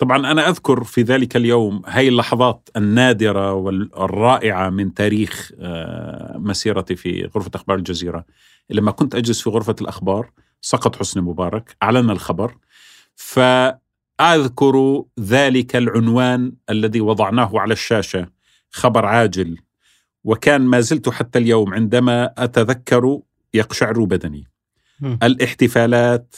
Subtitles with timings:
[0.00, 7.30] طبعا أنا أذكر في ذلك اليوم هاي اللحظات النادرة والرائعة من تاريخ آه، مسيرتي في
[7.34, 8.24] غرفة أخبار الجزيرة.
[8.70, 12.56] لما كنت أجلس في غرفة الأخبار سقط حسني مبارك أعلن الخبر.
[13.14, 18.28] فأذكر ذلك العنوان الذي وضعناه على الشاشة
[18.70, 19.58] خبر عاجل.
[20.24, 23.20] وكان ما زلت حتى اليوم عندما أتذكر
[23.54, 24.44] يقشعر بدني.
[25.22, 26.36] الاحتفالات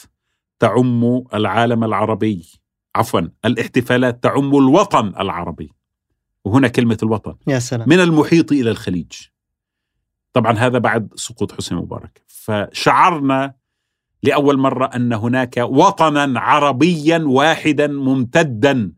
[0.59, 2.62] تعم العالم العربي.
[2.95, 5.71] عفوا الاحتفالات تعم الوطن العربي.
[6.45, 7.35] وهنا كلمة الوطن.
[7.47, 7.89] يا سلام.
[7.89, 9.11] من المحيط إلى الخليج.
[10.33, 12.21] طبعا هذا بعد سقوط حسني مبارك.
[12.27, 13.53] فشعرنا
[14.23, 18.91] لأول مرة أن هناك وطنا عربيا واحدا ممتدا.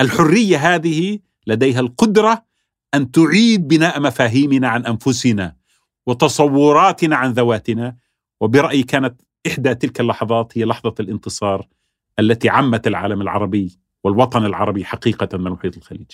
[0.00, 2.44] الحرية هذه لديها القدرة
[2.94, 5.56] أن تعيد بناء مفاهيمنا عن أنفسنا
[6.06, 7.96] وتصوراتنا عن ذواتنا.
[8.40, 11.66] وبرأيي كانت إحدى تلك اللحظات هي لحظة الانتصار
[12.18, 16.10] التي عمت العالم العربي والوطن العربي حقيقة من محيط الخليج.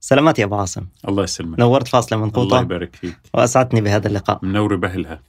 [0.00, 0.86] سلامات يا أبو عاصم.
[1.08, 1.58] الله يسلمك.
[1.58, 3.18] نورت فاصله الله منقوطه يبارك فيك.
[3.34, 4.44] واسعدتني بهذا اللقاء.
[4.44, 5.22] منور بهلها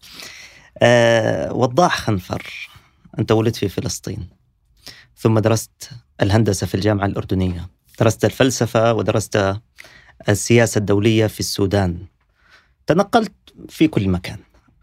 [0.82, 2.70] أه وضاح خنفر.
[3.20, 4.30] أنت ولدت في فلسطين.
[5.16, 5.90] ثم درست
[6.22, 7.70] الهندسة في الجامعة الأردنية.
[8.00, 9.58] درست الفلسفة ودرست
[10.30, 12.06] السياسة الدولية في السودان.
[12.88, 13.34] تنقلت
[13.70, 14.40] في كل مكان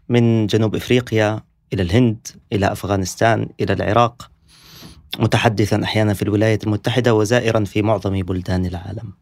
[0.09, 4.31] من جنوب إفريقيا إلى الهند إلى أفغانستان إلى العراق
[5.19, 9.13] متحدثا أحيانا في الولايات المتحدة وزائرا في معظم بلدان العالم.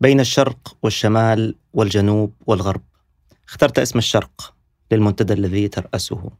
[0.00, 2.82] بين الشرق والشمال والجنوب والغرب.
[3.48, 4.54] اخترت اسم الشرق
[4.92, 6.30] للمنتدى الذي ترأسه.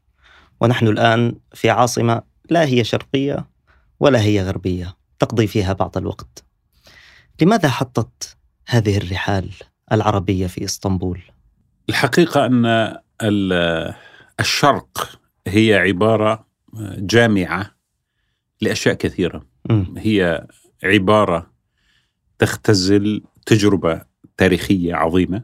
[0.61, 3.47] ونحن الآن في عاصمة لا هي شرقية
[4.01, 6.45] ولا هي غربية تقضي فيها بعض الوقت.
[7.43, 8.37] لماذا حطت
[8.69, 9.51] هذه الرحال
[9.93, 11.21] العربية في إسطنبول؟
[11.89, 12.67] الحقيقة أن
[13.23, 13.95] ال-
[14.41, 16.47] الشرق هي عبارة
[16.99, 17.71] جامعة
[18.61, 19.47] لأشياء كثيرة.
[19.97, 20.47] هي
[20.85, 21.51] عبارة
[22.39, 24.03] تختزل تجربة
[24.37, 25.43] تاريخية عظيمة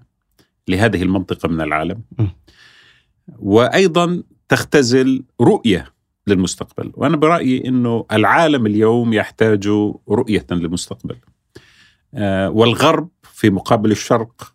[0.69, 2.27] لهذه المنطقة من العالم م.
[3.39, 5.93] وأيضا تختزل رؤية
[6.27, 9.69] للمستقبل وأنا برأيي أنه العالم اليوم يحتاج
[10.09, 11.17] رؤية للمستقبل
[12.15, 13.09] آه، والغرب
[13.41, 14.55] في مقابل الشرق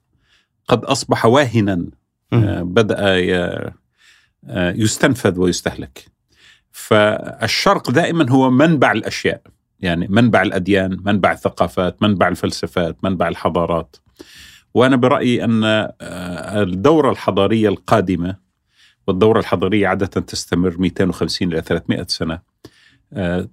[0.67, 1.85] قد أصبح واهنا.
[2.33, 3.73] آه، بدأ آه،
[4.71, 6.05] يستنفذ ويستهلك
[6.71, 9.41] فالشرق دائما هو منبع الأشياء
[9.79, 13.95] يعني منبع الأديان منبع الثقافات منبع الفلسفات منبع الحضارات
[14.73, 15.93] وأنا برأيي أن آه،
[16.61, 18.35] الدورة الحضارية القادمة
[19.07, 22.39] والدورة الحضارية عادة تستمر 250 إلى 300 سنة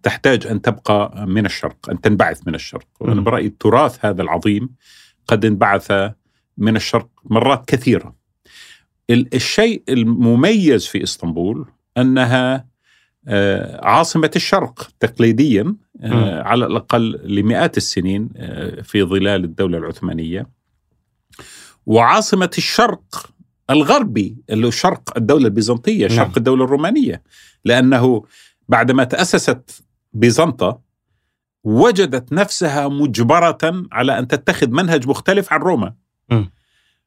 [0.03, 3.21] تحتاج أن تبقى من الشرق أن تنبعث من الشرق وأنا.
[3.21, 4.69] برأيي التراث هذا العظيم
[5.27, 5.93] قد انبعث
[6.59, 8.15] من الشرق مرات كثيرة
[9.11, 11.67] ال- الشيء المميز في إسطنبول
[11.99, 12.73] أنها
[13.29, 16.43] آه، عاصمة الشرق تقليديا آه،.
[16.43, 20.47] على الأقل لمئات السنين آه، في ظلال الدولة العثمانية
[21.87, 23.31] وعاصمة الشرق
[23.71, 26.17] الغربي اللي هو شرق الدولة البيزنطية نعم.
[26.17, 27.23] شرق الدولة الرومانية
[27.65, 28.25] لأنه
[28.69, 30.81] بعدما تأسست بيزنطة
[31.65, 33.59] وجدت نفسها مجبرة
[33.93, 35.95] على أن تتخذ منهج مختلف عن روما
[36.31, 36.51] مم.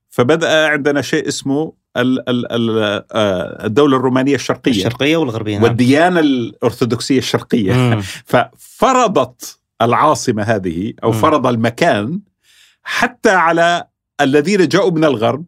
[0.09, 5.63] فبدأ عندنا شيء اسمه آه، الدولة الرومانية الشرقية الشرقية والغربية نعم.
[5.63, 8.01] والديانة الأرثوذكسية الشرقية مم.
[8.31, 11.11] ففرضت العاصمة هذه مم.
[11.11, 12.19] فرض المكان
[12.83, 13.87] حتى على
[14.21, 15.45] الذين جاءوا من الغرب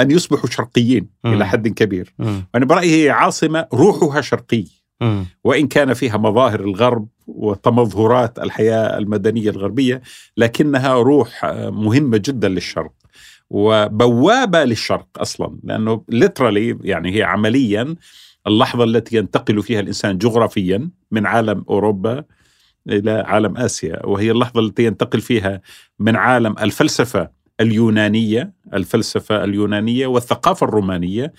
[0.00, 1.08] أن يصبحوا شرقيين.
[1.26, 2.44] إلى حد كبير مم.
[2.54, 4.64] وأنا برأيي هي عاصمة روحها شرقي.
[5.44, 10.02] وإن كان فيها مظاهر الغرب وتمظهرات الحياة المدنية الغربية
[10.36, 12.92] لكنها روح آه، مهمة جدا للشرق
[13.50, 17.94] وبوابة للشرق أصلا لأنه ليترالي يعني هي عمليا
[18.46, 22.24] اللحظة التي ينتقل فيها الإنسان جغرافيا من عالم أوروبا
[22.88, 25.60] إلى عالم آسيا وهي اللحظة التي ينتقل فيها
[25.98, 27.30] من عالم الفلسفة
[27.60, 31.32] اليونانية الفلسفة اليونانية والثقافة الرومانية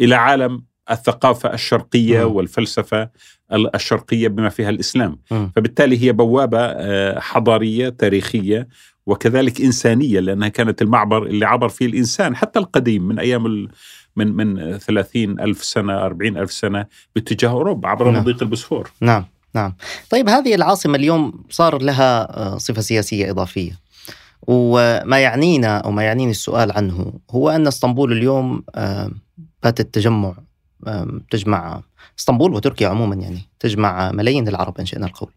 [0.00, 2.36] إلى عالم الثقافة الشرقية مم.
[2.36, 3.08] والفلسفة
[3.52, 5.52] ال- الشرقية بما فيها الإسلام مم.
[5.56, 8.68] فبالتالي هي بوابة آه، حضارية تاريخية
[9.06, 13.68] وكذلك إنسانية لأنها كانت المعبر اللي عبر فيه الإنسان حتى القديم من أيام ال
[14.16, 18.22] من من 30 ألف سنة 40 ألف سنة باتجاه أوروبا عبر نعم.
[18.22, 19.24] مضيق البوسفور نعم
[19.54, 19.74] نعم
[20.10, 23.72] طيب هذه العاصمة اليوم صار لها آه، صفة سياسية إضافية
[24.46, 29.10] وما يعنينا أو ما يعنيني السؤال عنه هو أن إسطنبول اليوم آه،
[29.62, 30.34] باتت تجمع
[31.30, 31.82] تجمع
[32.18, 35.30] اسطنبول وتركيا عموما يعني تجمع ملايين العرب إن شئنا القول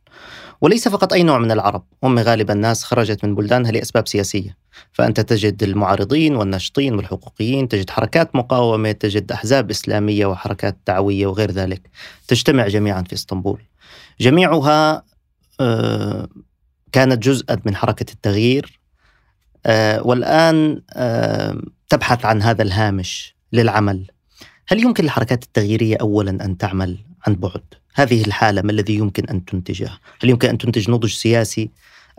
[0.62, 4.58] وليس فقط أي نوع من العرب هم غالبا ناس خرجت من بلدانها لأسباب سياسية.
[4.92, 11.90] فأنت تجد المعارضين والناشطين والحقوقيين تجد حركات مقاومة تجد أحزاب إسلامية وحركات دعوية وغير ذلك
[12.28, 13.62] تجتمع جميعا في اسطنبول.
[14.20, 15.04] جميعها
[15.60, 16.28] آه،
[16.92, 18.80] كانت جزءا من حركة التغيير.
[19.66, 24.08] آه، والآن آه، تبحث عن هذا الهامش للعمل.
[24.68, 26.98] هل يمكن للحركات التغييرية أولا أن تعمل
[27.28, 27.62] عن بعد؟
[27.96, 29.90] هذه الحالة ما الذي يمكن أن تنتجه؟
[30.24, 31.70] هل يمكن أن تنتج نضج سياسي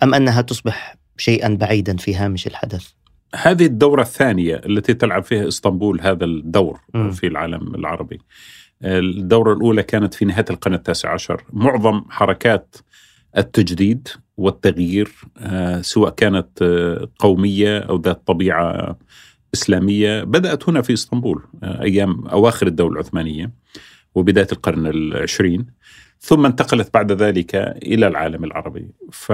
[0.03, 2.89] أم أنها تصبح شيئا بعيدا في هامش الحدث؟
[3.35, 7.11] هذه الدورة الثانية التي تلعب فيها إسطنبول هذا الدور م.
[7.11, 8.19] في العالم العربي
[8.85, 12.77] الدورة الأولى كانت في نهاية القرن التاسع عشر معظم حركات
[13.37, 18.97] التجديد والتغيير آه، سواء كانت آه، قومية أو ذات طبيعة
[19.55, 23.51] إسلامية بدأت هنا في إسطنبول آه، أيام أواخر الدولة العثمانية
[24.15, 25.67] وبداية القرن العشرين
[26.21, 28.91] ثم انتقلت بعد ذلك إلى العالم العربي.
[29.13, 29.33] ف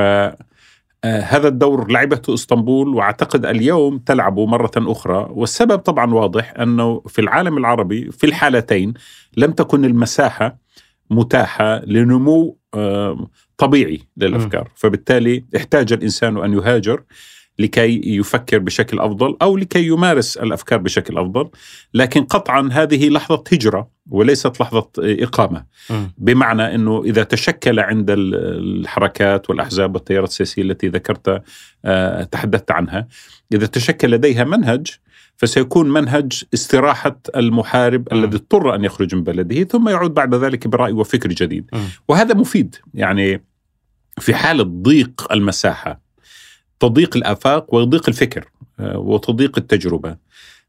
[1.05, 5.29] هذا الدور لعبته إسطنبول وأعتقد اليوم تلعب مرة أخرى.
[5.31, 8.94] والسبب طبعا واضح أنه في العالم العربي في الحالتين
[9.37, 10.59] لم تكن المساحة
[11.11, 12.59] متاحة لنمو
[13.56, 14.70] طبيعي للأفكار.
[14.75, 17.03] فبالتالي احتاج الإنسان أن يهاجر.
[17.58, 21.50] لكي يفكر بشكل أفضل أو لكي يمارس الأفكار بشكل أفضل.
[21.94, 25.64] لكن قطعا هذه لحظة هجرة وليست لحظة إقامة.
[26.19, 31.43] بمعنى إنه إذا تشكل عند الحركات والأحزاب والتيارات السياسية التي ذكرت
[31.84, 33.08] آه، تحدثت عنها
[33.52, 34.87] إذا تشكل لديها منهج
[35.37, 38.16] فسيكون منهج استراحة المحارب م.
[38.16, 41.66] الذي اضطر أن يخرج من بلده ثم يعود بعد ذلك برأي وفكر جديد.
[41.72, 41.78] م.
[42.08, 42.76] وهذا مفيد.
[42.94, 43.44] يعني
[44.19, 46.00] في حالة ضيق المساحة
[46.82, 48.49] تضيق الآفاق وضيق الفكر
[48.81, 50.17] آه، وتضيق التجربة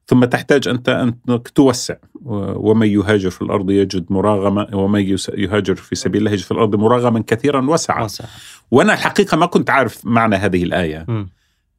[0.08, 1.96] ثم تحتاج أنت أنك توسع
[2.26, 7.24] ومن يهاجر في الأرض يجد مراغمة ومن يهاجر في سبيل الله يجد في الأرض مراغما
[7.28, 8.26] كثيرا وسعا وسع.
[8.72, 11.28] وأنا الحقيقة ما كنت عارف معنى هذه الآية م.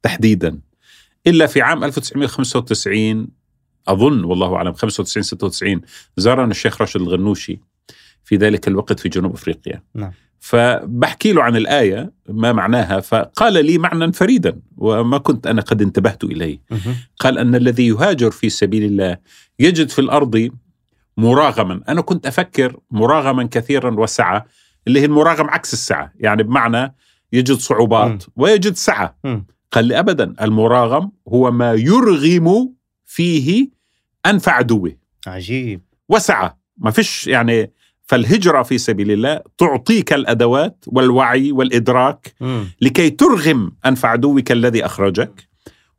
[0.03, 0.59] تحديدا
[1.27, 3.27] إلا في عام 1995
[3.87, 5.81] أظن والله أعلم 95 96
[6.17, 7.59] زارنا الشيخ راشد الغنوشي
[8.23, 10.11] في ذلك الوقت في جنوب أفريقيا نعم.
[10.45, 16.23] فبحكي له عن الآية ما معناها فقال لي معنى فريدا وما كنت أنا قد انتبهت
[16.23, 16.61] إليه.
[17.19, 19.17] قال أن الذي يهاجر في سبيل الله
[19.59, 20.49] يجد في الأرض
[21.17, 21.81] مراغما.
[21.89, 24.45] أنا كنت أفكر مراغما كثيرا وسعة
[24.87, 26.13] اللي هي المراغم عكس السعة.
[26.19, 26.95] يعني بمعنى
[27.33, 29.17] يجد صعوبات ويجد سعة.
[29.71, 32.73] قال لي أبدا المراغم هو ما يرغم
[33.05, 33.69] فيه
[34.25, 34.95] أنف عدوه.
[35.27, 35.81] عجيب.
[36.09, 36.59] وسعة.
[36.77, 37.71] ما فيش يعني
[38.05, 42.63] فالهجرة في سبيل الله تعطيك الأدوات والوعي والإدراك م.
[42.81, 45.47] لكي ترغم أنف عدوك الذي أخرجك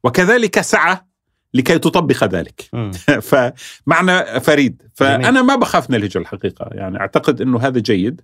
[0.04, 1.06] وكذلك سعة
[1.54, 2.70] لكي تطبق ذلك.
[3.30, 8.20] فمعنى فريد فأنا ما بخاف من الهجرة الحقيقة يعني أعتقد أنه هذا جيد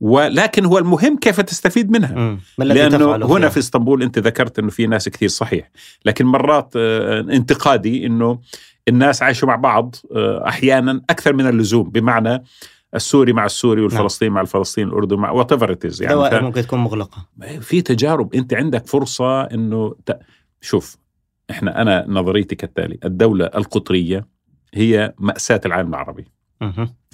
[0.00, 2.38] ولكن هو المهم كيف تستفيد منها.
[2.58, 5.70] لأنه هنا في إسطنبول أنت ذكرت إنه في ناس كثير صحيح
[6.04, 8.40] لكن مرات آه، انتقادي إنه
[8.88, 12.44] الناس عايشوا مع بعض آه، أحيانا أكثر من اللزوم بمعنى
[12.94, 14.34] السوري مع السوري والفلسطيني نعم.
[14.34, 16.30] مع الفلسطيني الاردن مع whatever يعني.
[16.30, 16.34] ف...
[16.34, 17.26] ممكن تكون مغلقة.
[17.60, 20.18] في تجارب أنت عندك فرصة إنه ت...
[20.60, 20.96] شوف
[21.50, 24.26] إحنا أنا نظريتي كالتالي الدولة القطرية
[24.74, 26.24] هي مأساة العالم العربي.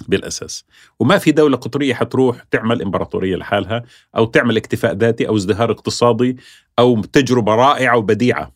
[0.07, 0.65] بالأساس.
[0.99, 3.83] وما في دولة قطرية حتروح تعمل إمبراطورية لحالها
[4.17, 6.37] أو تعمل اكتفاء ذاتي أو ازدهار اقتصادي
[6.79, 8.51] أو تجربة رائعة وبديعة.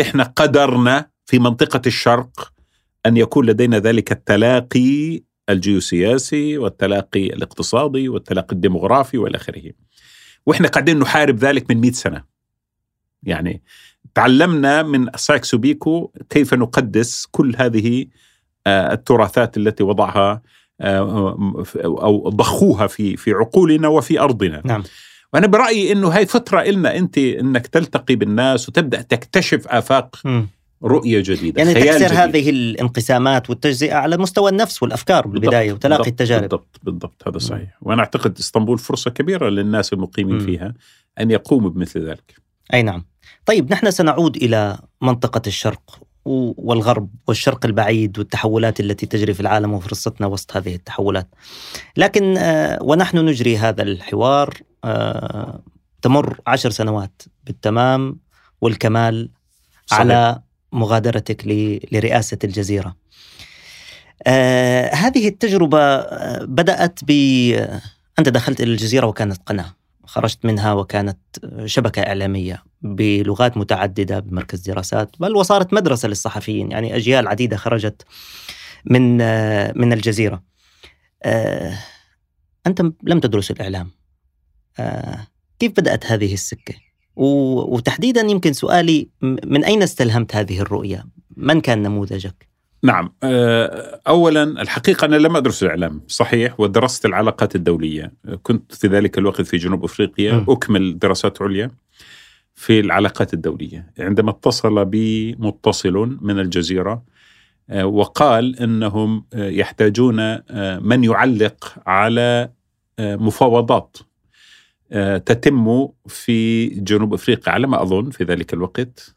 [0.00, 2.52] إحنا قدرنا في منطقة الشرق
[3.06, 9.72] أن يكون لدينا ذلك التلاقي الجيوسياسي والتلاقي الاقتصادي والتلاقي الديمغرافي والى آخره.
[10.46, 12.24] وإحنا قاعدين نحارب ذلك من 100 سنة.
[13.22, 13.62] يعني
[14.14, 18.06] تعلمنا من سايكس بيكو كيف نقدس كل هذه
[18.66, 20.42] آه، التراثات التي وضعها
[20.80, 24.62] آه، أو ضخوها في في عقولنا وفي أرضنا.
[24.64, 24.82] نعم.
[25.34, 30.46] وأنا برأيي إنه هاي فترة لنا أنت إنك تلتقي بالناس وتبدأ تكتشف آفاق م.
[30.84, 32.18] رؤية جديدة يعني خيال تكسر جديد.
[32.18, 37.38] هذه الانقسامات والتجزئة على مستوى النفس والأفكار بالبداية بالضبط وتلاقي بالضبط التجارب بالضبط بالضبط هذا
[37.38, 40.38] صحيح وأنا أعتقد إسطنبول فرصة كبيرة للناس المقيمين م.
[40.38, 40.74] فيها
[41.20, 42.34] أن يقوموا بمثل ذلك
[42.74, 43.04] أي نعم
[43.46, 50.26] طيب نحن سنعود إلى منطقة الشرق والغرب والشرق البعيد والتحولات التي تجري في العالم وفرصتنا
[50.26, 51.28] وسط هذه التحولات
[51.96, 55.62] لكن آه، ونحن نجري هذا الحوار آه،
[56.02, 58.18] تمر عشر سنوات بالتمام
[58.60, 59.30] والكمال
[59.86, 60.00] صحيح.
[60.00, 60.42] على
[60.74, 61.46] مغادرتك
[61.92, 62.96] لرئاسة الجزيرة.
[64.26, 67.10] آه هذه التجربة آه، بدأت ب
[68.18, 71.18] أنت دخلت إلى الجزيرة وكانت قناة خرجت منها وكانت
[71.64, 78.02] شبكة إعلامية بلغات متعددة بمركز دراسات بل وصارت مدرسة للصحفيين يعني أجيال عديدة خرجت
[78.84, 79.16] من
[79.78, 80.42] من الجزيرة.
[82.66, 83.90] أنت لم تدرس الإعلام.
[85.58, 86.74] كيف بدأت هذه السكة؟
[87.16, 91.04] وتحديدا يمكن سؤالي من أين استلهمت هذه الرؤية؟
[91.36, 92.48] من كان نموذجك؟
[92.82, 93.12] نعم
[94.08, 98.12] اولا الحقيقة أنا لم أدرس الإعلام صحيح ودرست العلاقات الدولية.
[98.42, 100.50] كنت في ذلك الوقت في جنوب أفريقيا م.
[100.50, 101.70] أكمل دراسات عليا
[102.54, 103.92] في العلاقات الدولية.
[103.98, 107.02] عندما اتصل بي متصل من الجزيرة
[107.82, 110.38] وقال إنهم يحتاجون
[110.82, 112.50] من يعلق على
[113.00, 113.96] مفاوضات
[115.26, 119.14] تتم في جنوب أفريقيا على ما أظن في ذلك الوقت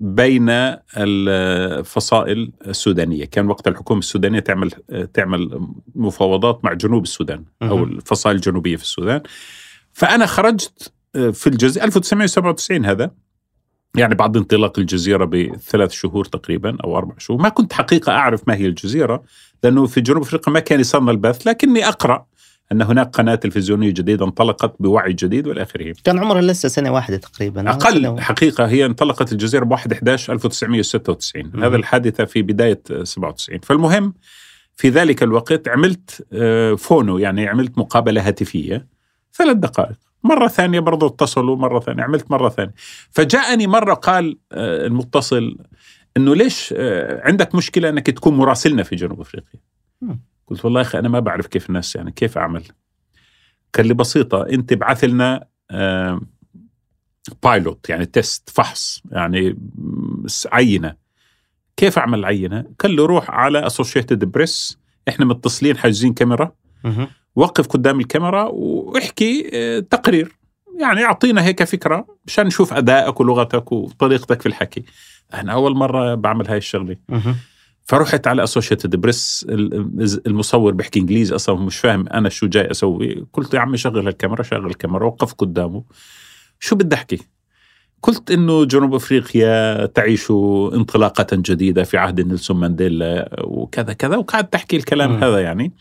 [0.00, 0.46] بين
[0.96, 4.70] الفصائل السودانية، كان وقت الحكومة السودانية تعمل
[5.14, 9.22] تعمل مفاوضات مع جنوب السودان أو الفصائل الجنوبية في السودان.
[9.92, 13.10] فأنا خرجت في الجزيرة 1997 هذا
[13.96, 18.54] يعني بعد انطلاق الجزيرة بثلاث شهور تقريبا أو أربع شهور، ما كنت حقيقة أعرف ما
[18.54, 19.22] هي الجزيرة
[19.62, 22.26] لأنه في جنوب أفريقيا ما كان يصلنا البث لكني أقرأ
[22.72, 25.94] أن هناك قناة تلفزيونية جديدة انطلقت بوعي جديد والى اخره.
[26.04, 30.32] كان عمرها لسه سنة واحدة تقريبا أقل سنة حقيقة هي انطلقت الجزيرة ب 1 11
[30.32, 34.14] 1996 م- هذا الحادثة في بداية 97 فالمهم
[34.76, 36.26] في ذلك الوقت عملت
[36.78, 38.86] فونو يعني عملت مقابلة هاتفية
[39.34, 39.96] ثلاث دقائق.
[40.24, 42.74] مرة ثانية برضو اتصلوا مرة ثانية عملت مرة ثانية.
[43.10, 45.56] فجاءني مرة قال المتصل
[46.16, 46.74] إنه ليش
[47.24, 49.60] عندك مشكلة أنك تكون مراسلنا في جنوب أفريقيا؟
[50.46, 52.62] قلت والله يا أخي أنا ما بعرف كيف الناس يعني كيف أعمل.
[53.74, 56.20] قال لي بسيطة أنت ابعث لنا آه
[57.42, 59.58] pilot يعني test فحص يعني
[60.52, 60.94] عينة.
[61.76, 66.52] كيف أعمل العينة؟ قال له روح على Associated Press إحنا متصلين حاجزين كاميرا.
[67.36, 70.36] وقف قدام الكاميرا وأحكي آه تقرير.
[70.80, 74.84] يعني أعطينا هيك فكرة مشان نشوف أدائك ولغتك وطريقتك في الحكي.
[75.34, 76.96] أنا أول مرة بعمل هاي الشغلة.
[77.84, 79.46] فرحت على اسوشيتد بريس
[80.26, 84.42] المصور بيحكي إنجليزي أصلا مش فاهم أنا شو جاي أسوي قلت يا عمي شغل الكاميرا
[84.42, 85.84] شغل الكاميرا وقف قدامه
[86.60, 87.18] شو بدي أحكي
[88.02, 90.30] قلت إنه جنوب أفريقيا تعيش
[90.74, 95.24] انطلاقه جديدة في عهد نيلسون مانديلا وكذا كذا وقعدت تحكي الكلام م.
[95.24, 95.72] هذا يعني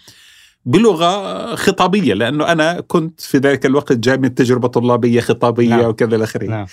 [0.65, 5.85] بلغة خطابية لأنه أنا كنت في ذلك الوقت جاي من تجربة طلابية خطابية نعم.
[5.85, 6.65] وكذا إلى اخره نعم.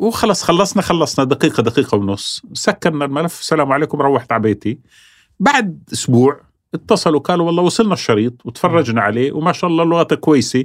[0.00, 2.42] وخلص خلصنا خلصنا دقيقة دقيقة ونص.
[2.52, 3.40] سكرنا الملف.
[3.40, 4.02] السلام عليكم.
[4.02, 4.78] روحت على بيتي.
[5.40, 6.40] بعد أسبوع
[6.74, 9.04] اتصلوا قالوا والله وصلنا الشريط وتفرجنا م.
[9.04, 10.64] عليه وما شاء الله لغتك كويسة.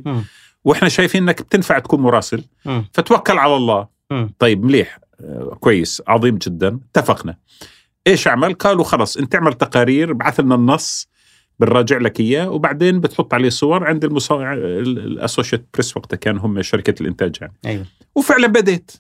[0.65, 2.43] وإحنا شايفين إنك بتنفع تكون مراسل.
[2.65, 2.81] م.
[2.93, 3.87] فتوكل على الله.
[4.11, 4.27] م.
[4.39, 4.99] طيب مليح.
[5.21, 6.01] آه كويس.
[6.07, 6.79] عظيم جدا.
[6.95, 7.37] اتفقنا.
[8.07, 11.07] إيش أعمل؟ قالوا خلص أنت اعمل تقارير بعث لنا النص.
[11.59, 12.49] بنراجع لك إياه.
[12.49, 17.53] وبعدين بتحط عليه صور عند المصور الاسوشيت بريس وقتها كان هم شركة الإنتاج يعني.
[17.65, 17.85] أيوه.
[18.15, 18.91] وفعلا بديت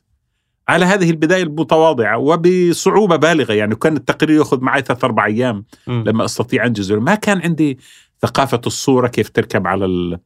[0.67, 6.03] على هذه البداية المتواضعة وبصعوبة بالغة يعني كان التقرير يأخذ معي ثلاث أربع أيام م.
[6.03, 7.79] لما أستطيع أنجز ما كان عندي
[8.21, 10.19] ثقافة الصورة كيف تركب على ال...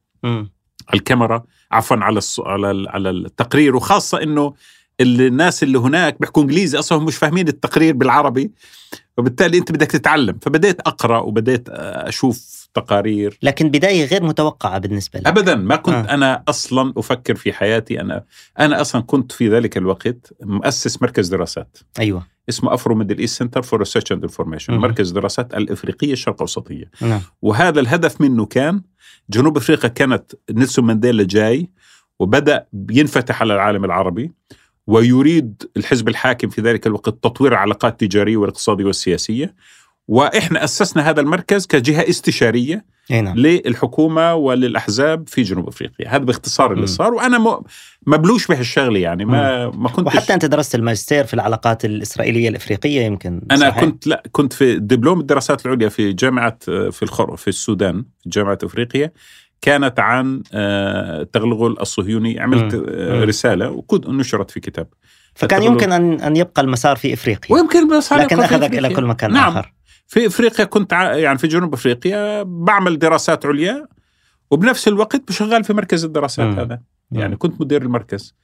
[0.94, 2.40] الكاميرا عفوا على الص...
[2.40, 2.88] على ال...
[2.88, 4.54] على التقرير وخاصة إنه
[5.00, 8.50] الناس اللي هناك بيحكوا إنجليزي أصلا مش فاهمين التقرير بالعربي
[9.18, 10.38] وبالتالي أنت بدك تتعلم.
[10.42, 16.14] فبديت أقرأ وبديت أشوف تقارير لكن بداية غير متوقعة بالنسبة لك ابدا ما كنت آه.
[16.14, 18.24] أنا أصلا أفكر في حياتي أنا.
[18.58, 21.78] أنا أصلا كنت في ذلك الوقت مؤسس مركز دراسات.
[21.98, 22.26] أيوه.
[22.48, 27.20] اسمه Afro Middle East Center for Research and Information مركز دراسات الإفريقية الشرق الاوسطيه نعم.
[27.42, 28.82] وهذا الهدف منه كان
[29.30, 31.70] جنوب أفريقيا كانت نيلسون مانديلا جاي
[32.18, 34.32] وبدأ ينفتح على العالم العربي
[34.86, 39.54] ويريد الحزب الحاكم في ذلك الوقت تطوير العلاقات التجاريه والاقتصادية والسياسية.
[40.10, 43.36] وإحنا أسسنا هذا المركز كجهة استشارية نعم.
[43.36, 46.08] للحكومة وللأحزاب في جنوب أفريقيا.
[46.08, 47.60] هذا باختصار اللي صار وأنا
[48.06, 53.42] مبلوش بهالشغلة يعني ما ما كنت وحتى أنت درست الماجستير في العلاقات الإسرائيلية الإفريقية يمكن
[53.50, 58.04] أنا صحيح؟ كنت لا كنت في دبلوم الدراسات العليا في جامعة في الخر في السودان
[58.26, 59.12] جامعة إفريقيا.
[59.62, 63.22] كانت عن التغلغل الصهيوني عملت مم.
[63.22, 64.86] رسالة وكنت نشرت في كتاب.
[65.34, 67.56] فكان يمكن ان أن يبقى المسار في إفريقيا.
[67.56, 69.56] ويمكن المسار لكن أخذك إلى كل مكان نعم.
[69.56, 69.72] آخر.
[70.10, 73.86] في افريقيا كنت يعني في جنوب افريقيا بعمل دراسات عليا
[74.50, 76.58] وبنفس الوقت شغال في مركز الدراسات مم.
[76.58, 76.80] هذا
[77.12, 78.34] يعني كنت مدير المركز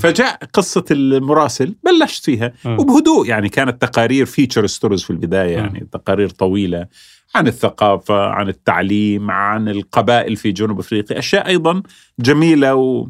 [0.00, 2.52] فجاء قصة المراسل بلشت فيها.
[2.66, 5.88] وبهدوء يعني كانت تقارير feature stories في البداية يعني.
[5.92, 6.86] تقارير طويلة
[7.34, 11.82] عن الثقافة عن التعليم عن القبائل في جنوب أفريقيا أشياء أيضا
[12.18, 13.08] جميلة و...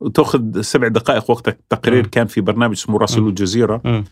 [0.00, 2.06] وتأخذ سبع دقائق وقتك تقرير م.
[2.06, 4.04] كان في برنامج اسمه مراسلو الجزيرة.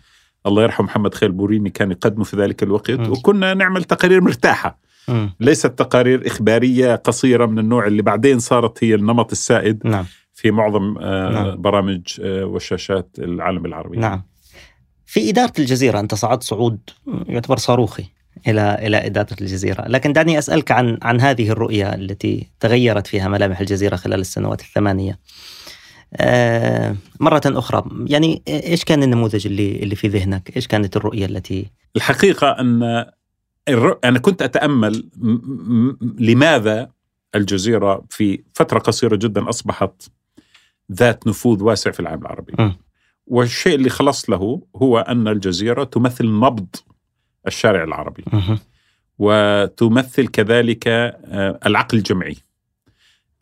[0.46, 3.12] الله يرحم محمد خيل بوريني كان يقدمه في ذلك الوقت م.
[3.12, 5.26] وكنا نعمل تقارير مرتاحة م.
[5.40, 10.04] ليست تقارير إخبارية قصيرة من النوع اللي بعدين صارت هي النمط السائد نعم.
[10.34, 11.62] في معظم آه نعم.
[11.62, 14.22] برامج آه وشاشات العالم العربي نعم
[15.06, 16.80] في إدارة الجزيرة أنت صعدت صعود
[17.28, 18.04] يعتبر صاروخي
[18.48, 23.60] إلى إلى إدارة الجزيرة، لكن دعني أسألك عن عن هذه الرؤية التي تغيرت فيها ملامح
[23.60, 25.18] الجزيرة خلال السنوات الثمانية.
[26.16, 31.66] آه مرة أخرى يعني إيش كان النموذج اللي اللي في ذهنك؟ إيش كانت الرؤية التي
[31.96, 33.06] الحقيقة أن
[33.68, 33.98] الر...
[34.04, 35.30] أنا كنت أتأمل م...
[35.30, 35.98] م...
[36.18, 36.90] لماذا
[37.34, 40.02] الجزيرة في فترة قصيرة جدا أصبحت
[40.92, 42.72] ذات نفوذ واسع في العالم العربي م.
[43.26, 46.76] والشيء اللي خلص له هو أن الجزيرة تمثل نبض
[47.46, 48.58] الشارع العربي مه.
[49.18, 52.36] وتمثل كذلك آه، العقل الجمعي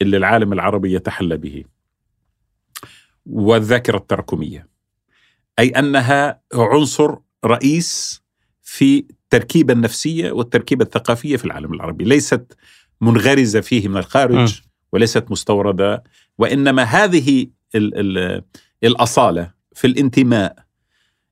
[0.03, 1.65] اللي العالم العربي يتحلى به
[3.31, 4.69] والذاكرة التراكمية
[5.59, 8.23] أي أنها عنصر رئيس
[8.63, 12.57] في التركيبة النفسية والتركيبة الثقافية في العالم العربي ليست
[13.01, 14.63] منغرزة فيه من الخارج م.
[14.93, 16.05] وليست مستوردة
[16.39, 18.43] وإنما هذه ال ال
[18.85, 20.57] الأصالة في الانتماء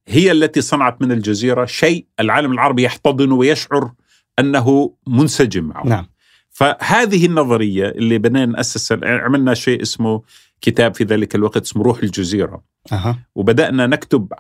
[0.08, 3.92] هي التي صنعت من الجزيرة شيء العالم العربي يحتضنه ويشعر
[4.38, 6.06] أنه منسجم معه نعم
[6.50, 10.22] فهذه النظرية اللي بدنا نأسس عملنا شيء اسمه
[10.60, 12.62] كتاب في ذلك الوقت اسمه روح الجزيرة.
[12.92, 13.18] أها.
[13.34, 14.32] وبدأنا نكتب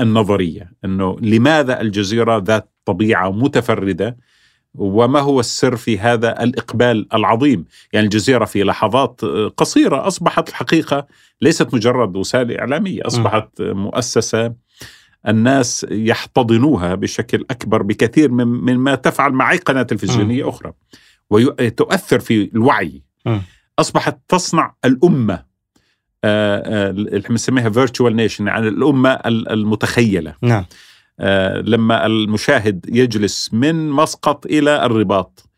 [0.00, 4.16] النظرية أنه لماذا الجزيرة ذات طبيعة متفردة
[4.74, 7.64] وما هو السر في هذا الإقبال العظيم.
[7.92, 9.20] يعني الجزيرة في لحظات
[9.56, 11.06] قصيرة أصبحت الحقيقة
[11.40, 14.54] ليست مجرد وسائل إعلامية أصبحت مؤسسة
[15.28, 20.72] الناس يحتضنوها بشكل أكبر بكثير من مما تفعل مع قناة تلفزيونية أخرى.
[21.30, 23.02] وتؤثر في الوعي.
[23.26, 23.38] م.
[23.78, 25.53] أصبحت تصنع الأمة
[26.24, 30.64] آه، آه، اللي بنسميها virtual nation يعني الأمة المتخيلة نعم
[31.20, 35.48] آه، لما المشاهد يجلس من مسقط إلى الرباط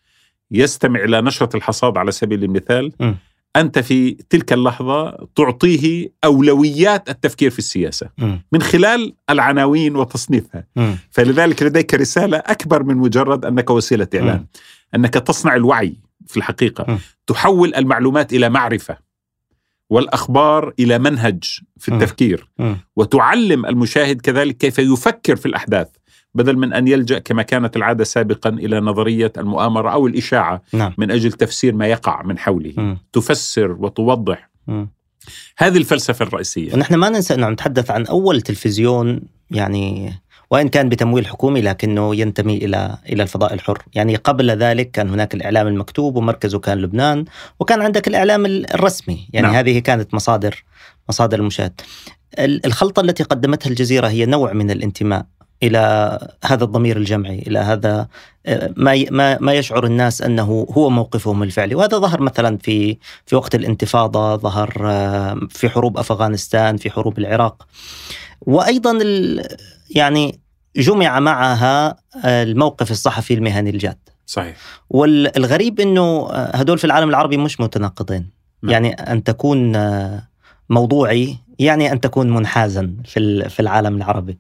[0.51, 3.15] يستمع إلى نشرة الحصاد على سبيل المثال م.
[3.57, 8.37] أنت في تلك اللحظة تعطيه أولويات التفكير في السياسة م.
[8.53, 10.95] من خلال العناوين وتصنيفها م.
[11.11, 14.47] فلذلك لديك رسالة أكبر من مجرد أنك وسيلة إعلام
[14.95, 15.97] أنك تصنع الوعي
[16.27, 16.99] في الحقيقة م.
[17.27, 19.06] تحول المعلومات إلى معرفة
[19.91, 21.89] والأخبار إلى منهج في.
[21.89, 22.49] التفكير.
[22.97, 25.89] وتعلم المشاهد كذلك كيف يفكر في الأحداث
[26.35, 31.11] بدل من أن يلجأ كما كانت العادة سابقا إلى نظرية المؤامرة أو الإشاعة نعم من
[31.11, 32.97] أجل تفسير ما يقع من حوله م.
[33.13, 34.87] تفسر وتوضح م.
[35.59, 39.21] هذه الفلسفة الرئيسية ونحن ما ننسى أنه نتحدث عن أول تلفزيون
[39.51, 40.13] يعني
[40.51, 45.35] وإن كان بتمويل حكومي لكنه ينتمي إلى إلى الفضاء الحر، يعني قبل ذلك كان هناك
[45.35, 47.25] الإعلام المكتوب ومركزه كان لبنان،
[47.61, 49.57] وكان عندك الإعلام الرسمي، يعني نعم.
[49.57, 50.65] هذه كانت مصادر
[51.09, 51.81] مصادر المشاهد.
[52.39, 55.27] ال- الخلطة التي قدمتها الجزيرة هي نوع من الانتماء
[55.63, 58.09] إلى هذا الضمير الجمعي، إلى هذا
[58.47, 63.37] آه، ما ما ما يشعر الناس أنه هو موقفهم الفعلي، وهذا ظهر مثلا في في
[63.37, 67.67] وقت الانتفاضة، ظهر آه، في حروب أفغانستان، في حروب العراق.
[68.41, 68.99] وأيضا
[69.91, 70.41] يعني
[70.77, 73.99] جمع معها الموقف الصحفي المهني الجاد.
[74.27, 74.57] صحيح
[74.91, 78.31] والغريب إنه هدول في العالم العربي مش متناقضين
[78.63, 78.73] نعم.
[78.73, 79.77] يعني أن تكون
[80.71, 84.39] موضوعي يعني أن تكون منحازا في في العالم العربي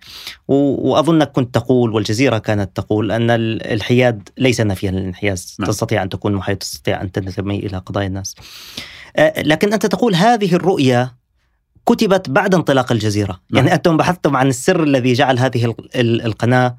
[0.48, 5.70] وأظنك كنت تقول والجزيرة كانت تقول أن ال- الحياد ليس نفيا للانحياز نعم.
[5.70, 8.34] تستطيع أن تكون محايد تستطيع أن تنتمي إلى قضايا الناس
[9.16, 11.14] آه، لكن أنت تقول هذه الرؤية
[11.88, 13.40] كتبت بعد انطلاق الجزيرة.
[13.50, 13.64] نعم.
[13.64, 16.76] يعني أنتم بحثتم عن السر الذي جعل هذه ال- ال- القناة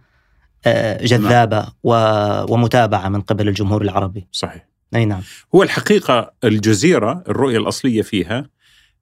[0.68, 4.28] آه، جذابة و- ومتابعة من قبل الجمهور العربي.
[4.32, 4.68] صحيح.
[4.96, 5.22] أي نعم.
[5.56, 8.50] هو الحقيقة الجزيرة الرؤية الأصلية فيها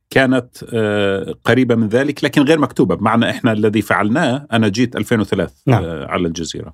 [0.10, 2.96] كانت آه، قريبة من ذلك لكن غير مكتوبة.
[2.96, 5.84] بمعنى إحنا الذي فعلناه أنا جيت 2003 نعم.
[5.84, 6.74] آه، على الجزيرة.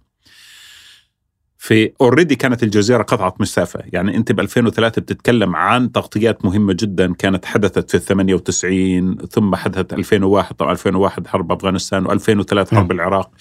[1.63, 7.13] في اوريدي كانت الجزيرة قطعه مسافة، يعني أنت ب 2003 بتتكلم عن تغطيات مهمة جدا
[7.13, 13.31] كانت حدثت في ال 98 ثم حدثت 2001 طبعا 2001 حرب أفغانستان و2003 حرب العراق.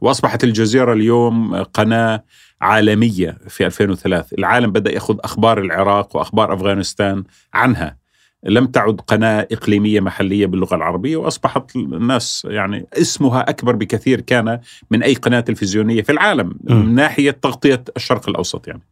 [0.00, 2.24] وأصبحت الجزيرة اليوم قناة
[2.60, 7.96] عالمية في 2003 العالم بدأ يأخذ أخبار العراق وأخبار أفغانستان عنها.
[8.44, 15.02] لم تعد قناة إقليمية محلية باللغة العربية وأصبحت الناس يعني اسمها أكبر بكثير كان من
[15.02, 16.74] أي قناة تلفزيونية في العالم م.
[16.74, 18.82] من ناحية تغطية الشرق الأوسط يعني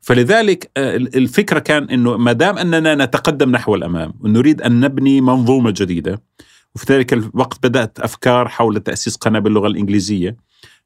[0.00, 5.70] فلذلك آه، الفكرة كان إنه ما دام أننا نتقدم نحو الأمام ونريد أن نبني منظومة
[5.70, 6.22] جديدة
[6.74, 10.36] وفي ذلك الوقت بدأت أفكار حول تأسيس قناة باللغة الإنجليزية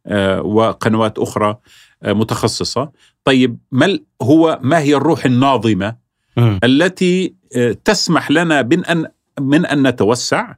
[0.06, 1.56] آه، وقنوات أخرى
[2.02, 2.90] آه، متخصصة
[3.24, 5.96] طيب ما هو ما هي الروح الناظمة
[6.36, 6.60] مم.
[6.64, 9.06] التي آه، تسمح لنا من أن
[9.40, 10.54] من أن نتوسع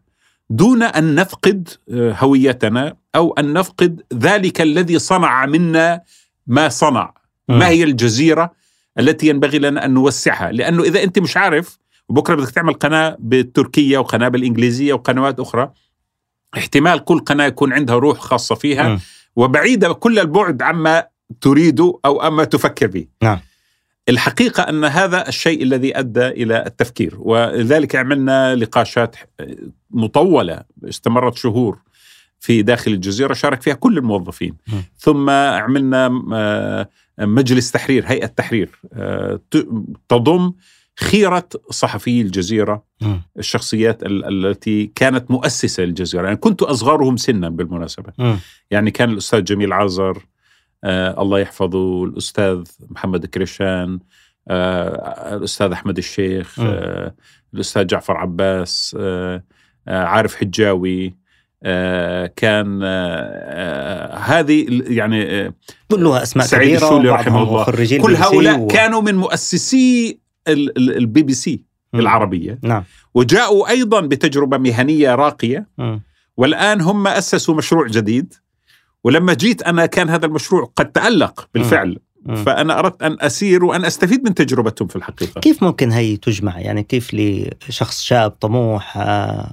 [0.50, 6.02] دون أن نفقد آه، هويتنا أو أن نفقد ذلك الذي صنع منا
[6.46, 7.14] ما صنع
[7.48, 8.52] ما هي الجزيرة
[8.98, 13.98] التي ينبغي لنا أن نوسعها لأنه إذا أنت مش عارف وبكره بدك تعمل قناة بالتركية
[13.98, 15.72] وقناة بالإنجليزية وقنوات أخرى
[16.56, 19.00] احتمال كل قناة يكون عندها روح خاصة فيها مم.
[19.36, 21.04] وبعيدة كل البعد عما
[21.40, 23.38] تريده أو ما تفكر به نعم.
[24.08, 29.16] الحقيقة أن هذا الشيء الذي أدى إلى التفكير ولذلك عملنا نقاشات
[29.90, 31.78] مطولة استمرت شهور
[32.40, 34.72] في داخل الجزيرة شارك فيها كل الموظفين م.
[34.98, 36.88] ثم عملنا آه،
[37.18, 39.40] مجلس تحرير هيئة تحرير آه،
[40.08, 40.52] تضم
[41.00, 43.22] خيرة صحفي الجزيرة مم.
[43.38, 48.36] الشخصيات ال- التي كانت مؤسسة للجزيرة يعني كنت أصغرهم سنا بالمناسبة مم.
[48.70, 50.18] يعني كان الأستاذ جميل عازر
[50.84, 53.98] آه الله يحفظه الأستاذ محمد كريشان
[54.48, 56.60] آه الأستاذ أحمد الشيخ.
[56.60, 57.14] آه
[57.54, 59.44] الأستاذ جعفر عباس آه
[59.88, 61.16] آه عارف حجاوي
[61.62, 65.52] آه كان آه هذه يعني
[65.90, 67.64] كلها أسماء كبيرة سعيد الشولي رحمه الله.
[68.02, 70.18] كل هؤلاء و- كانوا من مؤسسي
[70.48, 71.64] ال- ال- البي بي سي.
[71.94, 76.02] العربية نعم وجاءوا أيضا بتجربة مهنية راقية مم.
[76.36, 78.34] والآن هم أسسوا مشروع جديد
[79.04, 82.34] ولما جيت أنا كان هذا المشروع قد تألق بالفعل مم.
[82.36, 86.82] فأنا أردت أن أسير وأن أستفيد من تجربتهم في الحقيقة كيف ممكن هي تجمع يعني
[86.82, 89.50] كيف لشخص شاب طموح آه،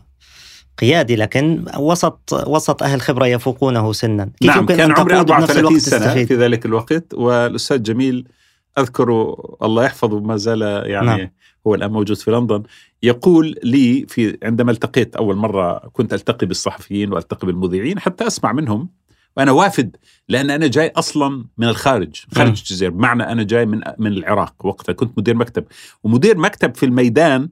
[0.77, 5.25] قيادي لكن وسط وسط أهل خبرة يفوقونه سنا كيف نعم يمكن كان أن عمري تقود
[5.25, 8.27] بنفس 34 الوقت سنة تستفيد؟ في ذلك الوقت والأستاذ جميل
[8.77, 11.29] أذكره الله يحفظه ما زال يعني نعم.
[11.67, 12.63] هو الآن موجود في لندن
[13.03, 18.89] يقول لي في عندما التقيت أول مرة كنت ألتقي بالصحفيين وألتقي بالمذيعين حتى أسمع منهم
[19.37, 19.95] وأنا وافد
[20.29, 22.47] لأن أنا جاي أصلا من الخارج خارج.
[22.47, 25.65] الجزيرة بمعنى أنا جاي من من العراق وقتها كنت مدير مكتب
[26.03, 27.49] ومدير مكتب في الميدان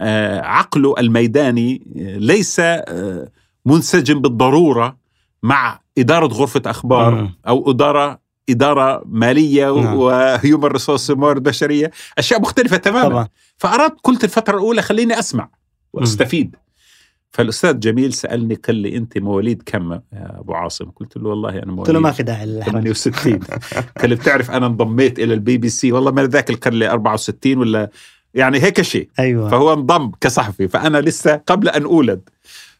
[0.00, 3.28] آه، عقله الميداني آه، ليس آه،
[3.66, 4.96] منسجم بالضرورة
[5.42, 7.34] مع إدارة غرفة أخبار مم.
[7.48, 9.96] أو إدارة إدارة مالية نعم.
[9.96, 15.48] وهيومن ريسورس موارد بشرية أشياء مختلفة تماما طبعا فأردت قلت الفترة الأولى خليني أسمع
[15.92, 16.56] وأستفيد
[17.36, 21.76] فالأستاذ جميل سألني قال لي أنت مواليد كم يا أبو عاصم؟ قلت له والله أنا
[21.76, 22.72] قلت له ما مواليد في داعي للحرج.
[22.72, 23.40] 68
[24.00, 27.58] قال لي بتعرف أنا انضميت إلى البي بي سي والله ما ذاك القرن لي 64
[27.58, 27.90] ولا
[28.34, 29.08] يعني هيك شيء.
[29.18, 29.48] أيوه.
[29.48, 30.68] فهو انضم كصحفي.
[30.68, 32.28] فأنا لسه قبل أن أولد.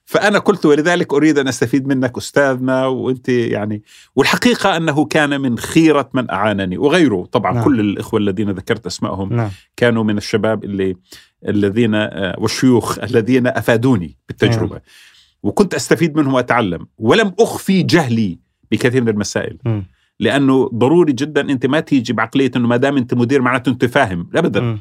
[0.05, 3.83] فأنا قلت ولذلك أريد أن أستفيد منك أستاذنا وأنت يعني
[4.17, 6.79] والحقيقة أنه كان من خيرة من أعانني.
[6.79, 7.29] وغيره.
[7.33, 7.65] طبعا نعم.
[7.65, 9.51] كل الإخوة الذين ذكرت أسمائهم نعم.
[9.77, 10.97] كانوا من الشباب اللي
[11.49, 14.81] الذين آه، والشيوخ الذين أفادوني بالتجربة.
[15.43, 16.87] وكنت أستفيد منهم وأتعلم.
[16.99, 18.39] ولم أخفي جهلي
[18.71, 19.59] بكثير من المسائل.
[19.65, 19.85] مم.
[20.21, 24.31] لأنه ضروري جدا أنت ما تيجي بعقلية إنه ما دام أنت مدير معناته أنت فاهم.
[24.35, 24.61] ابدا.
[24.61, 24.79] مم.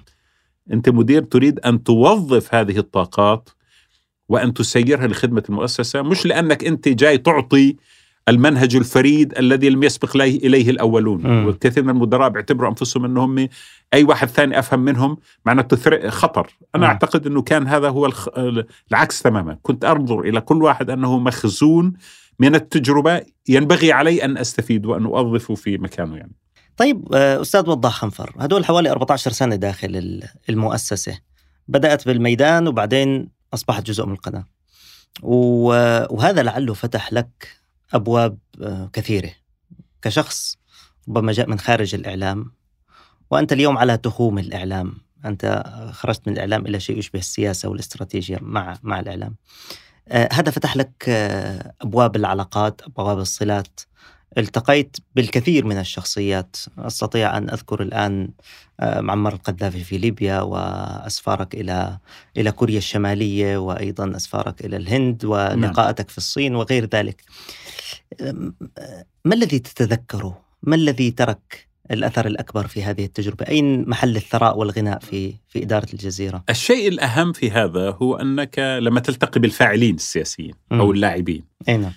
[0.73, 3.49] أنت مدير تريد أن توظف هذه الطاقات
[4.29, 7.75] وأن تسيرها لخدمة المؤسسة مش لأنك أنت جاي تعطي
[8.29, 11.21] المنهج الفريد الذي لم يسبق ليه إليه الأولون.
[11.27, 11.47] مم.
[11.47, 13.47] وكثير من المدراء بيعتبروا أنفسهم أنهم
[13.93, 16.57] أي واحد ثاني أفهم منهم معناته خطر.
[16.75, 16.91] أنا مم.
[16.91, 18.27] أعتقد إنه كان هذا هو الخ...
[18.91, 19.57] العكس تماما.
[19.61, 21.93] كنت أنظر إلى كل واحد أنه مخزون
[22.39, 23.21] من التجربة.
[23.49, 26.35] ينبغي علي أن أستفيد وأن أوظفه في مكانه يعني.
[26.77, 31.19] طيب آه، أستاذ وضاح خنفر هدول حوالي 14 سنة داخل ال- المؤسسة.
[31.67, 34.45] بدأت بالميدان وبعدين أصبحت جزء من القناة.
[36.09, 39.31] وهذا لعله فتح لك أبواب آه، كثيرة.
[40.01, 40.57] كشخص
[41.09, 42.51] ربما جاء من خارج الإعلام
[43.31, 44.97] وأنت اليوم على تخوم الإعلام.
[45.25, 49.35] أنت خرجت من الإعلام إلى شيء يشبه السياسة والاستراتيجية مع مع الإعلام.
[50.07, 53.79] آه، هذا فتح لك آه، أبواب العلاقات أبواب الصلات.
[54.37, 58.29] التقيت بالكثير من الشخصيات أستطيع أن أذكر الآن
[58.79, 61.97] آه، معمر القذافي في ليبيا وأسفارك إلى
[62.37, 67.21] إلى كوريا الشمالية وأيضا أسفارك إلى الهند ولقاءاتك في الصين وغير ذلك.
[69.25, 74.99] ما الذي تتذكره؟ ما الذي ترك الأثر الأكبر في هذه التجربة؟ أين محل الثراء والغناء
[74.99, 80.91] في في إدارة الجزيرة؟ الشيء الأهم في هذا هو أنك لما تلتقي بالفاعلين السياسيين أو.
[80.91, 81.91] اللاعبين أي نعم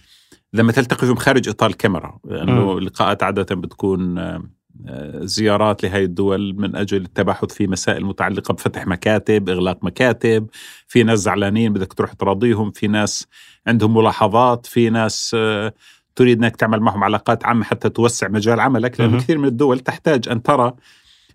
[0.53, 2.79] لما تلتقي خارج إطار الكاميرا لأنه.
[2.79, 4.43] اللقاءات عادة بتكون آه،
[4.87, 10.47] آه، زيارات لهذه الدول من أجل التباحث في مسائل متعلقة بفتح مكاتب، إغلاق مكاتب،
[10.87, 13.27] في ناس زعلانين بدك تروح تراضيهم، في ناس
[13.67, 15.73] عندهم ملاحظات، في ناس آه،
[16.17, 19.19] تريد إنك تعمل معهم علاقات عامة حتى توسع مجال عملك، لأنه.
[19.19, 20.73] كثير من الدول تحتاج أن ترى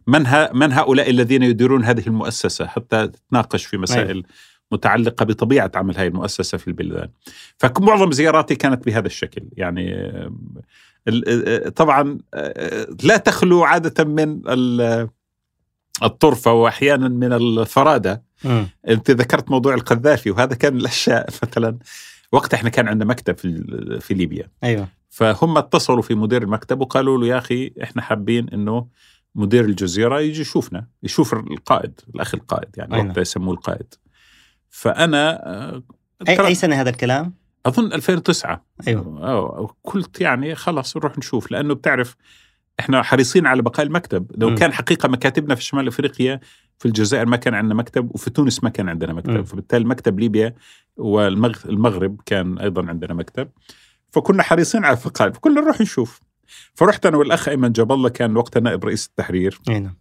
[0.08, 4.24] من ها من هؤلاء الذين يديرون هذه المؤسسة حتى تتناقش في مسائل
[4.74, 7.10] متعلقة بطبيعة عمل هذه المؤسسة في البلدان.
[7.58, 10.32] فمعظم زياراتي كانت بهذا الشكل، يعني آه،
[11.08, 15.10] ال- آه، طبعا آه، لا تخلو عادة من ال-
[16.04, 18.68] الطرفة واحيانا من الفرادة مم.
[18.88, 21.78] أنت ذكرت موضوع القذافي وهذا كان من الأشياء مثلا
[22.32, 27.18] وقت إحنا كان عندنا مكتب في في ليبيا أيوه فهم اتصلوا في مدير المكتب وقالوا
[27.18, 28.88] له يا أخي إحنا حابين إنه
[29.36, 33.08] مدير الجزيرة يجي يشوفنا يشوف القائد الأخ القائد يعني أي نعم.
[33.08, 33.94] وقتها يسموه القائد
[34.76, 35.84] فأنا آه،
[36.30, 37.34] أي ترى- اي سنة هذا الكلام؟
[37.66, 39.74] أظن 2009 أيوه.
[39.84, 42.16] قلت يعني خلاص نروح نشوف لأنه بتعرف
[42.80, 44.56] إحنا حريصين على بقاء المكتب لو مم.
[44.56, 46.40] كان حقيقة مكاتبنا في شمال أفريقيا
[46.80, 49.44] في الجزائر ما كان عندنا مكتب وفي تونس ما كان عندنا مكتب مم.
[49.44, 50.56] فبالتالي مكتب ليبيا
[50.98, 53.50] والمغرب كان أيضا عندنا مكتب
[54.12, 56.20] فكنا حريصين على بقاء فكنا نروح نشوف
[56.76, 59.96] فرحت أنا والأخ أيمن جاب الله كان وقتها نائب رئيس التحرير أي نعم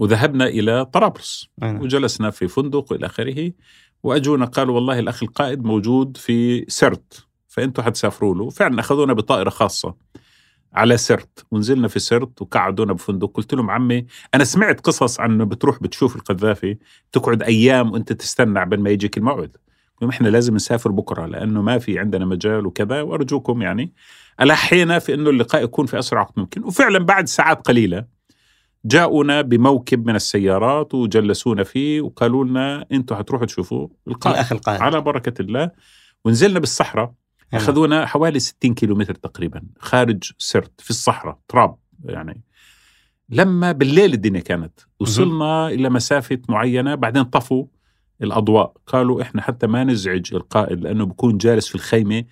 [0.00, 1.48] وذهبنا إلى طرابلس.
[1.62, 3.52] وجلسنا في فندق وإلى آخره.
[4.02, 8.50] وأجونا قالوا والله الأخ القائد موجود في سرت فأنتم حتسافروا له.
[8.50, 9.94] فعلا أخذونا بطائرة خاصة
[10.72, 11.46] على سرت.
[11.50, 13.30] ونزلنا في سرت وقعدونا بفندق.
[13.34, 16.78] قلت لهم عمي أنا سمعت قصص عن بتروح بتشوف القذافي
[17.12, 19.56] تقعد أيام وأنت تستنى عبال ما يجيك الموعد.
[20.10, 23.92] إحنا لازم نسافر بكرة لأنه ما في عندنا مجال وكذا وأرجوكم يعني
[24.40, 26.64] الحينا في إنه اللقاء يكون في أسرع وقت ممكن.
[26.64, 28.19] وفعلا بعد ساعات قليلة
[28.84, 34.80] جاءونا بموكب من السيارات وجلسونا فيه وقالوا لنا أنتم حتروحوا تشوفوا القائد الأخ القائد.
[34.80, 35.70] على بركة الله.
[36.24, 37.12] ونزلنا بالصحراء.
[37.54, 42.42] أخذونا حوالي 60 كيلومتر تقريبا خارج سرت في الصحراء تراب يعني.
[43.28, 47.64] لما بالليل الدنيا كانت وصلنا إلى مسافة معينة بعدين طفوا
[48.22, 52.24] الأضواء قالوا إحنا حتى ما نزعج القائد لأنه بكون جالس في الخيمة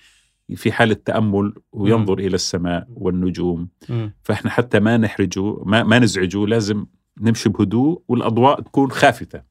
[0.56, 3.68] في حالة تأمل وينظر إلى السماء والنجوم.
[3.88, 4.14] مم.
[4.22, 6.86] فإحنا حتى ما نحرجه ما, ما نزعجه لازم
[7.20, 9.42] نمشي بهدوء والأضواء تكون خافتة.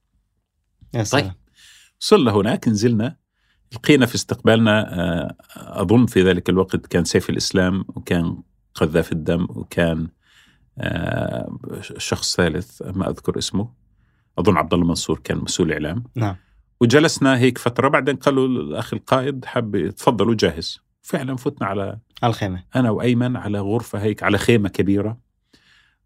[0.93, 1.33] يا سلام.
[2.01, 3.15] وصلنا هناك نزلنا
[3.73, 8.37] لقينا في استقبالنا آه، أظن في ذلك الوقت كان سيف الإسلام وكان
[8.73, 10.07] قذاف الدم وكان
[10.77, 13.73] آه، شخص ثالث ما أذكر اسمه.
[14.37, 16.03] أظن عبد الله منصور كان مسؤول إعلام.
[16.15, 16.35] نعم.
[16.81, 20.86] وجلسنا هيك فترة بعدين قالوا الأخ القائد حب تفضلوا جاهز.
[21.07, 22.63] فعلا فتنا على على الخيمة.
[22.75, 25.17] أنا وأيمن على غرفة هيك على خيمة كبيرة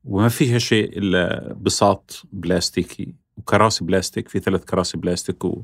[0.04, 5.64] وما فيها شيء إلا بساط بلاستيكي وكراسي بلاستيك في ثلاث كراسي بلاستيك و...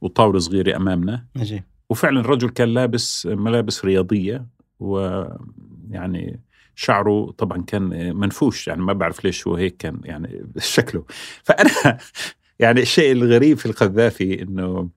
[0.00, 1.26] وطاولة صغيرة أمامنا.
[1.36, 1.62] عجيب.
[1.90, 4.46] وفعلا الرجل كان لابس ملابس رياضية
[4.80, 6.40] ويعني
[6.74, 11.04] شعره طبعا كان منفوش يعني ما بعرف ليش هو هيك كان يعني شكله.
[11.42, 11.98] فأنا
[12.58, 14.90] يعني الشيء الغريب في القذافي إنه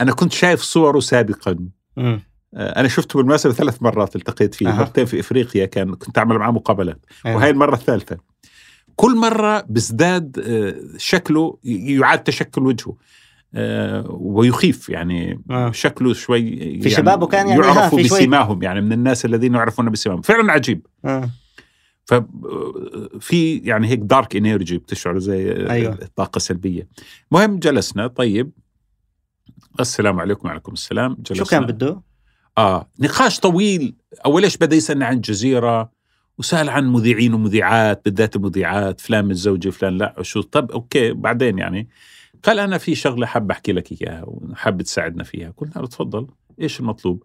[0.00, 1.68] أنا كنت شايف صوره سابقا.
[1.96, 2.20] مم.
[2.56, 4.78] أنا شفته بالمناسبة ثلاث مرات التقيت فيه أها.
[4.78, 7.36] مرتين في إفريقيا كان كنت أعمل معاه مقابلات أيوة.
[7.36, 8.16] وهي المرة الثالثة
[8.96, 12.96] كل مرة بيزداد آه، شكله يعاد تشكل وجهه
[13.54, 15.70] آه، ويخيف يعني آه.
[15.70, 20.22] شكله شوي يعني في شبابه كان يعني يعرفوا بسيماهم يعني من الناس الذين يعرفون بسيماهم
[20.22, 21.30] فعلا عجيب آه.
[22.04, 22.14] ف
[23.20, 25.98] في يعني هيك dark energy بتشعر زي أيوة.
[26.16, 26.88] طاقه سلبيه
[27.32, 28.50] المهم جلسنا طيب
[29.80, 32.02] السلام عليكم وعليكم السلام جلسنا شو كان بده؟
[32.58, 32.90] آه.
[33.00, 33.94] نقاش طويل.
[34.26, 35.90] أول إيش بدأ يسالني عن الجزيرة؟
[36.38, 40.14] وسأل عن مذيعين ومذيعات بالذات المذيعات فلان متزوجه فلان لا.
[40.22, 41.88] شو طب okay بعدين يعني.
[42.42, 45.52] قال أنا في شغلة حاب أحكي لك إياها وحاب تساعدنا فيها.
[45.56, 46.26] قلت له تفضل.
[46.60, 47.22] إيش المطلوب؟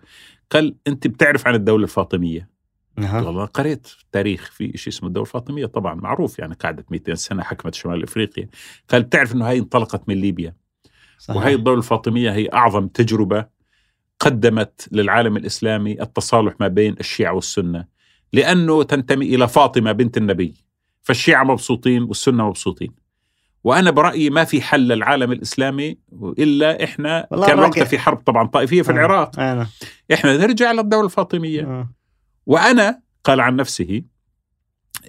[0.52, 2.50] قال أنت بتعرف عن الدولة الفاطمية.
[2.98, 3.22] قلت أها.
[3.22, 5.66] والله قريت في التاريخ في شيء اسمه الدولة الفاطمية.
[5.66, 8.50] طبعا معروف يعني قعدت 200 سنة حكمت شمال إفريقيا.
[8.90, 10.56] قال بتعرف إنه هاي انطلقت من ليبيا.
[11.18, 11.38] صحيح.
[11.38, 13.61] وهي الدولة الفاطمية هي أعظم تجربة
[14.22, 17.86] قدمت للعالم الإسلامي التصالح ما بين الشيعة والسنة
[18.34, 20.54] لأنه تنتمي إلى فاطمة بنت النبي.
[21.02, 22.92] فالشيعة مبسوطين والسنة مبسوطين.
[23.64, 25.98] وأنا برأيي ما في حل للعالم الإسلامي
[26.40, 28.94] إلا إحنا والله كان وقتها في حرب طبعا طائفية في آه.
[28.94, 29.40] العراق.
[29.40, 29.68] أنا
[30.14, 31.62] إحنا نرجع للدولة الفاطمية.
[31.62, 31.90] آه.
[32.46, 34.02] وأنا قال عن نفسه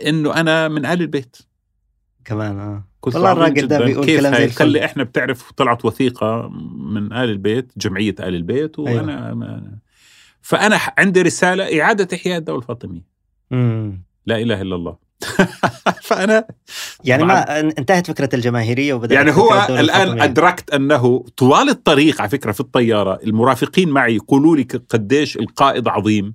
[0.07, 1.37] إنه أنا من آل البيت.
[2.25, 3.79] كمان آه والله الراجل ده.
[3.85, 4.59] بيقول كيف كلام زي؟ الفل.
[4.59, 9.79] قال لي إحنا بتعرف طلعت وثيقة من آل البيت جمعية آل البيت وأنا ما
[10.43, 13.05] فأنا عندي رسالة إعادة إحياء الدولة الفاطمية
[13.51, 14.03] مم.
[14.27, 14.97] لا إله إلا الله
[16.09, 16.45] فأنا
[17.05, 17.25] يعني.
[17.25, 20.25] ما انتهت فكرة الجماهيرية وبدأت يعني هو الآن الفاطمية.
[20.25, 26.35] أدركت أنه طوال الطريق على فكرة في الطيارة المرافقين معي يقولوا لي قديش القائد عظيم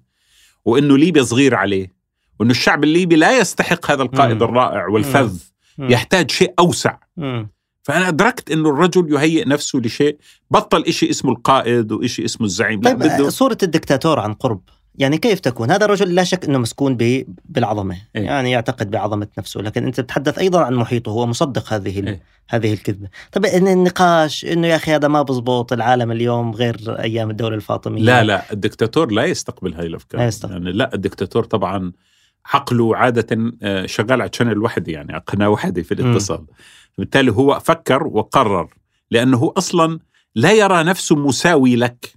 [0.65, 1.93] وإنه ليبيا صغير عليه
[2.39, 4.43] وإنه الشعب الليبي لا يستحق هذا القائد مم.
[4.43, 5.39] الرائع والفذ مم.
[5.79, 6.97] يحتاج شيء أوسع.
[7.17, 7.49] مم.
[7.83, 10.17] فأنا أدركت أنه الرجل يهيئ نفسه لشيء
[10.51, 12.81] بطل إشي اسمه القائد وإشي اسمه الزعيم.
[12.81, 14.61] لا طيب بده صورة الدكتاتور عن قرب.
[14.95, 17.97] يعني كيف تكون؟ هذا الرجل لا شك إنه مسكون ب- بالعظمة.
[18.15, 18.21] إيه.
[18.21, 19.61] يعني يعتقد بعظمة نفسه.
[19.61, 21.09] لكن أنت تتحدث أيضا عن محيطه.
[21.09, 22.07] هو مصدق هذه ال...
[22.07, 22.21] إيه.
[22.49, 23.07] هذه الكذبة.
[23.31, 28.01] طيب إن النقاش إنه يا أخي هذا ما بزبط العالم اليوم غير أيام الدولة الفاطمية.
[28.01, 30.21] لا لا الدكتاتور لا يستقبل هاي الأفكار.
[30.21, 30.53] لا يستقبل.
[30.53, 31.91] يعني لا الدكتاتور طبعا
[32.53, 36.45] عقله عادة آه، شغال على شانل واحدة يعني على قناة واحدة في الاتصال
[36.97, 38.67] بالتالي هو فكر وقرر
[39.11, 39.99] لأنه هو أصلا
[40.35, 42.13] لا يرى نفسه مساوي لك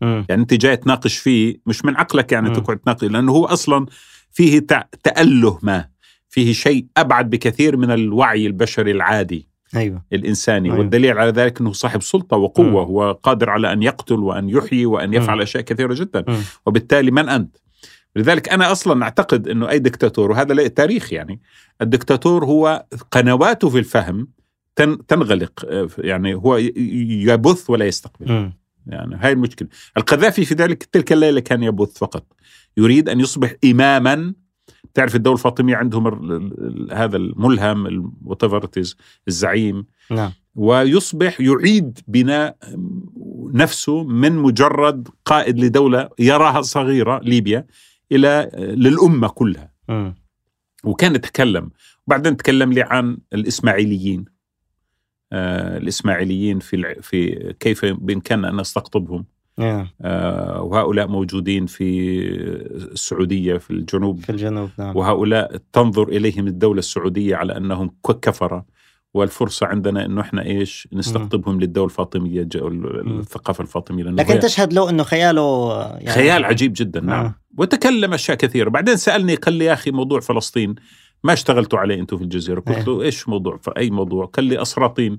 [0.00, 0.26] مم.
[0.28, 2.50] يعني أنت جاي تناقش فيه مش من عقلك يعني.
[2.50, 3.86] تقعد تناقش لأنه هو أصلا
[4.30, 4.66] فيه
[5.02, 5.88] تأله ما
[6.28, 10.78] فيه شيء أبعد بكثير من الوعي البشري العادي أيوه الإنساني أيوة.
[10.78, 12.76] والدليل على ذلك أنه صاحب سلطة وقوة مم.
[12.76, 16.36] هو قادر على أن يقتل وأن يحيي وأن يفعل أشياء كثيرة جدا مم.
[16.66, 17.56] وبالتالي من أنت
[18.16, 21.40] لذلك أنا أصلا أعتقد إنه أي دكتاتور وهذا له تاريخ يعني
[21.82, 24.28] الدكتاتور هو قنواته في الفهم
[24.76, 28.30] تن- تنغلق آه، يعني هو يبث ولا يستقبل.
[28.86, 29.68] يعني هاي المشكلة.
[29.96, 32.26] القذافي في ذلك تلك الليلة كان يبث فقط.
[32.76, 34.34] يريد أن يصبح اماما.
[34.94, 37.86] تعرف الدولة الفاطمية عندهم ال- ال- هذا الملهم
[38.84, 38.94] is،
[39.28, 39.86] الزعيم.
[40.10, 40.32] نعم.
[40.54, 42.56] ويصبح يعيد بناء
[43.54, 47.66] نفسه من مجرد قائد لدولة يراها صغيرة ليبيا.
[48.12, 49.72] إلى للأمة كلها.
[49.88, 50.14] مم.
[50.84, 51.70] وكان يتكلم.
[52.06, 54.24] وبعدين تكلم لي عن الإسماعيليين.
[55.32, 59.24] آه الإسماعيليين في الع- في كيف بامكاننا أن نستقطبهم.
[59.58, 59.88] نعم.
[60.02, 62.18] آه وهؤلاء موجودين في
[62.92, 64.20] السعودية في الجنوب.
[64.20, 64.96] في الجنوب نعم.
[64.96, 68.66] وهؤلاء تنظر إليهم الدولة السعودية على أنهم ك- كفره
[69.14, 74.04] والفرصة عندنا إنه إحنا إيش نستقطبهم للدولة الفاطمية الثقافة الفاطمية.
[74.04, 77.24] لأنه لكن تشهد له إنه خياله يعني خيال عجيب جدا نعم.
[77.24, 77.34] آه.
[77.58, 78.70] وتكلم أشياء كثيرة.
[78.70, 80.74] بعدين سألني قال لي يا أخي موضوع فلسطين
[81.24, 82.60] ما اشتغلتوا عليه أنتم في الجزيرة.
[82.60, 85.18] قلت له إيش موضوع؟ فأي موضوع؟ قال لي أسراطين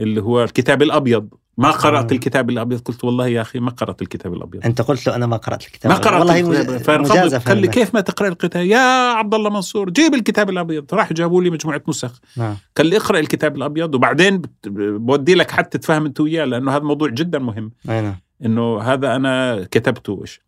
[0.00, 1.28] اللي هو الكتاب الأبيض.
[1.58, 2.12] ما قرأت.
[2.12, 4.64] الكتاب الأبيض؟ قلت والله يا أخي ما قرأت الكتاب الأبيض.
[4.66, 7.58] أنت قلت له أنا ما قرأت الكتاب ما قرأت والله الكتاب مج- فانغضب مجازفة قال
[7.58, 7.68] لي.
[7.68, 10.94] كيف ما تقرأ الكتاب؟ يا عبد الله منصور جيب الكتاب الأبيض.
[10.94, 12.20] راح جابوا لي مجموعة نسخ.
[12.36, 12.56] نعم.
[12.76, 17.08] قال لي اقرأ الكتاب الأبيض وبعدين بودي لك حتى تفهم أنت وياه لأنه هذا موضوع
[17.08, 17.72] جدا مهم.
[17.88, 18.16] أي نعم.
[18.44, 20.18] إنه هذا أنا كتبته.
[20.22, 20.40] إيش.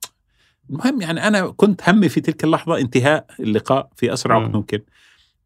[0.70, 4.56] المهم يعني أنا كنت همي في تلك اللحظة انتهاء اللقاء في أسرع وقت مم.
[4.56, 4.80] ممكن.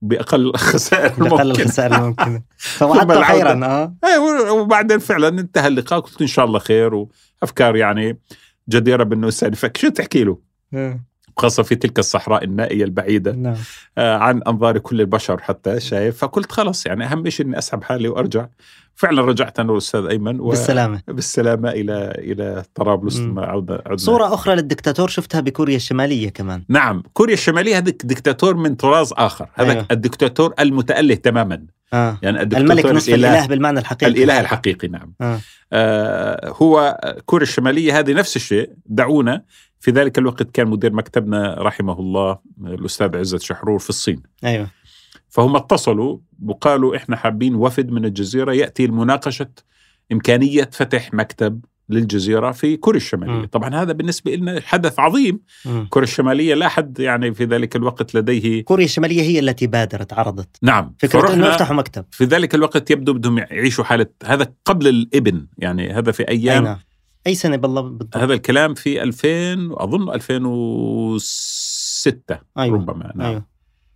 [0.02, 2.42] بأقل خسائر بأقل ممكن الخسائر الممكنة.
[2.78, 3.24] ثم فوعدت.
[3.24, 3.94] خيرا آه.
[4.04, 8.20] أيوة، وبعدين فعلا انتهى اللقاء قلت إن شاء الله خير وأفكار يعني
[8.68, 10.38] جديرة الانسان يفكر شو تحكي له؟
[11.40, 13.57] خاصة في تلك الصحراء النائية البعيدة نعم.
[13.98, 18.09] آه، عن أنظار كل البشر حتى شايف؟ فقلت خلاص يعني أهم شيء إني أسحب حالي
[18.09, 18.46] وأرجع.
[18.94, 20.48] فعلا رجعت أنا والأستاذ أيمن و...
[20.48, 21.03] بالسلامة.
[21.09, 23.16] بالسلامة إلى إلى طرابلس.
[23.16, 26.64] ثم عدنا صورة أخرى للدكتاتور شفتها بكوريا الشمالية كمان.
[26.68, 29.48] نعم كوريا الشمالية هذا دكتاتور من طراز آخر.
[29.55, 29.72] هذا.
[29.72, 29.87] أيوه.
[29.90, 31.62] الدكتاتور المتأله تماما.
[31.92, 32.18] آه.
[32.22, 34.12] يعني الدكتاتور الملك نصف الإله بالمعنى الحقيقي.
[34.12, 35.12] الإله الحقيقي نعم.
[35.20, 35.40] آه.
[35.72, 39.42] آه هو كوريا الشمالية هذه نفس الشيء دعونا
[39.80, 44.22] في ذلك الوقت كان مدير مكتبنا رحمه الله الأستاذ عزت شحرور في الصين.
[44.44, 44.70] أيوة.
[45.28, 49.50] فهم اتصلوا وقالوا إحنا حابين وفد من الجزيرة يأتي لمناقشة
[50.12, 53.44] إمكانية فتح مكتب للجزيرة في كوريا الشمالية، مم.
[53.46, 55.40] طبعا هذا بالنسبة لنا حدث عظيم،.
[55.88, 60.56] كوريا الشمالية لا حد يعني في ذلك الوقت لديه كوريا الشمالية هي التي بادرت عرضت.
[60.62, 60.94] نعم.
[60.98, 62.04] فكرة فرحنا أنه يفتحوا مكتب.
[62.10, 66.78] في ذلك الوقت يبدو بدهم يعيشوا حالة هذا قبل الإبن يعني هذا في أيام نعم.
[67.26, 69.28] أي سنة بالله بالضبط هذا الكلام في 2000
[69.72, 72.76] أظن 2006 أيوة.
[72.76, 73.46] ربما نعم أيوة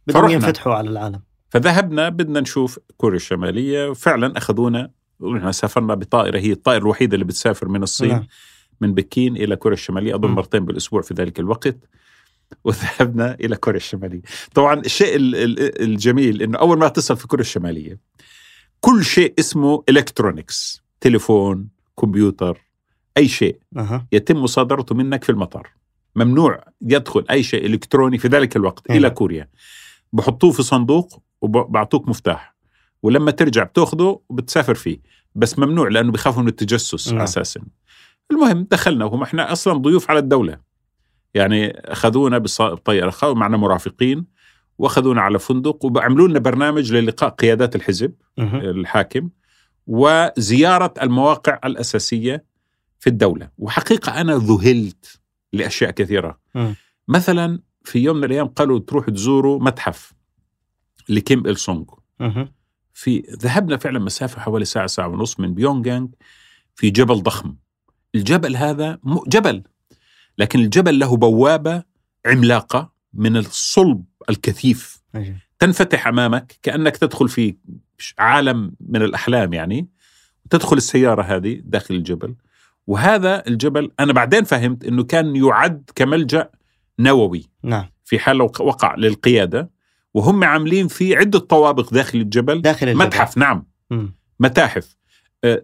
[0.07, 0.31] بدهم.
[0.31, 6.79] ينفتحوا على العالم فذهبنا بدنا نشوف كوريا الشمالية فعلا أخذونا ونحن سافرنا بطائرة هي الطائرة
[6.83, 8.27] الوحيدة اللي بتسافر من الصين نعم.
[8.81, 10.35] من بكين إلى كوريا الشمالية أظن مم.
[10.35, 11.77] مرتين بالأسبوع في ذلك الوقت
[12.65, 14.23] وذهبنا إلى كوريا الشمالية
[14.55, 17.99] طبعا الشيء ال- ال- الجميل أنه أول ما تصل في كوريا الشمالية
[18.81, 21.69] كل شيء اسمه إلكترونيكس تليفون
[22.01, 22.64] كمبيوتر
[23.19, 24.07] أي شيء أها.
[24.13, 25.71] يتم مصادرته منك في المطار.
[26.17, 28.99] ممنوع يدخل أي شيء إلكتروني في ذلك الوقت نعم.
[28.99, 29.49] إلى كوريا.
[30.13, 32.55] بحطوه في صندوق وبعطوك مفتاح.
[33.03, 34.99] ولما ترجع بتاخده وبتسافر فيه.
[35.35, 37.23] بس ممنوع لأنه بيخافوا من التجسس نعم.
[37.23, 37.61] أساسا.
[38.31, 39.05] المهم دخلنا.
[39.05, 40.59] وهم إحنا أصلا ضيوف على الدولة.
[41.35, 41.83] يعني
[42.75, 44.27] بطيارة خ- معنا مرافقين.
[44.79, 48.61] وأخذونا على فندق وعملوا لنا برنامج للقاء قيادات الحزب مهم.
[48.61, 49.29] الحاكم.
[49.87, 52.45] وزيارة المواقع الأساسية
[53.05, 53.51] في الدولة.
[53.59, 55.21] وحقيقة أنا ذهلت
[55.53, 56.39] لأشياء كثيرة.
[56.55, 56.75] مم.
[57.09, 60.13] مثلا في يوم من الأيام قالوا تروحوا تزوروا متحف
[61.09, 61.85] لكيم إل سونغ.
[62.93, 66.07] في ذهبنا فعلا مسافة حوالي ساعة ساعة ونص من بيونغانغ
[66.75, 67.55] في جبل ضخم.
[68.15, 69.63] الجبل هذا م- جبل
[70.39, 71.83] لكن الجبل له بوابة
[72.27, 75.03] عملاقة من الصلب الكثيف.
[75.15, 75.37] أيوة.
[75.59, 77.57] تنفتح أمامك كأنك تدخل في
[78.19, 79.89] عالم من الأحلام يعني.
[80.51, 82.35] تدخل السيارة هذه داخل الجبل.
[82.87, 86.51] وهذا الجبل أنا بعدين فهمت إنه كان يعد كملجأ
[86.99, 87.87] نووي نعم.
[88.05, 89.71] في حال لو وقع للقيادة
[90.15, 92.63] وهم عاملين فيه عدة طوابق داخل الجبل.
[92.63, 93.07] داخل الجبل.
[93.07, 93.67] متحف نعم.
[93.91, 94.15] مم.
[94.41, 94.97] متاحف.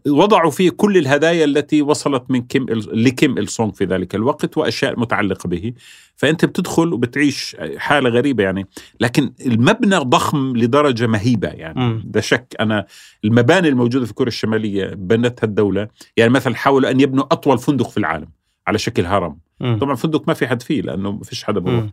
[0.09, 2.67] وضعوا فيه كل الهدايا التي وصلت من كيم.
[2.92, 5.73] لكيم إل سونغ في ذلك الوقت وأشياء متعلقة به
[6.17, 8.67] فأنت بتدخل وبتعيش حالة غريبة يعني
[9.00, 12.02] لكن المبنى ضخم لدرجة مهيبة يعني.
[12.04, 12.87] ده شك أنا
[13.25, 17.96] المباني الموجودة في كوريا الشمالية بنتها الدولة يعني مثلا حاولوا أن يبنوا أطول فندق في
[17.96, 18.29] العالم
[18.67, 19.37] على شكل هرم.
[19.81, 21.85] طبعا فندق ما في حد فيه لأنه ما فيش حدا بروح.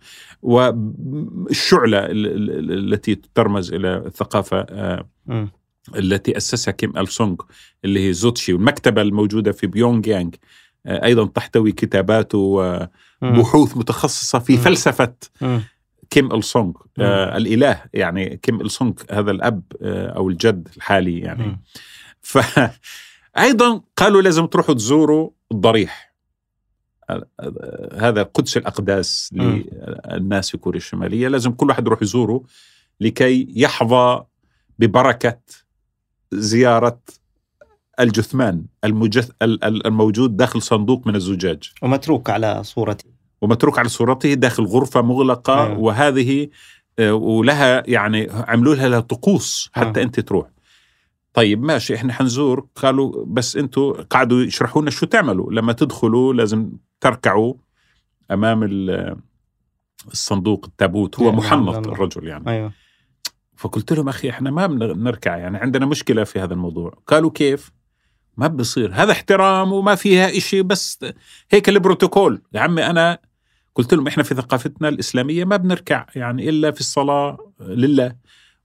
[0.41, 5.05] والشعلة ال- ال- ال- التي ترمز إلى الثقافة آه،.
[5.95, 7.35] التي أسسها كيم أل سونغ
[7.85, 10.31] اللي هي زوتشي والمكتبة الموجودة في بيونغ يانغ
[10.88, 12.31] أيضا تحتوي كتابات.
[12.35, 14.59] وبحوث متخصصة في مم.
[14.59, 15.61] فلسفة مم.
[16.09, 21.19] كيم إل سونغ آه الإله يعني كيم إل سونغ هذا الأب آه أو الجد الحالي
[21.19, 21.59] يعني.
[22.21, 26.07] فأيضا قالوا لازم تروحوا تزوروا الضريح
[27.97, 29.33] هذا قدس الأقداس.
[29.33, 32.43] للناس في كوريا الشمالية لازم كل واحد يروح يزوره
[32.99, 34.23] لكي يحظى
[34.79, 35.39] ببركة
[36.32, 36.99] زيارة
[37.99, 41.71] الجثمان المجث ال- ال- الموجود داخل صندوق من الزجاج.
[41.82, 43.07] ومتروك على صورتي
[43.41, 45.80] ومتروك على صورته داخل غرفة مغلقة أيوة.
[45.80, 46.47] وهذه
[46.99, 50.03] آه، ولها يعني عملوا لها طقوس حتى آه.
[50.03, 50.47] أنت تروح.
[51.34, 52.67] طيب ماشي إحنا حنزور.
[52.75, 55.53] قالوا بس أنتوا قعدوا يشرحوا لنا شو تعملوا.
[55.53, 56.71] لما تدخلوا لازم
[57.01, 57.53] تركعوا
[58.32, 59.15] أمام ال-
[60.11, 61.19] الصندوق التابوت.
[61.19, 61.93] هو نعم، محنط نعم.
[61.93, 62.49] الرجل يعني.
[62.49, 62.71] أيوه.
[63.58, 66.93] فقلت لهم أخي إحنا ما بنركع يعني عندنا مشكلة في هذا الموضوع.
[67.08, 67.72] قالوا كيف؟
[68.38, 68.91] ما بصير.
[68.93, 71.05] هذا احترام وما فيها إشي بس
[71.51, 72.41] هيك البروتوكول.
[72.53, 73.18] يا عمي أنا
[73.76, 78.16] قلت لهم إحنا في ثقافتنا الإسلامية ما بنركع يعني إلا في الصلاة لله.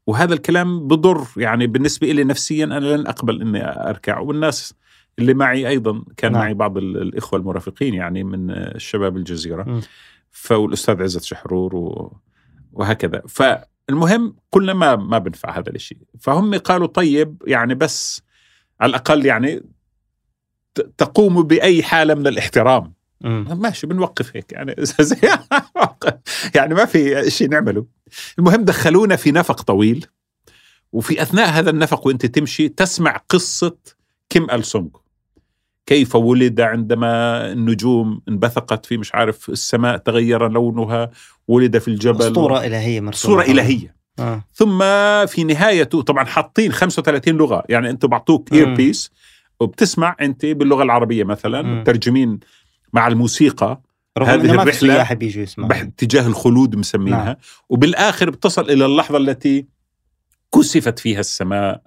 [0.06, 4.18] وهذا الكلام بضر يعني بالنسبة لي نفسيا أنا لن أقبل إني أركع.
[4.18, 4.74] والناس
[5.18, 6.40] اللي معي أيضا كان نعم.
[6.42, 9.62] معي بعض ال- الإخوة المرافقين يعني من الشباب الجزيرة.
[9.62, 9.80] م.
[10.30, 12.16] فالأستاذ عزت شحرور و...
[12.72, 13.22] وهكذا.
[13.88, 18.22] فالمهم قلنا ما ما بنفع هذا الشيء فهم قالوا طيب يعني بس
[18.80, 19.62] على الأقل يعني
[20.74, 22.92] ت- تقوموا بأي حالة من الاحترام.
[23.20, 23.46] مم.
[23.60, 24.74] ماشي بنوقف هيك يعني.
[26.54, 27.86] يعني ما في شيء نعمله.
[28.38, 30.06] المهم دخلونا في نفق طويل
[30.92, 33.76] وفي أثناء هذا النفق وأنت تمشي تسمع قصة
[34.30, 34.88] كيم أل سونغ.
[35.86, 41.10] كيف ولد عندما النجوم انبثقت في مش عارف السماء تغير لونها
[41.48, 44.44] ولد في الجبل أسطورة إلهية مرسومة صورة إلهية آه.
[44.52, 44.78] ثم
[45.26, 48.52] في نهايته طبعا حاطين 35 لغة يعني أنتم بعطوك.
[48.52, 49.10] اير بيس
[49.60, 51.62] وبتسمع أنت باللغة العربية مثلا.
[51.62, 52.40] مترجمين
[52.92, 53.80] مع الموسيقى
[54.18, 57.36] رغم هذه ما في الرحلة سياح بيجوا يسمعوا باتجاه الخلود مسمينها نعم.
[57.68, 59.66] وبالآخر بتصل إلى اللحظة التي
[60.54, 61.82] كسفت فيها السماء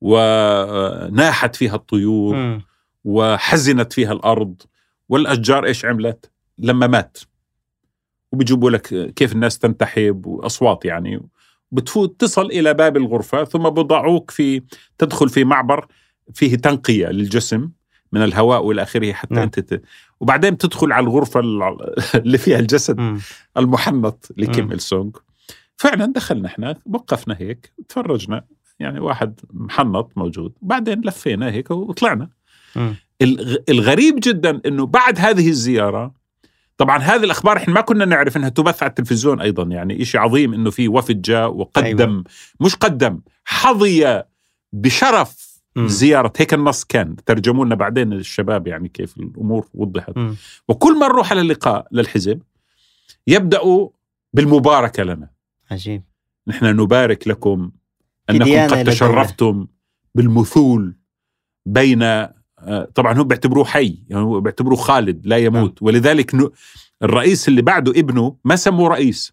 [0.00, 2.62] وناحت فيها الطيور مم.
[3.04, 4.62] وحزنت فيها الأرض
[5.08, 7.18] والأشجار إيش عملت؟ لما مات
[8.38, 11.28] وبيجيبوا لك كيف الناس تنتحب وأصوات يعني
[11.72, 14.62] بتفوت تصل إلى باب الغرفة ثم بضعوك في
[14.98, 15.86] تدخل في معبر
[16.34, 17.70] فيه تنقية للجسم
[18.12, 19.42] من الهواء وإلى آخره حتى نعم.
[19.42, 19.82] أنت ت...
[20.20, 21.76] وبعدين بتدخل على الغرفة ال-
[22.14, 23.18] اللي فيها الجسد مم.
[23.56, 24.72] المحنط لكيم.
[24.72, 25.10] إل سونغ
[25.76, 28.44] فعلا دخلنا إحنا وقفنا هيك تفرجنا
[28.78, 32.28] يعني واحد محنط موجود بعدين لفينا هيك وطلعنا.
[33.22, 36.17] الغ- الغريب جدا إنه بعد هذه الزيارة
[36.78, 40.54] طبعا هذه الأخبار إحنا ما كنا نعرف إنها تبث على التلفزيون أيضا يعني شيء عظيم
[40.54, 42.24] إنه في وفد جاء وقدم أيوة.
[42.60, 44.22] مش قدم حظي
[44.72, 45.48] بشرف.
[45.78, 50.36] زيارة هيك النص كان ترجموا لنا بعدين الشباب يعني كيف الأمور وضحت مم.
[50.68, 52.42] وكل ما نروح على اللقاء للحزب
[53.26, 53.88] يبدأوا
[54.32, 55.30] بالمباركة لنا
[55.70, 56.02] عجيب
[56.46, 57.70] نحن نبارك لكم
[58.30, 59.66] أنكم قد تشرفتم
[60.14, 60.96] بالمثول
[61.66, 62.02] بين
[62.94, 66.50] طبعا هم بيعتبروه حي يعني هو بيعتبروه خالد لا يموت ولذلك ن-
[67.02, 69.32] الرئيس اللي بعده ابنه ما سموه رئيس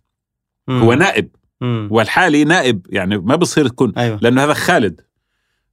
[0.67, 0.81] مم.
[0.81, 1.29] هو نائب
[1.61, 1.87] مم.
[1.91, 5.01] والحالي نائب يعني ما بصير تكون أيوه لأنه هذا خالد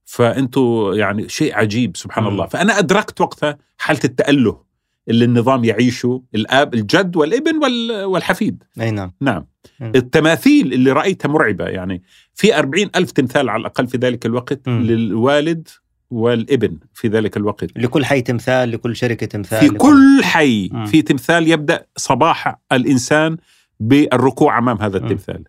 [0.04, 2.30] فأنتوا يعني شيء عجيب سبحان مم.
[2.30, 4.60] الله فأنا أدركت وقتها حالة التأله
[5.08, 9.46] اللي النظام يعيشه الآب الجد والابن وال- والحفيد أي نعم نعم.
[9.82, 12.02] التماثيل اللي رأيتها مرعبة يعني
[12.34, 14.82] في أربعين ألف تمثال على الأقل في ذلك الوقت مم.
[14.82, 15.68] للوالد
[16.12, 19.78] والإبن في ذلك الوقت لكل حي تمثال لكل شركة تمثال في لكل...
[19.78, 20.86] كل حي مم.
[20.86, 23.36] في تمثال يبدأ صباح الإنسان
[23.80, 24.96] بالركوع أمام هذا.
[24.98, 25.44] التمثال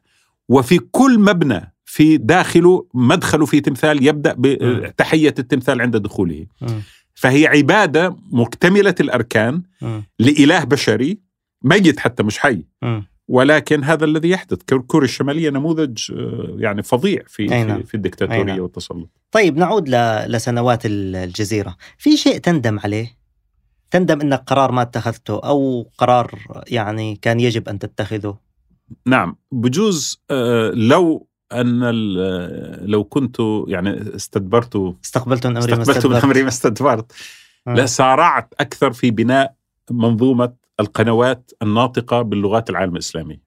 [0.50, 4.36] وفي كل مبنى في داخله مدخله في تمثال يبدأ.
[4.38, 6.82] بتحية التمثال عند دخوله مم.
[7.16, 10.04] فهي عبادة مكتملة الأركان مم.
[10.20, 11.20] لإله بشري
[11.64, 13.06] ميت حتى مش حي مم.
[13.34, 14.58] ولكن هذا الذي يحدث
[14.88, 17.78] كوريا الشمالية نموذج آه، يعني فظيع في أي نعم.
[17.82, 18.60] في, في أي الدكتاتوريه نعم.
[18.60, 19.90] والتسلط طيب نعود.
[20.28, 23.18] لسنوات ال- الجزيرة في شيء تندم عليه
[23.92, 28.38] تندم انك قرار ما اتخذته أو قرار يعني كان يجب أن تتخذه
[29.06, 31.90] نعم بجوز آه، لو أن
[32.86, 36.24] لو كنت يعني استدبرت استقبلت من أمري ما استقبلت من استدبرت.
[36.24, 37.12] أمري ما استدبرت.
[37.68, 39.54] لسارعت أكثر في بناء
[39.92, 43.40] منظومة القنوات الناطقة باللغات العالم الإسلامي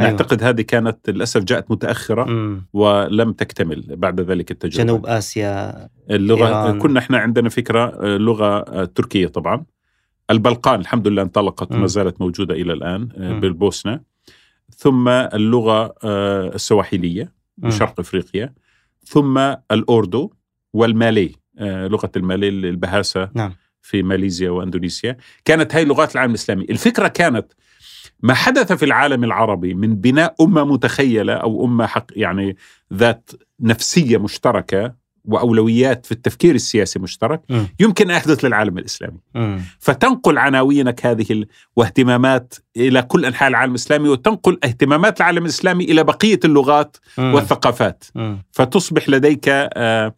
[0.00, 0.10] أيوة.
[0.10, 2.66] نعتقد هذه كانت للأسف جاءت متأخرة مم.
[2.72, 6.78] ولم تكتمل بعد ذلك التجربة جنوب آسيا اللغة إيران.
[6.78, 9.64] كنا إحنا عندنا فكرة لغة آه، تركية طبعا
[10.30, 11.72] البلقان الحمد لله انطلقت.
[11.72, 13.40] وما زالت موجودة إلى الآن آه، مم.
[13.40, 14.00] بالبوسنة
[14.76, 17.68] ثم اللغة آه، السواحليه مم.
[17.68, 18.54] بشرق إفريقيا
[19.04, 19.38] ثم
[19.70, 20.30] الأوردو
[20.72, 23.52] والمالي آه، لغة المالي البهاسه نعم
[23.84, 27.46] في ماليزيا وأندونيسيا كانت هاي لغات العالم الإسلامي الفكرة كانت
[28.22, 32.56] ما حدث في العالم العربي من بناء أمة متخيلة أو أمة حق يعني
[32.94, 33.30] ذات
[33.60, 37.60] نفسية مشتركة وأولويات في التفكير السياسي مشترك م.
[37.80, 39.60] يمكن ان يحدث للعالم الإسلامي مم.
[39.78, 46.04] فتنقل عناوينك هذه ال- واهتمامات إلى كل أنحاء العالم الإسلامي وتنقل اهتمامات العالم الإسلامي إلى
[46.04, 47.34] بقية اللغات مم.
[47.34, 48.42] والثقافات مم.
[48.52, 50.14] فتصبح لديك آه،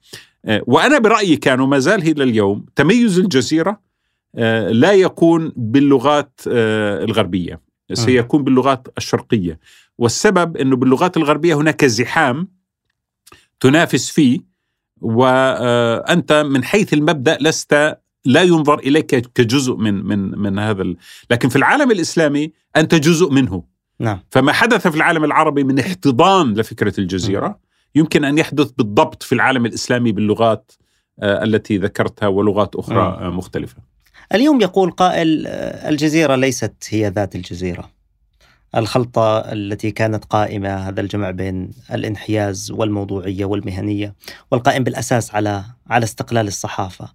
[0.47, 3.81] آه، وأنا برأيي كان وما زال إلى اليوم تميز الجزيرة
[4.35, 7.61] آه، لا يكون باللغات آه، الغربية.
[7.93, 9.59] سيكون باللغات الشرقية.
[9.99, 12.49] والسبب إنه باللغات الغربية هناك زحام
[13.61, 14.41] تنافس فيه
[15.01, 20.97] وانت من حيث المبدأ لست لا ينظر إليك كجزء من من من هذا ال...
[21.31, 23.65] لكن في العالم الإسلامي أنت جزء منه.
[24.01, 24.21] نعم.
[24.31, 27.59] فما حدث في العالم العربي من احتضان لفكرة الجزيرة.
[27.95, 30.73] يمكن أن يحدث بالضبط في العالم الإسلامي باللغات
[31.21, 33.25] آه، التي ذكرتها ولغات أخرى مم.
[33.25, 33.77] آه، مختلفة.
[34.35, 37.91] اليوم يقول قائل آه، الجزيرة ليست هي ذات الجزيرة
[38.77, 44.15] الخلطة التي كانت قائمة هذا الجمع بين الانحياز والموضوعية والمهنية
[44.51, 47.09] والقائم بالأساس على على استقلال الصحافة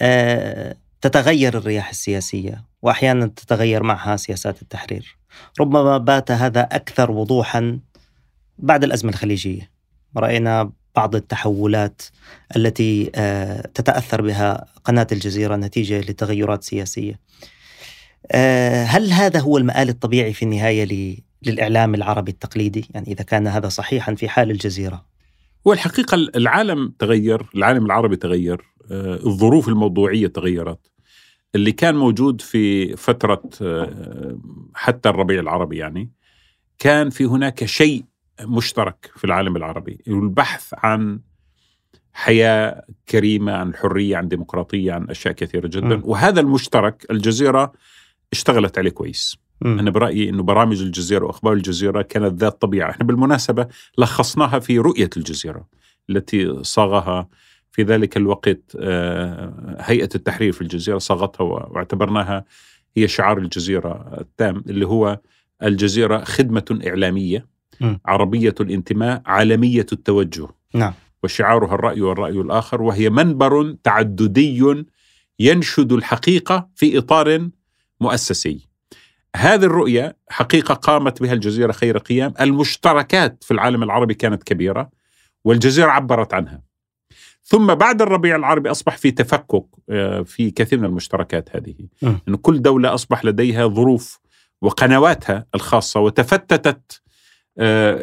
[0.00, 5.16] آه، تتغير الرياح السياسية وأحيانا تتغير معها سياسات التحرير
[5.60, 7.78] ربما بات هذا أكثر وضوحا
[8.58, 9.70] بعد الأزمة الخليجية
[10.16, 12.02] رأينا بعض التحولات
[12.56, 17.20] التي آه، تتأثر بها قناة الجزيرة نتيجة لتغيرات سياسية.
[18.32, 23.46] آه، هل هذا هو المآل الطبيعي في النهاية ل- للإعلام العربي التقليدي؟ يعني إذا كان
[23.46, 25.04] هذا صحيحا في حال الجزيرة.
[25.64, 30.78] والحقيقة العالم تغير، العالم العربي تغير، آه، الظروف الموضوعية تغيرت.
[31.54, 33.42] اللي كان موجود في فترة
[34.74, 36.10] حتى الربيع العربي يعني
[36.78, 38.04] كان في هناك شيء
[38.40, 41.20] مشترك في العالم العربي، البحث عن
[42.12, 46.02] حياة كريمة، عن الحريه، عن ديمقراطية، عن أشياء كثيرة جدا، م.
[46.04, 47.72] وهذا المشترك الجزيرة
[48.32, 49.36] اشتغلت عليه كويس.
[49.60, 49.78] مم.
[49.78, 53.66] أنا برأيي إنه برامج الجزيرة وأخبار الجزيرة كانت ذات طبيعة، إحنا بالمناسبة
[53.98, 55.66] لخصناها في رؤية الجزيرة
[56.10, 57.28] التي صاغها
[57.72, 62.44] في ذلك الوقت آه، هيئة التحرير في الجزيرة صاغتها واعتبرناها
[62.96, 65.20] هي شعار الجزيرة التام اللي هو
[65.62, 67.46] الجزيرة خدمة إعلامية
[67.80, 67.96] م.
[68.06, 70.48] عربية الانتماء عالمية التوجه.
[70.74, 70.92] نعم.
[71.22, 74.84] وشعارها الرأي والرأي الآخر وهي منبر تعددي
[75.38, 77.48] ينشد الحقيقة في إطار
[78.00, 78.68] مؤسسي.
[79.36, 82.34] هذه الرؤية حقيقة قامت بها الجزيرة خير قيام.
[82.40, 84.90] المشتركات في العالم العربي كانت كبيرة
[85.44, 86.62] والجزيرة عبرت عنها.
[87.42, 91.74] ثم بعد الربيع العربي أصبح في تفكك آه، في كثير من المشتركات هذه.
[92.28, 94.20] أن كل دولة أصبح لديها ظروف
[94.62, 97.02] وقنواتها الخاصة وتفتتت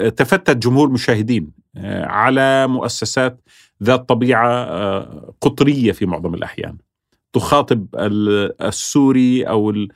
[0.09, 3.41] تفتت جمهور مشاهدين آه، على مؤسسات
[3.83, 6.77] ذات طبيعة آه، قطرية في معظم الأحيان.
[7.33, 9.87] تخاطب ال- السوري ال-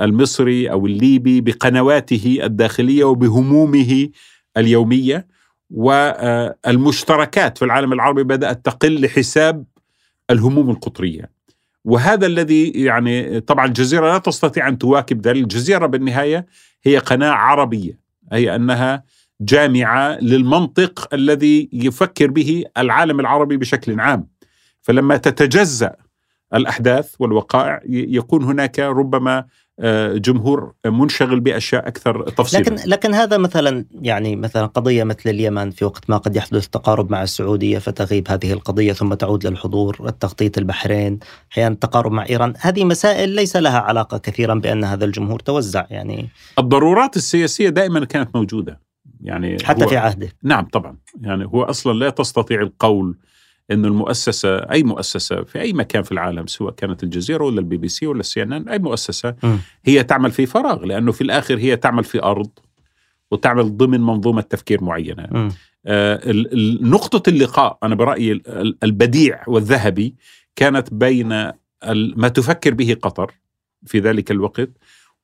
[0.00, 4.08] المصري أو الليبي بقنواته الداخلية وبهمومه
[4.56, 5.26] اليومية
[5.70, 9.64] والمشتركات في العالم العربي بدأت تقل لحساب
[10.30, 11.30] الهموم القطرية.
[11.84, 15.36] وهذا الذي يعني طبعا الجزيرة لا تستطيع أن تواكب ذلك.
[15.42, 16.46] الجزيرة بالنهاية
[16.84, 18.05] هي قناة عربية.
[18.32, 19.02] أي أنها
[19.40, 24.28] جامعة للمنطق الذي يفكر به العالم العربي بشكل عام.
[24.82, 25.96] فلما تتجزأ
[26.54, 29.44] الأحداث والوقائع يكون هناك ربما
[30.14, 32.62] جمهور منشغل بأشياء أكثر تفصيلا.
[32.62, 37.10] لكن لكن هذا مثلا يعني مثلا قضية مثل اليمن في وقت ما قد يحدث تقارب
[37.10, 41.18] مع السعودية فتغيب هذه القضية ثم تعود للحضور، التخطيط البحرين،
[41.52, 46.28] أحيانا التقارب مع إيران، هذه مسائل ليس لها علاقة كثيرا بأن هذا الجمهور توزع يعني
[46.58, 48.80] الضرورات السياسية دائما كانت موجودة.
[49.20, 50.28] يعني حتى في عهده.
[50.42, 50.96] نعم طبعا.
[51.20, 53.18] يعني هو أصلا لا تستطيع القول
[53.70, 57.88] أن المؤسسة أي مؤسسة في أي مكان في العالم سواء كانت الجزيرة ولا البي بي
[57.88, 59.56] سي ولا السي ان ان أي مؤسسة م.
[59.84, 62.50] هي تعمل في فراغ لأنه في الآخر هي تعمل في أرض
[63.30, 65.50] وتعمل ضمن منظومة تفكير معينة.
[65.86, 66.20] آه،
[66.82, 70.14] نقطة اللقاء أنا برأيي ال- ال- البديع والذهبي
[70.56, 71.28] كانت بين
[72.16, 73.32] ما تفكر به قطر
[73.86, 74.70] في ذلك الوقت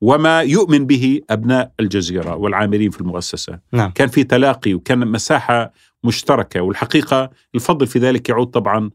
[0.00, 3.90] وما يؤمن به أبناء الجزيرة والعاملين في المؤسسة نعم.
[3.90, 5.72] كان في تلاقي وكان مساحة
[6.04, 8.90] مشتركة والحقيقة الفضل في ذلك يعود طبعا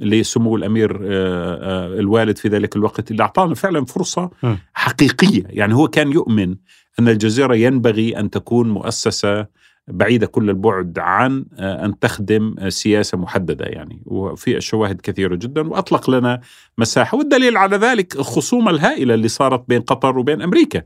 [0.00, 4.54] لسمو الأمير آه، آه، الوالد في ذلك الوقت اللي أعطانا فعلا فرصة م.
[4.74, 6.56] حقيقية يعني هو كان يؤمن
[6.98, 9.46] أن الجزيرة ينبغي أن تكون مؤسسة
[9.88, 16.10] بعيدة كل البعد عن آه، أن تخدم سياسة محددة يعني وفي الشواهد كثيرة جدا وأطلق
[16.10, 16.40] لنا
[16.78, 20.82] مساحة والدليل على ذلك الخصومة الهائلة اللي صارت بين قطر وبين أمريكا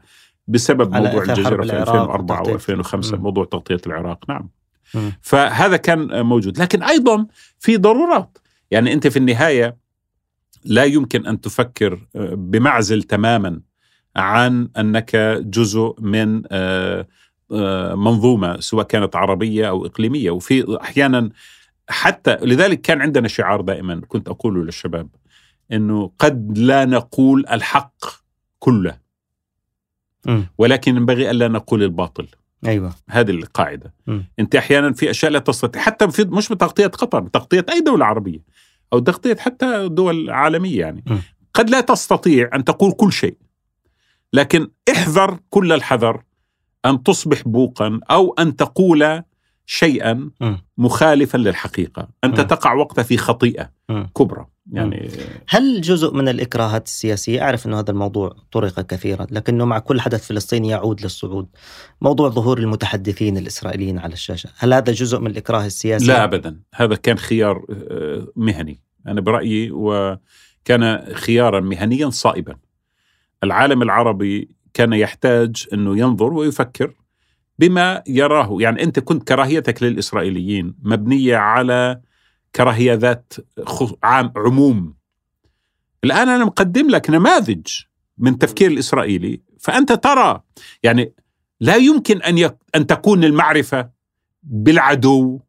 [0.49, 2.75] بسبب موضوع الجزيرة في العراق 2004 وتغطية.
[2.83, 3.23] و2005 مم.
[3.23, 4.49] موضوع تغطية العراق نعم.
[5.23, 6.59] فهذا كان موجود.
[6.59, 7.27] لكن أيضا
[7.59, 8.39] في ضرورات.
[8.71, 9.77] يعني أنت في النهاية
[10.65, 13.61] لا يمكن أن تفكر آه، بمعزل تماما
[14.17, 17.07] عن أنك جزء من آه،
[17.53, 20.31] آه، منظومة سواء كانت عربية أو إقليمية.
[20.31, 21.31] وفي أحيانا
[21.89, 25.09] حتى لذلك كان عندنا شعار دائما كنت أقوله للشباب
[25.73, 28.05] إنه قد لا نقول الحق
[28.59, 28.99] كله.
[30.59, 32.27] ولكن ينبغي الا نقول الباطل.
[32.67, 34.21] أيوه هذه القاعدة م.
[34.39, 38.43] أنت أحيانا في أشياء لا تستطيع حتى في مش بتغطية قطر بتغطيه أي دولة عربية
[38.93, 41.19] أو تغطية حتى دول عالمية يعني م.
[41.55, 43.37] قد لا تستطيع أن تقول كل شيء
[44.33, 46.23] لكن احذر كل الحذر
[46.87, 49.23] أن تصبح بوقا أو أن تقول
[49.67, 50.31] شيئا.
[50.79, 52.41] مخالفا للحقيقة أنت.
[52.41, 53.71] تقع وقتها في خطيئة.
[54.17, 55.11] كبرى يعني
[55.49, 60.27] هل جزء من الإكراهات السياسية أعرف أن هذا الموضوع طرق كثيرا لكنه مع كل حدث
[60.27, 61.49] فلسطيني يعود للصعود
[62.01, 66.95] موضوع ظهور المتحدثين الإسرائيليين على الشاشة هل هذا جزء من الإكراه السياسي؟ لا ابدا هذا
[66.95, 72.57] كان خيار آه، مهني أنا برأيي وكان خيارا مهنيا صائبا
[73.45, 76.95] العالم العربي كان يحتاج إنه ينظر ويفكر
[77.59, 82.01] بما يراه يعني أنت كنت كراهيتك للإسرائيليين مبنية على
[82.55, 83.33] كراهيه ذات
[84.03, 84.95] عام عموم.
[86.05, 87.67] الآن أنا مقدم لك نماذج
[88.19, 90.43] من تفكير الإسرائيلي فأنت ترى
[90.83, 91.15] يعني
[91.61, 93.91] لا يمكن أن يك أن تكون المعرفة
[94.43, 95.41] بالعدو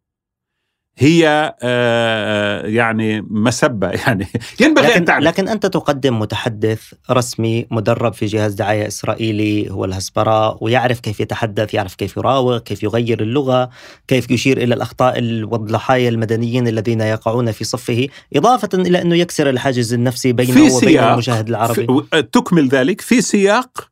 [0.98, 4.28] هي آه، يعني مسبة يعني
[4.60, 5.24] ينبغي أن لكن, تعرف.
[5.24, 6.82] لكن أنت تقدم متحدث
[7.12, 12.84] رسمي مدرب في جهاز دعاية إسرائيلي هو الهسبراء ويعرف كيف يتحدث يعرف كيف يراوغ كيف
[12.84, 13.70] يغير اللغة
[14.08, 19.50] كيف يشير إلى الأخطاء ال- والضحايا المدنيين الذين يقعون في صفه إضافة إلى أنه يكسر
[19.50, 21.88] الحاجز النفسي بينه وبين المشاهد العربي.
[22.12, 23.91] في- تكمل ذلك في سياق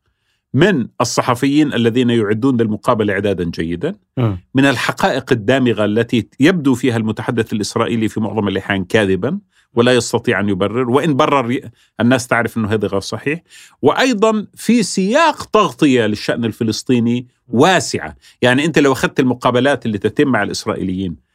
[0.53, 4.37] من الصحفيين الذين يعدون للمقابلة إعدادا جيدا مم.
[4.55, 9.39] من الحقائق الدامغة التي يبدو فيها المتحدث الإسرائيلي في معظم الاحيان كاذبا
[9.73, 11.59] ولا يستطيع أن يبرر وإن برر
[11.99, 13.41] الناس تعرف إنه هذا غير صحيح
[13.81, 20.43] وأيضا في سياق تغطية للشأن الفلسطيني واسعة يعني أنت لو أخذت المقابلات اللي تتم مع
[20.43, 21.28] الإسرائيليين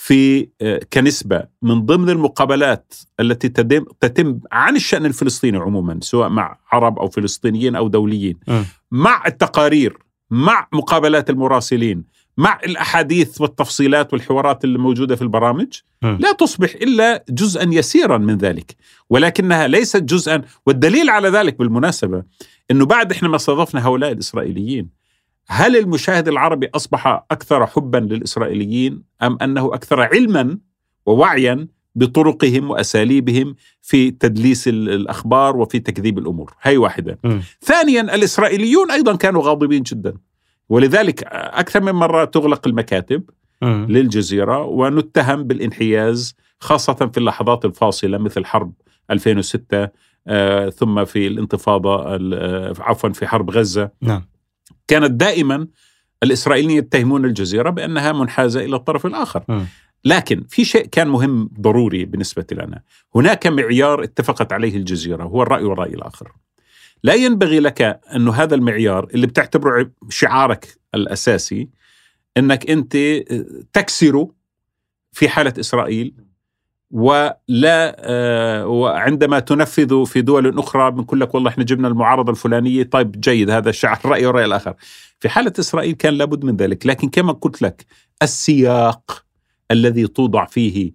[0.00, 6.58] في آه، كنسبة من ضمن المقابلات التي تتم تتم عن الشأن الفلسطيني عموما سواء مع
[6.72, 8.64] عرب أو فلسطينيين أو دوليين مم.
[8.90, 9.98] مع التقارير
[10.30, 12.04] مع مقابلات المراسلين
[12.36, 15.66] مع الأحاديث والتفصيلات والحوارات اللي موجوده في البرامج
[16.02, 16.18] مم.
[16.20, 18.76] لا تصبح إلا جزءا يسيرا من ذلك
[19.10, 22.22] ولكنها ليست جزءا والدليل على ذلك بالمناسبة
[22.70, 24.97] إنه بعد إحنا ما استضفنا هؤلاء الإسرائيليين
[25.50, 30.58] هل المشاهد العربي أصبح أكثر حبا للإسرائيليين أم أنه أكثر علما
[31.06, 37.18] ووعيا بطرقهم وأساليبهم في تدليس ال- الأخبار وفي تكذيب الأمور؟ هي واحدة.
[37.24, 37.42] مم.
[37.62, 40.14] ثانيا الإسرائيليون أيضا كانوا غاضبين جدا.
[40.68, 43.22] ولذلك أكثر من مرة تغلق المكاتب
[43.62, 43.86] مم.
[43.90, 48.72] للجزيرة ونتهم بالانحياز خاصة في اللحظات الفاصلة مثل حرب
[49.10, 49.88] 2006
[50.26, 53.90] آه، ثم في الانتفاضة ال- آه، عفوا في حرب غزة.
[54.02, 54.28] نعم.
[54.88, 55.66] كانت دائما
[56.22, 59.44] الإسرائيليين يتهمون الجزيرة بأنها منحازة إلى الطرف الآخر.
[59.48, 59.66] مم.
[60.04, 62.82] لكن في شيء كان مهم ضروري بالنسبة لنا.
[63.14, 66.32] هناك معيار اتفقت عليه الجزيرة هو الرأي والرأي الآخر.
[67.02, 71.68] لا ينبغي لك انه هذا المعيار اللي بتعتبره شعارك الأساسي
[72.36, 72.96] أنك أنت
[73.72, 74.34] تكسره
[75.12, 76.14] في حالة إسرائيل
[76.90, 83.20] ولا آه، وعندما تنفذ في دول أخرى بنقول لك والله إحنا جبنا المعارضة الفلانية طيب
[83.20, 84.74] جيد هذا شعار رأي والراي الآخر.
[85.20, 87.86] في حالة إسرائيل كان لابد من ذلك لكن كما قلت لك
[88.22, 89.24] السياق
[89.70, 90.92] الذي توضع فيه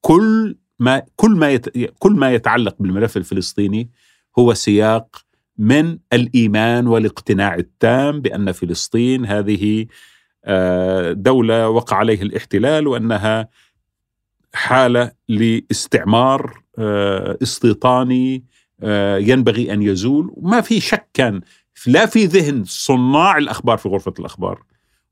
[0.00, 1.68] كل ما كل ما يت
[1.98, 3.90] كل ما يتعلق بالملف الفلسطيني
[4.38, 5.16] هو سياق
[5.58, 9.86] من الإيمان والاقتناع التام بأن فلسطين هذه
[10.44, 13.48] آه، دولة وقع عليه الاحتلال وأنها
[14.56, 18.44] حالة لاستعمار آه، استيطاني
[18.82, 20.30] آه، ينبغي أن يزول.
[20.36, 21.40] وما في شك كان
[21.86, 24.62] لا في ذهن صناع الأخبار في غرفة الأخبار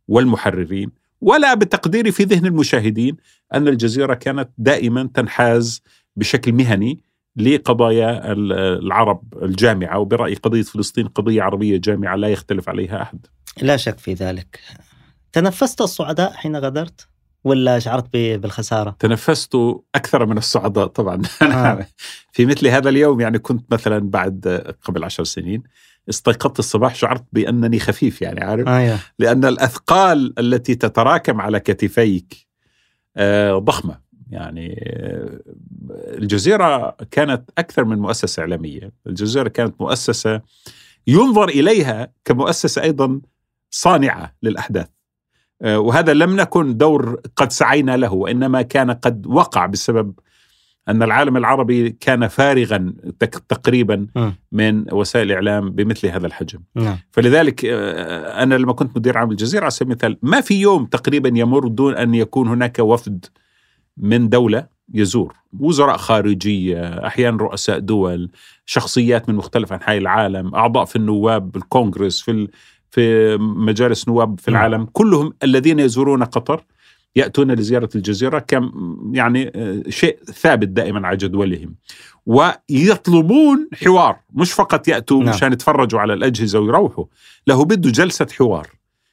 [0.09, 0.91] والمحررين
[1.21, 3.17] ولا بتقديري في ذهن المشاهدين
[3.55, 5.83] أن الجزيرة كانت دائما تنحاز
[6.17, 7.01] بشكل مهني
[7.37, 8.53] لقضايا ال-
[8.85, 9.99] العرب الجامعة.
[9.99, 13.27] وبرايي قضية فلسطين قضية عربية جامعة لا يختلف عليها أحد.
[13.63, 14.61] لا شك في ذلك.
[15.33, 17.09] تنفست الصعداء حين غادرت؟
[17.45, 19.57] ولا شعرت ب- بالخسارة؟ تنفست
[19.95, 21.87] أكثر من الصعداء طبعا آه.
[22.33, 25.63] في مثل هذا اليوم يعني كنت مثلا بعد قبل عشر سنين
[26.09, 28.99] استيقظت الصباح شعرت بأنني خفيف يعني عارف أيوة.
[29.19, 32.47] لأن الأثقال التي تتراكم على كتفيك
[33.17, 33.99] آه، ضخمة
[34.31, 35.41] يعني آه،
[36.19, 40.41] الجزيرة كانت أكثر من مؤسسة إعلامية، الجزيرة كانت مؤسسة
[41.07, 43.21] ينظر إليها كمؤسسة أيضا
[43.71, 44.87] صانعة للأحداث.
[45.65, 50.13] آه، وهذا لم نكن دور قد سعينا له وإنما كان قد وقع بسبب
[50.89, 52.95] أن العالم العربي كان فارغا
[53.49, 54.07] تقريبا.
[54.53, 56.61] من وسائل الإعلام بمثل هذا الحجم.
[56.75, 56.99] نعم.
[57.11, 61.31] فلذلك آه، أنا لما كنت مدير عام الجزيرة على سبيل المثال ما في يوم تقريبا
[61.35, 63.27] يمر دون أن يكون هناك وفد
[63.97, 65.35] من دولة يزور.
[65.61, 68.31] وزراء خارجية أحيانا رؤساء دول
[68.67, 72.49] شخصيات من مختلف أنحاء العالم أعضاء في النواب بالكونغرس في
[72.95, 74.61] في مجالس نواب في نعم.
[74.61, 76.65] العالم كلهم الذين يزورون قطر
[77.17, 78.73] يأتون لزيارة الجزيرة كم
[79.13, 81.75] يعني آه، شيء ثابت دائما على جدولهم
[82.27, 85.35] ويطلبون حوار مش فقط يأتوا نعم.
[85.35, 87.05] مشان يتفرجوا على الأجهزة ويروحوا
[87.47, 88.69] له بده جلسة حوار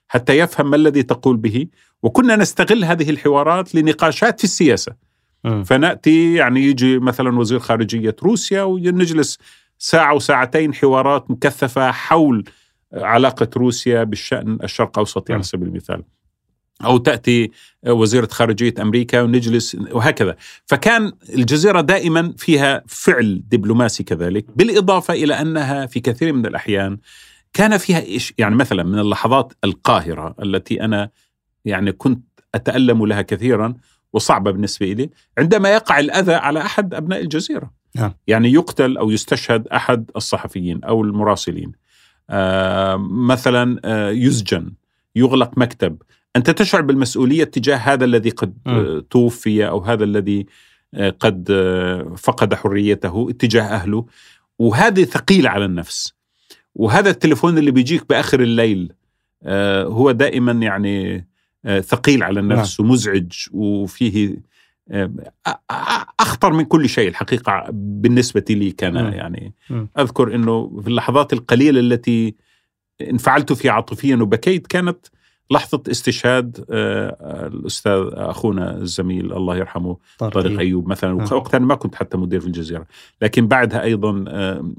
[0.07, 1.67] حتى يفهم ما الذي تقول به
[2.03, 4.93] وكنا نستغل هذه الحوارات لنقاشات في السياسة
[5.43, 5.63] مم.
[5.63, 9.38] فنأتي يعني يجي مثلا وزير خارجية روسيا ونجلس
[9.79, 12.43] ساعة وساعتين حوارات مكثفة حول
[12.94, 15.36] علاقة روسيا بالشأن الشرق أوسطي م.
[15.36, 16.04] على سبيل المثال
[16.84, 17.52] أو تأتي
[17.88, 20.36] وزيرة خارجية أمريكا ونجلس وهكذا
[20.66, 26.98] فكان الجزيرة دائما فيها فعل دبلوماسي كذلك بالإضافة إلى أنها في كثير من الأحيان
[27.54, 31.10] كان فيها إيش يعني مثلا من اللحظات القاهرة التي أنا
[31.66, 32.24] يعني كنت
[32.56, 33.74] أتألم لها كثيرا
[34.14, 38.14] وصعبة بالنسبة لي عندما يقع الأذى على أحد أبناء الجزيرة نعم.
[38.28, 41.72] يعني يقتل أو يستشهد أحد الصحفيين أو المراسلين
[42.97, 44.71] مثلا آه يسجن
[45.15, 45.97] يغلق مكتب.
[46.36, 48.53] أنت تشعر بالمسؤولية تجاه هذا الذي قد.
[48.67, 50.45] آه توفي أو هذا الذي
[50.93, 54.05] آه قد آه فقد حريته اتجاه أهله.
[54.59, 56.13] وهذه ثقيلة على النفس.
[56.75, 58.93] وهذا التليفون اللي بيجيك بآخر الليل
[59.43, 61.27] آه هو دائما يعني
[61.65, 64.38] آه ثقيل على النفس ومزعج وفيه آه،
[66.19, 68.95] أخطر من كل شيء الحقيقة بالنسبة لي كان.
[68.95, 69.53] يعني.
[69.99, 72.36] أذكر إنه في اللحظات القليلة التي
[73.01, 75.07] انفعلت فيها عاطفيا وبكيت كانت
[75.51, 81.13] لحظة استشهاد آه، الأستاذ أخونا الزميل الله يرحمه طارق أيوب مثلا.
[81.13, 82.86] وقتها ما كنت حتى مدير في الجزيرة
[83.21, 84.71] لكن بعدها أيضا آه،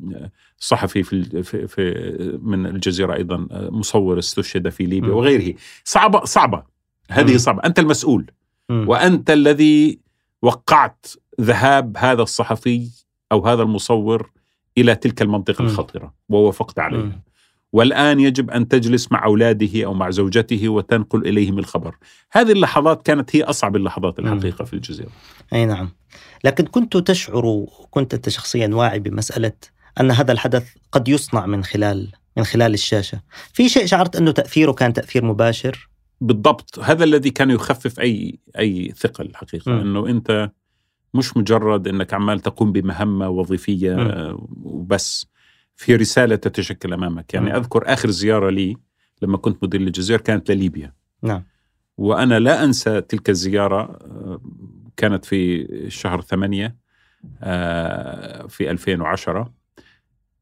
[0.59, 5.13] صحفي في في, في من الجزيرة أيضا آه، مصور استشهد في ليبيا.
[5.13, 6.63] وغيره صعبة صعبة
[7.11, 7.37] هذه.
[7.37, 8.31] صعبة أنت المسؤول
[8.71, 9.99] وأنت الذي
[10.43, 11.07] وقعت
[11.41, 12.91] ذهاب هذا الصحفي
[13.33, 14.31] أو هذا المصور
[14.79, 15.69] إلى تلك المنطقة مم.
[15.69, 17.23] الخطره ووافقت عليها.
[17.73, 21.97] والآن يجب أن تجلس مع أولاده أو مع زوجته وتنقل إليهم الخبر.
[22.33, 24.19] هذه اللحظات كانت هي أصعب اللحظات.
[24.19, 25.11] الحقيقة في الجزيرة.
[25.53, 25.89] أي نعم.
[26.45, 29.53] لكن كنت تشعر كنت أنت شخصيا واعي بمسألة
[30.01, 33.21] أن هذا الحدث قد يصنع من خلال من خلال الشاشة.
[33.53, 35.89] في شيء شعرت أنه تأثيره كان تأثير مباشر؟
[36.23, 39.81] بالضبط هذا الذي كان يخفف أي أي ثقل الحقيقة مم.
[39.81, 40.51] إنه أنت
[41.15, 43.97] مش مجرد إنك عمال تقوم بمهمة وظيفية.
[43.97, 45.27] آه، وبس
[45.77, 47.57] في رسالة تتشكل أمامك يعني مم.
[47.57, 48.77] أذكر آخر زيارة لي
[49.23, 50.93] لما كنت مدير للجزائر كانت لليبيا
[51.23, 51.45] نعم
[51.99, 54.41] وأنا لا أنسى تلك الزيارة آه،
[54.97, 56.77] كانت في شهر ثمانية
[57.43, 59.53] آه، في 2010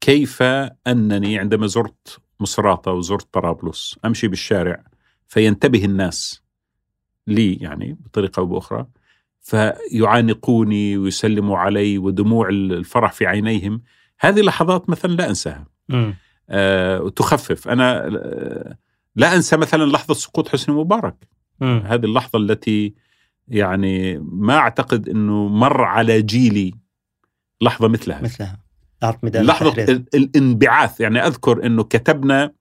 [0.01, 0.43] كيف
[0.87, 4.90] أنني عندما زرت مصراتة وزرت طرابلس أمشي بالشارع
[5.31, 6.43] فينتبه الناس
[7.27, 8.87] لي يعني بطريقة أو بأخرى
[9.41, 13.81] فيعانقوني ويسلموا علي ودموع الفرح في عينيهم.
[14.19, 15.65] هذه لحظات مثلا لا أنساها.
[15.89, 16.15] مم.
[16.49, 17.67] آه، وتخفف.
[17.67, 18.77] أنا آه،
[19.15, 21.27] لا أنسى مثلا لحظة سقوط حسني مبارك.
[21.59, 21.83] مم.
[21.85, 22.93] هذه اللحظة التي
[23.47, 26.73] يعني ما أعتقد أنه مر على جيلي
[27.61, 28.21] لحظة مثلها.
[28.21, 28.59] مثلها.
[29.23, 30.03] لحظة التحرير.
[30.15, 31.01] الانبعاث.
[31.01, 32.60] يعني أذكر أنه كتبنا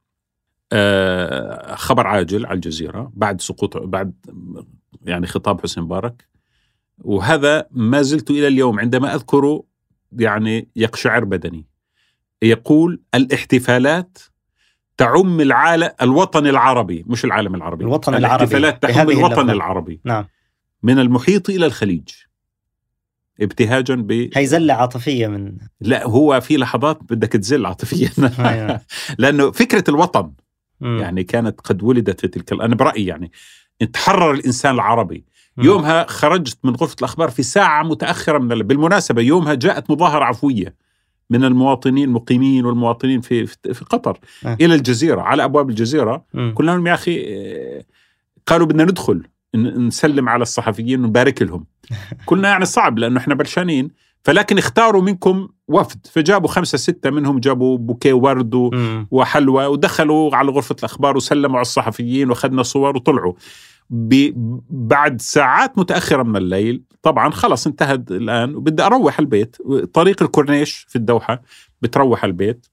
[0.72, 4.12] آه، خبر عاجل على الجزيرة بعد سقوط بعد
[5.04, 6.28] يعني خطاب حسني مبارك.
[6.98, 9.64] وهذا ما زلت إلى اليوم عندما أذكره
[10.18, 11.66] يعني يقشعر بدني.
[12.42, 14.18] يقول الاحتفالات
[14.96, 18.44] تعم العالم الوطن العربي مش العالم العربي الوطن العربي.
[18.44, 19.52] الاحتفالات تعم الوطن اللفظة.
[19.52, 20.00] العربي.
[20.04, 20.26] نعم.
[20.82, 22.08] من المحيط إلى الخليج.
[23.40, 28.10] ابتهاجا ب هي زله عاطفية من لا هو في لحظات بدك تزل عاطفيا.
[28.38, 28.80] أيوة.
[29.18, 30.32] لأنه فكرة الوطن
[30.80, 30.98] مم.
[30.98, 33.32] يعني كانت قد ولدت في تلك أنا برأيي يعني
[33.92, 35.24] تحرر الإنسان العربي
[35.56, 35.64] مم.
[35.64, 40.74] يومها خرجت من غرفة الأخبار في ساعة متأخرة من ال- بالمناسبة يومها جاءت مظاهرة عفوية
[41.30, 44.56] من المواطنين المقيمين والمواطنين في في قطر آه.
[44.60, 46.24] إلى الجزيرة على أبواب الجزيرة.
[46.56, 47.84] قلنا لهم يا أخي آه،
[48.46, 49.22] قالوا بدنا ندخل
[49.54, 51.66] نسلم على الصحفيين ونبارك لهم
[52.26, 53.90] قلنا يعني صعب لأنه إحنا بلشانين
[54.22, 56.06] فلكن اختاروا منكم وفد.
[56.06, 58.70] فجابوا خمسة ستة منهم جابوا بوكيه ورد.
[59.10, 63.32] وحلوى ودخلوا على غرفة الأخبار وسلموا على الصحفيين واخذنا صور وطلعوا.
[64.70, 69.56] بعد ساعات متأخرة من الليل طبعا خلص انتهت الآن وبدي أروح البيت.
[69.94, 71.42] طريق الكورنيش في الدوحة
[71.82, 72.66] بتروح البيت.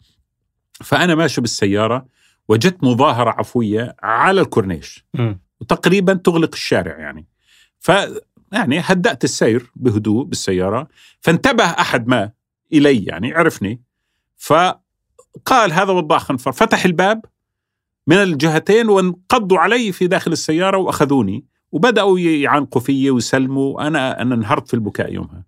[0.84, 2.06] فأنا ماشي بالسيارة
[2.48, 5.06] وجدت مظاهرة عفوية على الكورنيش.
[5.14, 5.39] مم.
[5.62, 7.28] وتقريبا تغلق الشارع يعني.
[8.52, 10.88] يعني هدأت السير بهدوء بالسيارة
[11.22, 12.32] فانتبه أحد ما
[12.74, 13.82] إلي يعني عرفني
[14.38, 17.26] فقال هذا وضاح خنفر فتح الباب
[18.08, 24.68] من الجهتين وانقضوا علي في داخل السيارة وأخذوني وبدأوا يعنقوا في ويسلموا أنا أنا انهرت
[24.68, 25.43] في البكاء يومها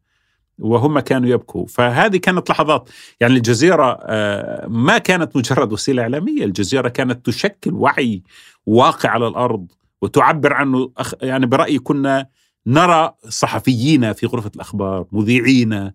[0.59, 1.65] وهم كانوا يبكوا.
[1.65, 2.89] فهذه كانت لحظات
[3.19, 8.23] يعني الجزيرة آه، ما كانت مجرد وسيلة إعلامية الجزيرة كانت تشكل وعي
[8.65, 9.71] واقع على الأرض
[10.01, 10.91] وتعبر عنه
[11.21, 12.27] يعني برأيي كنا
[12.69, 15.91] نرى صحفيين في غرفة الأخبار مذيعين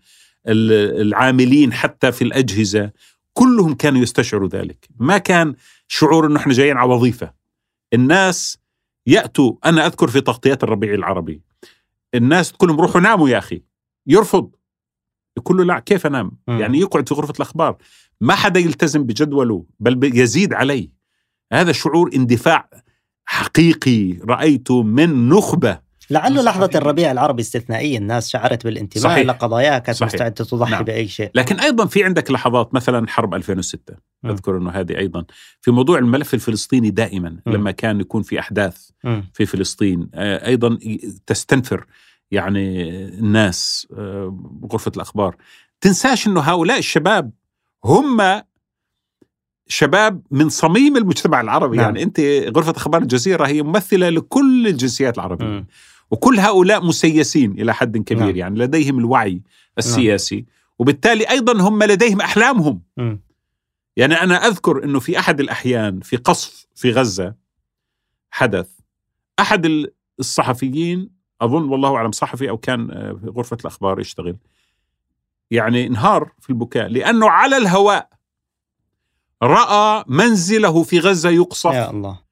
[0.46, 2.90] العاملين حتى في الأجهزة
[3.32, 4.88] كلهم كانوا يستشعروا ذلك.
[4.98, 5.54] ما كان
[5.88, 7.32] شعور أنه إحنا جايين على وظيفة.
[7.92, 8.58] الناس
[9.06, 11.42] يأتوا أنا أذكر في تغطيات الربيع العربي
[12.14, 13.62] الناس تقول لهم روحوا ناموا يا أخي.
[14.06, 14.50] يرفض.
[15.36, 16.60] يقول له لا كيف أنام؟ م.
[16.60, 17.76] يعني يقعد في غرفة الأخبار.
[18.20, 20.88] ما حدا يلتزم بجدوله بل يزيد عليه.
[21.52, 22.70] هذا شعور اندفاع
[23.24, 25.83] حقيقي رأيته من نخبة.
[26.10, 29.26] لعله لحظة الربيع العربي استثنائية الناس شعرت بالانتماء صحيح.
[29.26, 30.14] لقضاياها كانت صحيح.
[30.14, 30.84] مستعدة تضحي نعم.
[30.84, 34.30] بأي شيء لكن أيضا في عندك لحظات مثلا حرب 2006 م.
[34.30, 35.24] أذكر أنه هذه أيضا
[35.60, 37.52] في موضوع الملف الفلسطيني دائما م.
[37.52, 39.20] لما كان يكون في أحداث م.
[39.34, 40.78] في فلسطين آه، أيضا
[41.26, 41.86] تستنفر
[42.30, 44.38] يعني الناس آه،
[44.72, 45.36] غرفة الأخبار
[45.80, 47.30] تنساش أنه هؤلاء الشباب
[47.84, 48.42] هم
[49.66, 51.86] شباب من صميم المجتمع العربي نعم.
[51.86, 52.20] يعني أنت
[52.56, 55.66] غرفة أخبار الجزيرة هي ممثلة لكل الجنسيات العربية م.
[56.10, 58.36] وكل هؤلاء مسيسين إلى حد كبير نعم.
[58.36, 59.42] يعني لديهم الوعي
[59.78, 60.44] السياسي نعم.
[60.78, 63.16] وبالتالي أيضا هم لديهم أحلامهم م.
[63.96, 67.34] يعني أنا أذكر أنه في أحد الأحيان في قصف في غزة
[68.30, 68.68] حدث
[69.40, 74.36] أحد الصحفيين أظن والله أعلم صحفي أو كان آه، في غرفة الأخبار يشتغل
[75.50, 78.08] يعني انهار في البكاء لأنه على الهواء
[79.42, 82.23] رأى منزله في غزة يقصف يا الله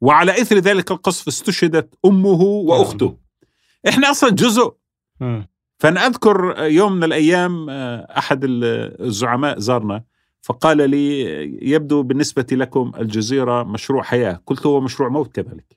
[0.00, 3.16] وعلى إثر ذلك القصف استشهدت أمه وأخته.
[3.88, 4.72] إحنا أصلا جزء.
[5.78, 10.02] فانا اذكر يوم من الأيام آه، أحد الزعماء زارنا
[10.42, 11.20] فقال لي
[11.70, 14.40] يبدو بالنسبة لكم الجزيرة مشروع حياة.
[14.46, 15.76] قلت هو مشروع موت كذلك.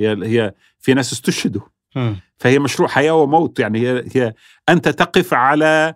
[0.00, 1.62] هي هي في ناس استشهدوا.
[2.36, 3.58] فهي مشروع حياة وموت.
[3.58, 4.34] يعني هي, هي
[4.68, 5.94] أنت تقف على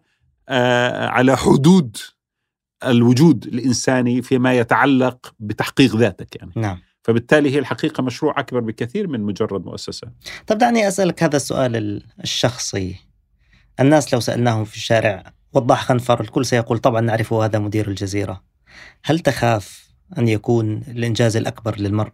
[0.49, 1.97] آه على حدود
[2.85, 6.53] الوجود الإنساني فيما يتعلق بتحقيق ذاتك يعني.
[6.57, 6.79] نعم.
[7.03, 10.09] فبالتالي هي الحقيقة مشروع أكبر بكثير من مجرد مؤسسة.
[10.47, 12.97] طب دعني أسألك هذا السؤال الشخصي.
[13.81, 18.43] الناس لو سألناهم في الشارع وضح خنفر الكل سيقول طبعا نعرفه هذا مدير الجزيرة.
[19.05, 22.13] هل تخاف أن يكون الإنجاز الأكبر للمرء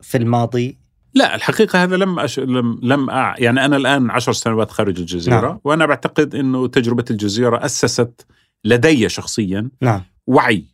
[0.00, 0.78] في الماضي
[1.14, 2.38] لا الحقيقة هذا لم أش...
[2.38, 3.34] لم لم أع...
[3.38, 5.60] يعني أنا الآن عشر سنوات خارج الجزيرة نعم.
[5.64, 8.26] وأنا بعتقد أنه تجربة الجزيرة أسست
[8.64, 10.02] لدي شخصيا نعم.
[10.26, 10.64] وعي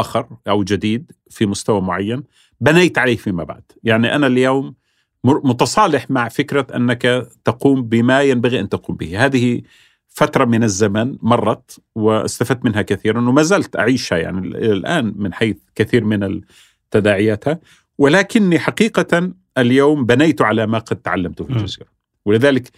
[0.00, 2.22] آخر أو جديد في مستوى معين
[2.60, 3.62] بنيت عليه فيما بعد.
[3.84, 4.74] يعني أنا اليوم
[5.24, 9.24] متصالح مع فكرة أنك تقوم بما ينبغي أن تقوم به.
[9.24, 9.62] هذه
[10.08, 16.04] فترة من الزمن مرت واستفدت منها كثيرا وما زلت أعيشها يعني الآن من حيث كثير
[16.04, 16.40] من
[16.90, 17.60] تداعياتها.
[17.98, 21.88] ولكني حقيقة اليوم بنيت على ما قد تعلمته في الجزيرة.
[22.24, 22.70] ولذلك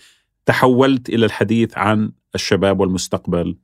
[0.47, 3.57] تحولت إلى الحديث عن الشباب والمستقبل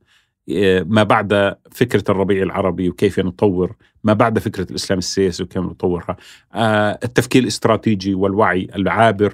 [0.85, 6.17] ما بعد فكرة الربيع العربي وكيف نطور ما بعد فكرة الإسلام السياسي وكيف نطورها.
[6.53, 9.33] آه، التفكير الاستراتيجي والوعي العابر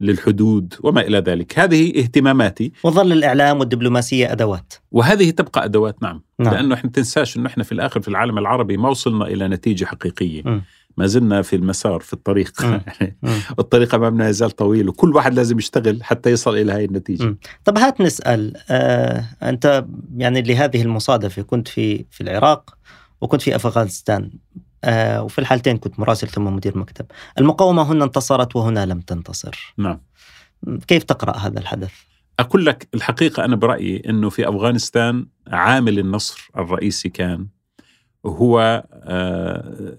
[0.00, 1.58] للحدود وما إلى ذلك.
[1.58, 2.72] هذه اهتماماتي.
[2.84, 4.74] وظل الإعلام والدبلوماسية أدوات.
[4.92, 6.54] وهذه تبقى أدوات نعم, نعم.
[6.54, 10.42] لأنه إحنا تنساش أنه إحنا في الآخر في العالم العربي ما وصلنا إلى نتيجة حقيقية.
[10.42, 10.62] م.
[10.96, 12.52] ما زلنا في المسار في الطريق.
[13.58, 17.36] الطريق أمامنا يزال طويل وكل واحد لازم يشتغل حتى يصل إلى هذه النتيجة.
[17.64, 19.84] طب هات نسأل آه أنت
[20.16, 22.78] يعني لهذه المصادفة كنت في في العراق
[23.20, 24.30] وكنت في أفغانستان
[24.84, 27.06] آه وفي الحالتين كنت مراسل ثم مدير مكتب.
[27.38, 29.74] المقاومة هنا انتصرت وهنا لم تنتصر.
[29.78, 30.00] نعم.
[30.88, 31.92] كيف تقرأ هذا الحدث؟
[32.40, 37.46] أقول لك الحقيقة أنا برأيي إنه في أفغانستان عامل النصر الرئيسي كان
[38.26, 39.96] هو آه،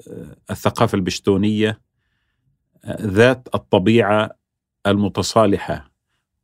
[0.51, 1.81] الثقافة البشتونية
[2.83, 4.29] آه، ذات الطبيعة
[4.87, 5.91] المتصالحة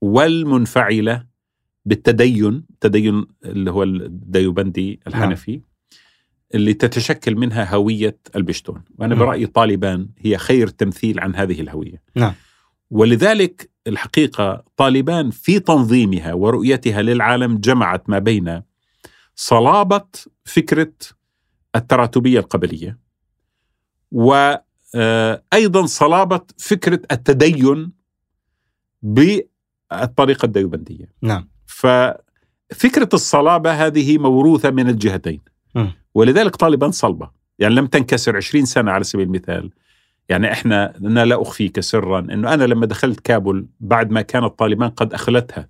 [0.01, 1.25] والمنفعلة
[1.85, 5.61] بالتدين التدين اللي هو الديوبندي الحنفي نعم.
[6.55, 9.25] اللي تتشكل منها هوية البشتون وأنا نعم.
[9.25, 12.33] برأيي طالبان هي خير تمثيل عن هذه الهوية نعم.
[12.91, 18.61] ولذلك الحقيقة طالبان في تنظيمها ورؤيتها للعالم جمعت ما بين
[19.35, 20.07] صلابة
[20.45, 20.93] فكرة
[21.75, 22.97] التراتبية القبلية
[24.11, 27.91] وأيضا صلابة فكرة التدين
[29.01, 31.13] بالطريقة الديوبندية.
[31.21, 31.49] نعم.
[31.65, 35.41] ففكرة الصلابة هذه موروثة من الجهتين.
[35.75, 35.87] م.
[36.13, 37.31] ولذلك طالبان صلبة.
[37.59, 39.71] يعني لم تنكسر 20 سنة على سبيل المثال.
[40.29, 44.89] يعني إحنا أنا لا أخفيك سرا إنه أنا لما دخلت كابول بعد ما كان الطالبان
[44.89, 45.69] قد أخلتها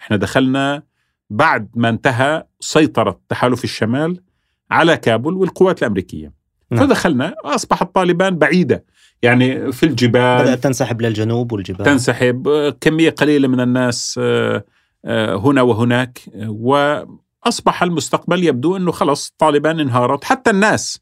[0.00, 0.82] إحنا دخلنا
[1.30, 4.22] بعد ما انتهى سيطرة تحالف الشمال
[4.70, 6.32] على كابول والقوات الأمريكية.
[6.70, 6.86] نعم.
[6.86, 8.84] فدخلنا أصبح الطالبان بعيدة.
[9.22, 10.42] يعني في الجبال.
[10.42, 11.86] بدأت تنسحب للجنوب والجبال.
[11.86, 12.48] تنسحب
[12.80, 14.64] كمية قليلة من الناس آه،
[15.04, 16.20] آه، هنا وهناك.
[16.36, 20.24] وأصبح المستقبل يبدو إنه خلص طالبان انهارت.
[20.24, 21.00] حتى الناس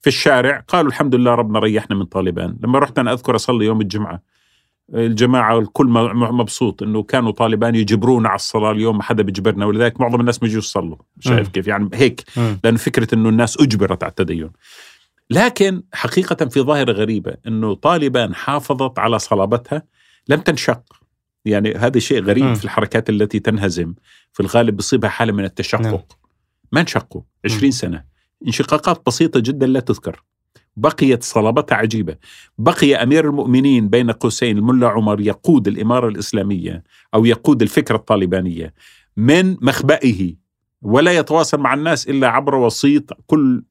[0.00, 2.56] في الشارع قالوا الحمد لله ربنا ريحنا من طالبان.
[2.62, 4.22] لما رحت أنا أذكر أصلي يوم الجمعة.
[4.94, 5.86] الجماعة الكل
[6.32, 9.66] مبسوط إنه كانوا طالبان يجبرونا على الصلاة اليوم ما حدا بيجبرنا.
[9.66, 10.96] ولذلك معظم الناس ما يجوا يصلوا.
[11.20, 11.48] شايف.
[11.48, 12.24] كيف؟ يعني هيك.
[12.64, 14.50] لأنه فكرة أنه الناس أجبرت على التدين.
[15.30, 19.82] لكن حقيقة في ظاهرة غريبة أنه طالبان حافظت على صلابتها
[20.28, 20.82] لم تنشق.
[21.44, 22.54] يعني هذا شيء غريب.
[22.54, 23.94] في الحركات التي تنهزم.
[24.32, 25.82] في الغالب بصيبها حالة من التشقق.
[25.82, 25.98] نعم.
[26.72, 27.22] ما انشقوا.
[27.44, 28.04] 20 سنة.
[28.46, 30.22] انشقاقات بسيطة جدا لا تذكر.
[30.76, 32.16] بقيت صلابتها عجيبة
[32.58, 36.82] بقي أمير المؤمنين بين قوسين الملا عمر يقود الإمارة الإسلامية
[37.14, 38.74] أو يقود الفكرة الطالبانية
[39.16, 40.34] من مخبئه
[40.82, 43.62] ولا يتواصل مع الناس إلا عبر وسيط كل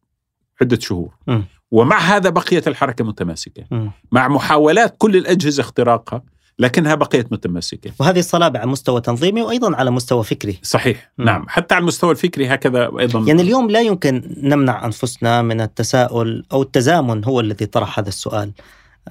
[0.62, 1.44] عدة شهور مم.
[1.72, 3.92] ومع هذا بقيت الحركة متماسكة مم.
[4.12, 6.24] مع محاولات كل الأجهزة اختراقها
[6.60, 11.26] لكنها بقيت متماسكة وهذه الصلابة على مستوى تنظيمي وأيضا على مستوى فكري صحيح مم.
[11.26, 16.46] نعم حتى على المستوى الفكري هكذا أيضا يعني اليوم لا يمكن نمنع أنفسنا من التساؤل
[16.52, 18.52] أو التزامن هو الذي طرح هذا السؤال.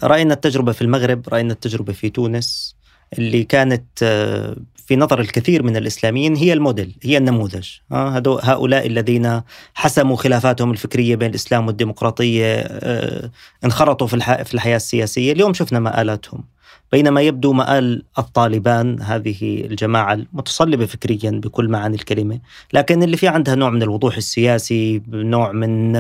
[0.03, 2.76] رأينا التجربة في المغرب، رأينا التجربة في تونس
[3.18, 7.68] اللي كانت آه، في نظر الكثير من الإسلاميين هي الموديل، هي النموذج.
[7.92, 9.40] آه، هؤلاء الذين
[9.74, 13.30] حسموا خلافاتهم الفكرية بين الإسلام والديمقراطية آه،
[13.64, 16.44] انخرطوا في الح- في الحياة السياسية، اليوم شفنا مآلاتهم.
[16.93, 22.41] بينما يبدو مآل الطالبان هذه الجماعة المتصلبة فكريا بكل معاني الكلمة
[22.72, 25.93] لكن اللي في عندها نوع من الوضوح السياسي نوع من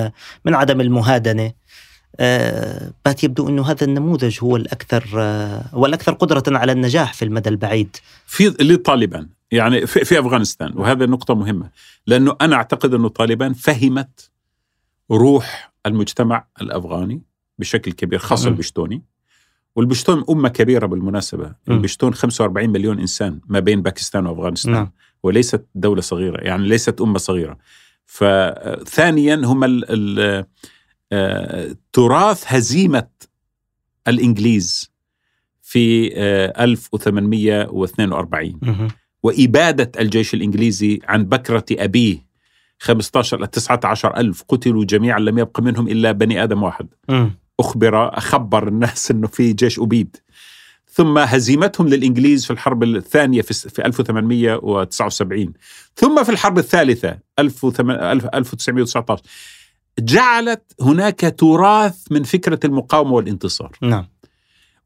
[0.44, 1.52] من عدم المهادنة.
[2.20, 7.24] آه، بات يبدو أنه هذا النموذج هو الأكثر آه، هو الأكثر قدرة على النجاح في
[7.24, 7.96] المدى البعيد.
[8.26, 11.70] في للطالبان يعني في, في أفغانستان وهذا نقطة مهمة
[12.06, 14.30] لأنه أنا أعتقد أنه الطالبان فهمت
[15.10, 17.22] روح المجتمع الأفغاني
[17.58, 18.48] بشكل كبير خاصة.
[18.48, 19.02] البشتوني.
[19.78, 21.76] والبشتون أمة كبيرة بالمناسبة مم.
[21.76, 24.90] البشتون 45 مليون إنسان ما بين باكستان وأفغانستان نعم.
[25.22, 27.58] وليست دولة صغيرة يعني ليست أمة صغيرة
[28.06, 30.44] فثانيا هم ال ال
[31.12, 33.08] آه، تراث هزيمة
[34.08, 34.92] الإنجليز
[35.62, 38.88] في آه، 1842 مهم.
[39.22, 42.26] وإبادة الجيش الإنجليزي عن بكرة أبيه
[42.78, 46.88] 15 ل 19 ألف قتلوا جميعا لم يبق منهم إلا بني آدم واحد.
[47.60, 50.16] أخبر أخبر الناس أنه في جيش أبيد.
[50.92, 55.52] ثم هزيمتهم للإنجليز في الحرب الثانية في في 1879
[55.96, 59.22] ثم في الحرب الثالثة 1919
[59.98, 63.76] جعلت هناك تراث من فكرة المقاومة والانتصار.
[63.82, 64.08] نعم.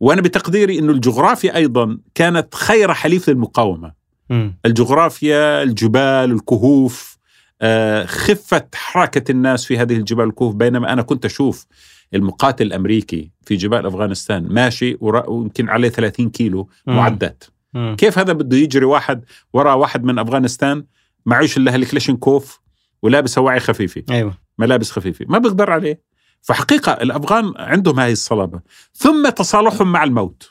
[0.00, 3.92] وأنا بتقديري أن الجغرافيا أيضا كانت خير حليف للمقاومة.
[4.30, 4.58] مم.
[4.66, 7.18] الجغرافيا الجبال الكهوف
[7.62, 11.66] آه، خفة حركة الناس في هذه الجبال الكهوف بينما أنا كنت أشوف
[12.14, 16.68] المقاتل الأمريكي في جبال أفغانستان ماشي ويمكن عليه 30 كيلو.
[16.86, 17.44] معدات.
[17.74, 17.96] مم.
[17.98, 20.84] كيف هذا بده يجري واحد وراء واحد من أفغانستان
[21.26, 22.60] معيش إلا هالكلاشينكوف
[23.02, 24.34] ولابس هواعي خفيفة؟ أيوة.
[24.58, 25.26] ملابس خفيفة.
[25.28, 26.00] ما بيقدر عليه.
[26.40, 28.60] فحقيقة الأفغان عندهم هذه الصلابة.
[28.94, 30.50] ثم تصالحهم مع الموت.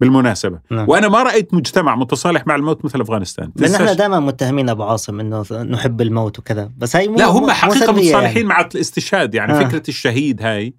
[0.00, 0.88] بالمناسبة نعم.
[0.88, 5.20] وأنا ما رأيت مجتمع متصالح مع الموت مثل أفغانستان لأن إحنا دائما متهمين أبو عاصم
[5.20, 8.48] أنه نحب الموت وكذا بس هاي مو لا هم حقيقة سلبية متصالحين يعني.
[8.48, 9.64] مع الاستشهاد يعني آه.
[9.64, 10.74] فكرة الشهيد هاي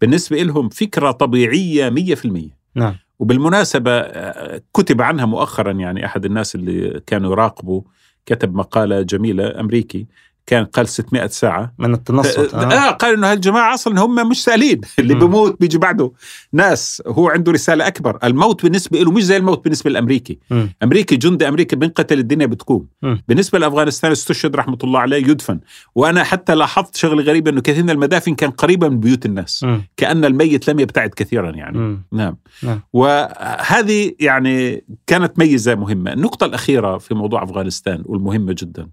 [0.00, 6.24] بالنسبة لهم فكرة طبيعية مية في المية نعم وبالمناسبة آه، كتب عنها مؤخرا يعني أحد
[6.24, 7.82] الناس اللي كانوا يراقبوا
[8.26, 10.06] كتب مقالة جميلة أمريكي
[10.46, 12.90] كان قال 600 ساعة من التنصت آه آه.
[12.90, 15.20] قال إنه هالجماعة أصلا هم مش سالين اللي مم.
[15.20, 16.12] بيموت بيجي بعده
[16.52, 20.74] ناس هو عنده رسالة أكبر الموت بالنسبة له مش زي الموت بالنسبة للأمريكي مم.
[20.82, 23.22] أمريكي جندي أمريكي بنقتل الدنيا بتقوم مم.
[23.28, 25.60] بالنسبة لأفغانستان استشهد رحمة الله عليه يدفن
[25.94, 29.82] وأنا حتى لاحظت شغلة غريبة إنه كثير من المدافن كان قريبه من بيوت الناس مم.
[29.96, 32.02] كأن الميت لم يبتعد كثيرا يعني مم.
[32.12, 32.80] نعم نعم.
[32.92, 38.88] وهذه يعني كانت ميزة مهمة النقطة الأخيرة في موضوع أفغانستان والمهمة جدا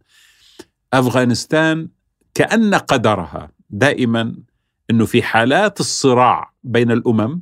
[0.93, 1.87] أفغانستان
[2.33, 4.35] كأن قدرها دائما
[4.89, 7.41] إنه في حالات الصراع بين الأمم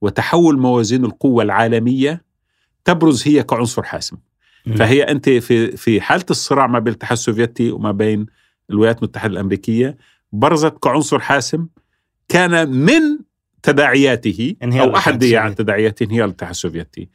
[0.00, 2.24] وتحول موازين القوة العالمية
[2.84, 4.16] تبرز هي كعنصر حاسم.
[4.76, 8.26] فهي أنت في في حالة الصراع ما بين الاتحاد السوفيتي وما بين
[8.70, 9.96] الولايات المتحدة الأمريكية
[10.32, 11.66] برزت كعنصر حاسم
[12.28, 13.18] كان من
[13.62, 15.54] تداعياته انهيار أو أحد يعني.
[15.54, 17.08] تداعياته انهيار الاتحاد السوفيتي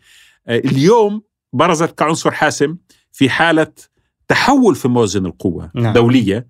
[0.47, 1.21] آه، اليوم
[1.53, 2.77] برزت كعنصر حاسم
[3.11, 3.71] في حالة
[4.27, 5.93] تحول في موازين القوة نعم.
[5.93, 6.47] دولية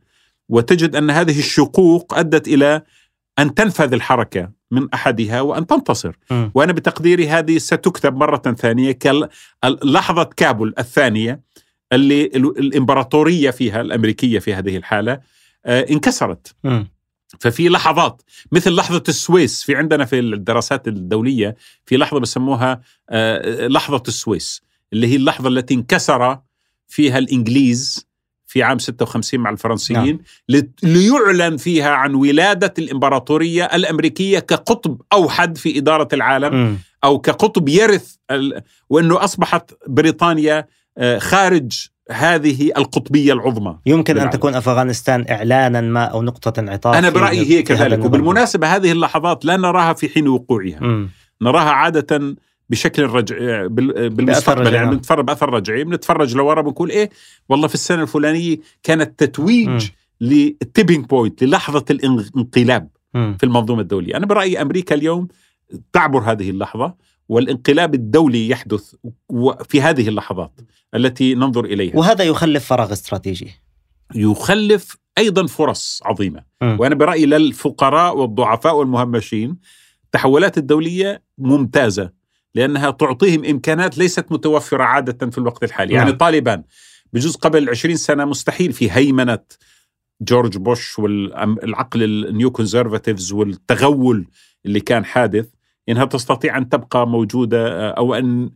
[0.49, 2.81] وتجد أن هذه الشقوق أدت إلى
[3.39, 6.51] أن تنفذ الحركة من أحدها وأن تنتصر مم.
[6.55, 8.91] وأنا بتقديري هذه ستكتب مرة ثانية
[9.63, 11.41] كلحظه كابول الثانية
[11.93, 15.19] اللي ال- الإمبراطورية فيها الأمريكية في هذه الحالة
[15.65, 16.87] آه، انكسرت مم.
[17.39, 18.21] ففي لحظات
[18.51, 21.55] مثل لحظة السويس في عندنا في الدراسات الدولية
[21.85, 24.61] في لحظة بسموها آه، لحظة السويس
[24.93, 26.39] اللي هي اللحظة التي انكسر
[26.87, 28.07] فيها الإنجليز
[28.47, 30.19] في عام 56 مع الفرنسيين
[30.49, 30.61] نعم.
[30.83, 36.77] ليعلن فيها عن ولادة الإمبراطورية الأمريكية كقطب أوحد في إدارة العالم مم.
[37.03, 38.61] أو كقطب يرث ال...
[38.89, 40.67] وأنه أصبحت بريطانيا
[40.97, 44.31] آه، خارج هذه القطبية العظمى يمكن أن بالعالم.
[44.39, 48.05] تكون أفغانستان إعلانا ما أو نقطة انعطاف أنا في- برأيي هي كذلك النظام.
[48.05, 51.09] وبالمناسبة هذه اللحظات لا نراها في حين وقوعها مم.
[51.41, 52.35] نراها عادة
[52.69, 54.91] بشكل رجعي بال- بالمستقبل رجعي، يعني.
[54.95, 57.09] بنتفرج بأثر رجعي بنتفرج لورا بنقول إيه
[57.49, 59.79] والله في السنة الفلانية كانت تتويج مم.
[60.21, 63.37] لل tipping point للحظة الانقلاب مم.
[63.39, 65.27] في المنظومة الدولية أنا برأيي أمريكا اليوم
[65.93, 66.93] تعبر هذه اللحظة
[67.29, 68.95] والانقلاب الدولي يحدث
[69.69, 70.59] في هذه اللحظات
[70.95, 73.51] التي ننظر إليها وهذا يخلف فراغ استراتيجي
[74.15, 76.77] يخلف أيضا فرص عظيمة مم.
[76.79, 79.57] وأنا برأيي للفقراء والضعفاء والمهمشين
[80.05, 82.11] التحولات الدولية ممتازة
[82.55, 86.03] لأنها تعطيهم إمكانات ليست متوفرة عادة في الوقت الحالي نعم.
[86.05, 86.63] يعني طالبان
[87.13, 89.39] بجوز قبل 20 سنة مستحيل في هيمنة
[90.21, 94.27] جورج بوش والعقل ال neo conservatives والتغول
[94.65, 95.47] اللي كان حادث
[95.89, 98.49] إنها تستطيع أن تبقى موجودة أو أن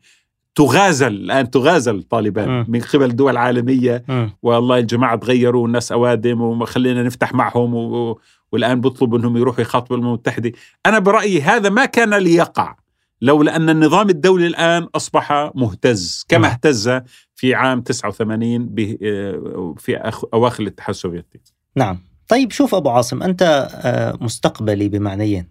[0.55, 2.65] تغازل الان تغازل طالبان مم.
[2.67, 4.31] من قبل دول عالمية مم.
[4.41, 8.19] والله الجماعة تغيروا والناس أوادم وخلينا نفتح معهم و...
[8.51, 10.51] والآن بيطلبوا إنهم يروحوا يخاطبوا الامم المتحدة،
[10.85, 12.75] أنا برأيي هذا ما كان ليقع
[13.21, 16.51] لولا ان النظام الدولي الآن أصبح مهتز كما نعم.
[16.51, 16.89] اهتز
[17.35, 18.97] في عام 89 ب...
[19.03, 20.23] آه، في أخ...
[20.33, 21.39] أواخر الاتحاد السوفيتي.
[21.75, 21.99] نعم.
[22.27, 25.47] طيب شوف أبو عاصم أنت آه، مستقبلي بمعنيين.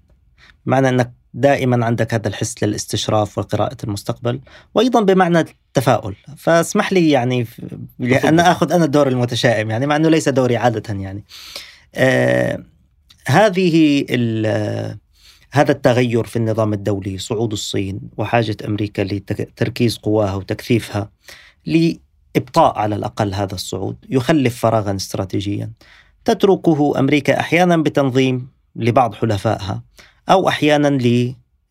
[0.67, 4.41] بمعنى أنك دائما عندك هذا الحس للاستشراف وقراءة المستقبل
[4.75, 6.15] وأيضا بمعنى التفاؤل.
[6.37, 7.47] فاسمح لي يعني
[7.99, 11.25] لأن أخذ أنا الدور المتشائم يعني مع أنه ليس دوري عادة يعني.
[11.95, 12.65] آه
[13.27, 14.05] هذه
[15.53, 21.11] هذا التغير في النظام الدولي صعود الصين وحاجة أمريكا لتركيز قواها وتكثيفها
[21.67, 25.71] لإبطاء على الأقل هذا الصعود يخلف فراغا استراتيجيا.
[26.25, 29.83] تتركه أمريكا أحيانا بتنظيم لبعض حلفائها
[30.29, 30.99] أو أحيانا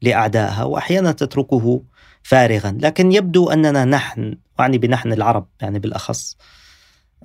[0.02, 1.84] لأعدائها وأحيانا تتركه
[2.24, 2.78] فارغا.
[2.82, 6.38] لكن يبدو أننا نحن وأعني بنحن العرب يعني بالأخص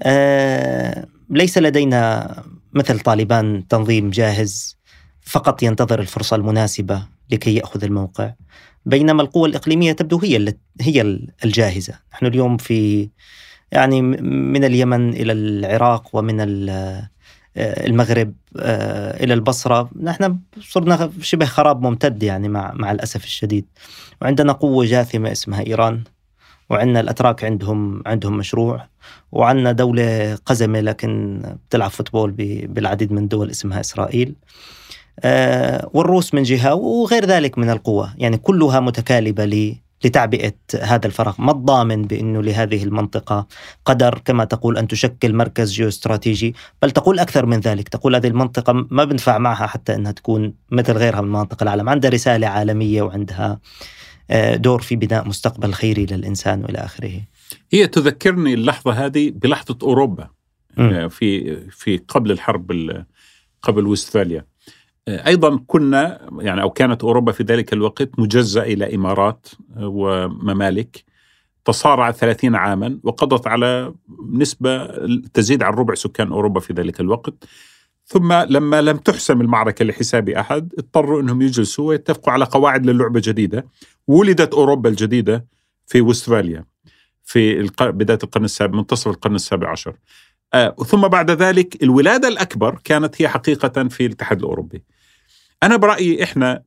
[0.02, 2.34] آه ليس لدينا
[2.72, 4.78] مثل طالبان تنظيم جاهز
[5.22, 8.32] فقط ينتظر الفرصة المناسبة لكي يأخذ الموقع.
[8.86, 11.00] بينما القوى الإقليمية تبدو هي هي
[11.44, 11.94] الجاهزة.
[12.12, 13.08] نحن اليوم في
[13.72, 17.10] يعني من اليمن إلى العراق ومن آه،
[17.56, 19.90] المغرب آه، إلى البصرة.
[20.02, 23.66] نحن صرنا شبه خراب ممتد يعني مع, مع الأسف الشديد.
[24.22, 26.04] وعندنا قوة جاثمة اسمها إيران.
[26.70, 28.86] وعندنا الأتراك عندهم عندهم مشروع.
[29.32, 32.30] وعندنا دولة قزمة لكن بتلعب فوتبول
[32.66, 34.28] بالعديد من الدول اسمها إسرائيل.
[34.28, 34.81] آه،
[35.94, 38.10] والروس من جهة وغير ذلك من القوى.
[38.18, 41.34] يعني كلها متكالبة ل- لتعبئة هذا الفراغ.
[41.38, 43.46] ما الضامن بأنه لهذه المنطقة
[43.84, 47.88] قدر كما تقول أن تشكل مركز جيوستراتيجي؟ بل تقول أكثر من ذلك.
[47.88, 51.88] تقول هذه المنطقة ما بنفع معها حتى أنها تكون مثل غيرها من مناطق العالم.
[51.88, 53.60] عندها رسالة عالمية وعندها
[54.30, 57.12] آه، دور في بناء مستقبل خيري للإنسان وإلى آخره.
[57.72, 60.28] هي تذكرني اللحظة هذه بلحظة أوروبا
[60.76, 61.08] مم.
[61.08, 63.04] في في قبل الحرب ال-
[63.62, 64.44] قبل وستفاليا
[65.08, 71.04] أيضا كنا يعني أو كانت أوروبا في ذلك الوقت مجزاه إلى إمارات وممالك
[71.64, 73.94] تصارعت 30 عاما وقضت على
[74.32, 74.86] نسبة
[75.34, 77.44] تزيد عن ربع سكان أوروبا في ذلك الوقت.
[78.04, 83.66] ثم لما لم تحسم المعركة لحساب أحد اضطروا إنهم يجلسوا ويتفقوا على قواعد للعبة جديدة.
[84.06, 85.46] ولدت أوروبا الجديدة
[85.86, 86.64] في وستفاليا
[87.24, 89.96] في بداية القرن السابع منتصف القرن السابع عشر.
[90.54, 94.84] آه ثم بعد ذلك الولادة الأكبر كانت هي حقيقة في الاتحاد الأوروبي.
[95.62, 96.62] أنا برأيي إحنا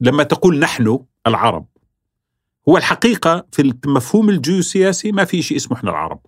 [0.00, 1.66] لما تقول نحن العرب
[2.68, 6.20] هو الحقيقة في المفهوم الجيوسياسي ما في شيء اسمه إحنا العرب.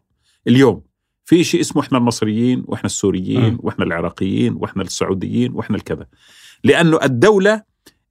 [0.48, 0.82] اليوم
[1.24, 3.58] في شيء اسمه إحنا المصريين وإحنا السوريين.
[3.60, 6.06] وإحنا العراقيين وإحنا السعوديين وإحنا الكذا.
[6.64, 7.62] لأنه الدولة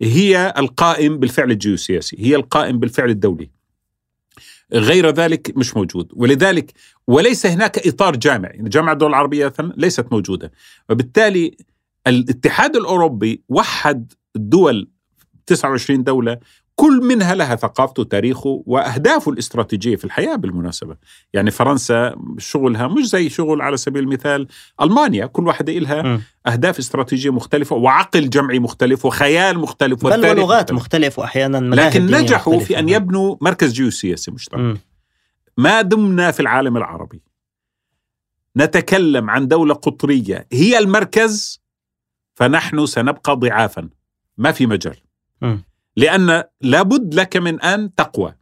[0.01, 3.49] هي القائم بالفعل الجيوسياسي، هي القائم بالفعل الدولي.
[4.73, 6.11] غير ذلك مش موجود.
[6.13, 6.73] ولذلك
[7.07, 10.51] وليس هناك إطار جامع يعني جامعة الدول العربية مثلا ليست موجودة.
[10.89, 11.57] وبالتالي
[12.07, 14.89] الاتحاد الأوروبي وحد الدول
[15.45, 16.37] 29 دولة
[16.81, 20.97] كل منها لها ثقافته وتاريخه واهدافه الاستراتيجية في الحياة بالمناسبة،
[21.33, 24.47] يعني فرنسا شغلها مش زي شغل على سبيل المثال
[24.81, 26.21] ألمانيا، كل واحدة لها.
[26.47, 30.71] أهداف استراتيجية مختلفة وعقل جمعي مختلف وخيال مختلف بل ولغات مختلف.
[30.71, 32.59] مختلف وأحيانا لكن نجحوا.
[32.59, 34.81] في أن يبنوا مركز جيوسياسي مشترك.
[35.57, 37.21] ما دمنا في العالم العربي
[38.57, 41.61] نتكلم عن دولة قطرية هي المركز
[42.35, 43.89] فنحن سنبقى ضعافا
[44.37, 44.97] ما في مجال
[45.41, 45.70] مم.
[45.95, 48.35] لأن لابد لك من أن تقوى.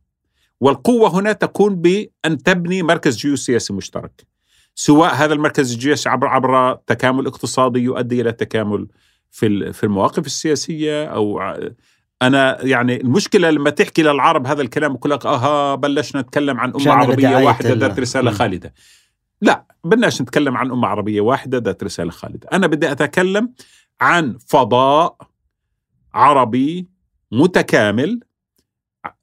[0.62, 4.28] والقوة هنا تكون بأن تبني مركز جيوسياسي مشترك.
[4.76, 8.88] سواء هذا المركز الجيوسي عبر عبر تكامل اقتصادي يؤدي إلى تكامل
[9.32, 11.42] في في المواقف السياسية أو
[12.22, 16.92] أنا يعني المشكلة لما تحكي للعرب هذا الكلام يقول لك آها بلشنا نتكلم عن أمة
[16.92, 18.32] عربية واحدة ذات رسالة.
[18.32, 18.74] خالدة.
[19.42, 22.50] لا بدناش نتكلم عن أمة عربية واحدة ذات رسالة خالدة.
[22.54, 23.54] أنا بدي أتكلم
[24.02, 25.18] عن فضاء
[26.14, 26.88] عربي
[27.32, 28.20] متكامل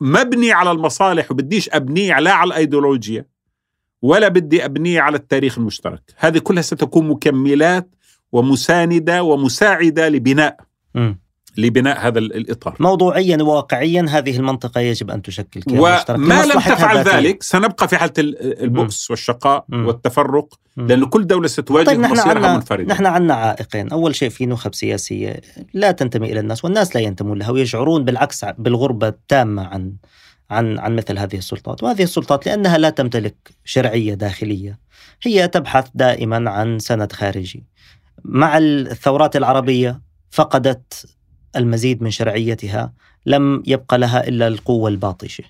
[0.00, 3.26] مبني على المصالح وبديش أبنيه لا على الأيديولوجيا
[4.02, 7.90] ولا بدي أبنيه على التاريخ المشترك هذه كلها ستكون مكملات
[8.32, 10.56] ومساندة ومساعدة لبناء
[10.94, 11.18] مم.
[11.56, 16.60] لبناء هذا ال- الإطار موضوعيا وواقعيا هذه المنطقة يجب أن تشكل كيان مشترك وما لم
[16.60, 16.98] تفعل.
[16.98, 19.86] ذلك سنبقى في حالة ال- البؤس والشقاء مم.
[19.86, 20.86] والتفرق مم.
[20.86, 24.46] لأن كل دولة ستواجه طيب نحن مصيرها عنا منفردة نحن عنا عائقين، أول شيء في
[24.46, 25.40] نخب سياسية
[25.74, 29.92] لا تنتمي إلى الناس والناس لا ينتمون لها ويشعرون بالعكس بالغربة التامة عن
[30.50, 34.78] عن عن مثل هذه السلطات، وهذه السلطات لأنها لا تمتلك شرعية داخلية
[35.22, 37.64] هي تبحث دائما عن سند خارجي.
[38.24, 40.00] مع الثورات العربية
[40.30, 41.15] فقدت
[41.56, 42.92] المزيد من شرعيتها،
[43.26, 45.44] لم يبقى لها إلا القوة الباطشة.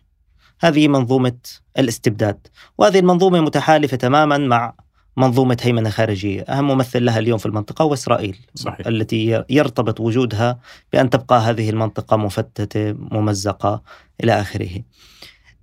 [0.61, 1.37] هذه منظومة
[1.79, 2.47] الاستبداد،
[2.79, 4.75] وهذه المنظومة متحالفة تماما مع
[5.17, 6.43] منظومة هيمنة خارجية.
[6.43, 8.87] أهم ممثل لها اليوم في المنطقة هو إسرائيل صحيح.
[8.87, 10.61] التي يرتبط وجودها
[10.93, 13.83] بأن تبقى هذه المنطقة مفتتة ممزقة
[14.25, 14.83] إلى آخره.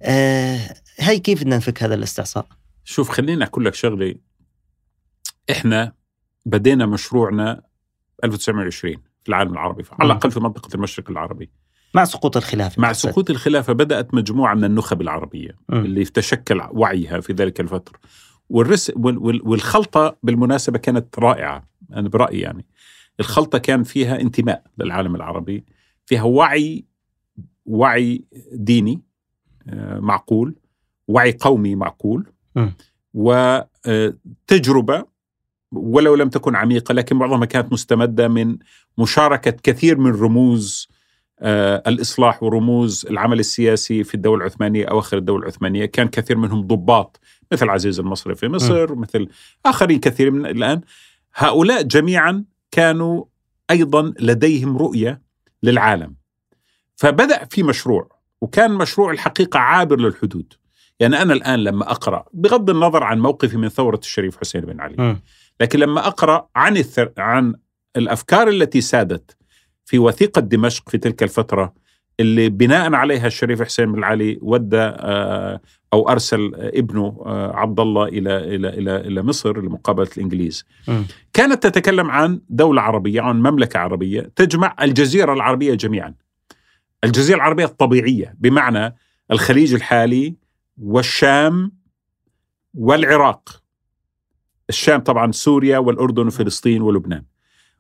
[0.02, 0.60] آه
[1.00, 2.46] هاي كيف بدنا نفك هذا الاستعصاء
[2.84, 4.16] شوف خليني أقول لك شغلة.
[5.52, 5.94] إحنا
[6.46, 7.62] بدينا مشروعنا
[8.24, 10.12] 1920 في العالم العربي على.
[10.12, 11.50] الأقل في منطقة المشرق العربي
[11.94, 12.94] مع سقوط الخلافة مع.
[12.94, 15.86] سقوط الخلافة بدأت مجموعة من النخب العربية مم.
[15.86, 18.00] اللي تشكل وعيها في ذلك الفترة
[18.50, 22.66] والرس وال- وال- والخلطة بالمناسبة كانت رائعة أنا برأيي يعني
[23.20, 25.66] الخلطة كان فيها انتماء للعالم العربي
[26.06, 26.86] فيها وعي
[27.66, 28.24] وعي
[28.54, 29.02] ديني
[29.70, 30.56] آه، معقول
[31.08, 32.74] وعي قومي معقول مم.
[33.14, 35.06] وتجربة
[35.74, 38.58] ولو لم تكن عميقة لكن معظمها كانت مستمدة من
[38.98, 40.88] مشاركة كثير من رموز
[41.40, 45.86] آه، الإصلاح ورموز العمل السياسي في الدولة العثمانية أواخر الدولة العثمانية.
[45.86, 47.20] كان كثير منهم ضباط
[47.52, 49.28] مثل عزيز المصري في مصر مثل
[49.66, 50.82] آخرين كثير من الآن.
[51.36, 53.24] هؤلاء جميعا كانوا
[53.72, 55.22] أيضا لديهم رؤية
[55.64, 56.16] للعالم.
[56.96, 58.10] فبدأ في مشروع
[58.42, 60.54] وكان مشروع الحقيقة عابر للحدود.
[61.00, 64.96] يعني أنا الآن لما أقرأ بغض النظر عن موقفي من ثورة الشريف حسين بن علي
[64.98, 65.22] مم.
[65.62, 67.12] لكن لما أقرأ عن الثر...
[67.18, 67.54] عن
[67.98, 69.38] الأفكار التي سادت
[69.86, 71.74] في وثيقة دمشق في تلك الفترة
[72.20, 75.62] اللي بناء عليها الشريف حسين بن علي ودى آه،
[75.94, 80.66] أو أرسل ابنه آه، عبد الله إلى إلى إلى إلى مصر لمقابلة الإنجليز.
[81.34, 86.14] كانت تتكلم عن دولة عربية عن مملكة عربية تجمع الجزيرة العربية جميعا.
[87.04, 88.96] الجزيرة العربية الطبيعية بمعنى
[89.32, 90.36] الخليج الحالي
[90.78, 91.72] والشام
[92.74, 93.63] والعراق
[94.70, 97.24] الشام طبعا سوريا والأردن وفلسطين ولبنان.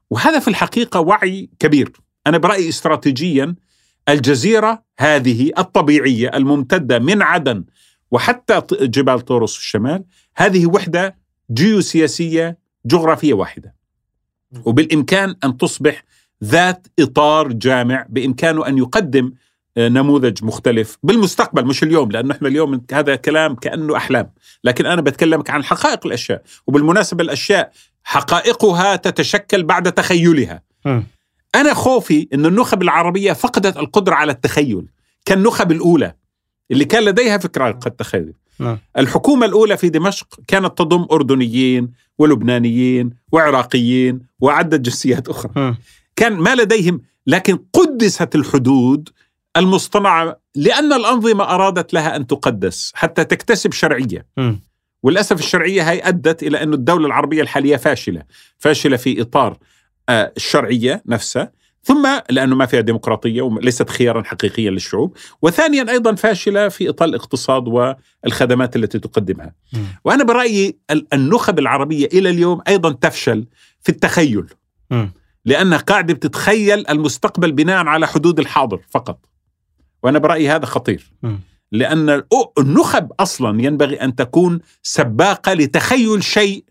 [0.09, 1.91] وهذا في الحقيقة وعي كبير،
[2.27, 3.55] أنا برأيي استراتيجيا
[4.09, 7.63] الجزيرة هذه الطبيعية الممتدة من عدن
[8.11, 10.03] وحتى جبال طورس في الشمال،
[10.37, 11.17] هذه وحدة
[11.51, 13.75] جيوسياسية جغرافية واحدة.
[14.65, 16.03] وبالإمكان أن تصبح
[16.43, 19.33] ذات إطار جامع بإمكانه أن يقدم
[19.77, 24.31] نموذج مختلف بالمستقبل مش اليوم لأنه إحنا اليوم هذا كلام كأنه أحلام
[24.63, 27.71] لكن أنا بتكلمك عن حقائق الأشياء وبالمناسبة الأشياء
[28.03, 30.61] حقائقها تتشكل بعد تخيلها.
[31.55, 34.85] أنا خوفي إن النخب العربية فقدت القدرة على التخيل
[35.25, 36.13] كالنخب الأولى
[36.71, 38.77] اللي كان لديها فكرة قد تخيل نعم.
[38.97, 45.75] الحكومة الأولى في دمشق كانت تضم أردنيين ولبنانيين وعراقيين وعده جنسيات أخرى.
[46.15, 49.09] كان ما لديهم لكن قدست الحدود
[49.57, 54.59] المصطنعة لأن الأنظمة أرادت لها أن تقدس حتى تكتسب شرعية مم.
[55.03, 58.23] وللأسف الشرعية هي أدت إلى أن الدولة العربية الحالية فاشلة،
[58.57, 59.57] فاشلة في إطار
[60.09, 61.51] آه، الشرعية نفسها،
[61.83, 67.67] ثم لأنه ما فيها ديمقراطية وليست خيارا حقيقيا للشعوب، وثانيا أيضا فاشلة في إطار الاقتصاد
[67.67, 69.53] والخدمات التي تقدمها.
[69.73, 69.83] مم.
[70.05, 73.45] وأنا برأيي ال- النخب العربية إلى اليوم أيضا تفشل
[73.81, 74.45] في التخيل،
[74.91, 75.11] مم.
[75.45, 79.19] لأنها قاعدة بتتخيل المستقبل بناء على حدود الحاضر فقط.
[80.03, 81.11] وأنا برأيي هذا خطير.
[81.23, 81.35] م.
[81.71, 82.23] لأن
[82.59, 86.63] النخب أصلا ينبغي أن تكون سباقة لتخيل شيء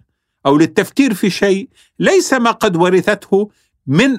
[0.46, 1.68] أو للتفكير في شيء
[1.98, 3.50] ليس ما قد ورثته
[3.86, 4.18] من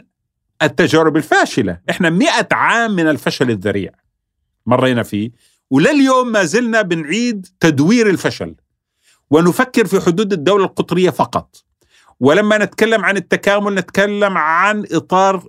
[0.61, 1.80] التجارب الفاشلة.
[1.90, 3.91] إحنا مئة عام من الفشل الذريع
[4.65, 5.31] مرينا فيه
[5.69, 8.56] ولليوم ما زلنا بنعيد تدوير الفشل.
[9.30, 11.64] ونفكر في حدود الدولة القطرية فقط.
[12.23, 15.43] ولما نتكلم عن التكامل نتكلم عن إطار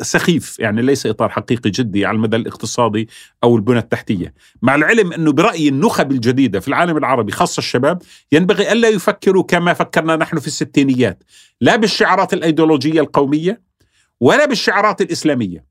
[0.00, 3.08] سخيف يعني ليس إطار حقيقي جدي على المدى الاقتصادي
[3.44, 4.34] أو البنى التحتية.
[4.62, 9.72] مع العلم أنه برأيي النخب الجديدة في العالم العربي خاصة الشباب ينبغي ألا يفكروا كما
[9.72, 11.24] فكرنا نحن في الستينيات
[11.60, 13.62] لا بالشعارات الأيديولوجية القومية
[14.20, 15.64] ولا بالشعارات الإسلامية.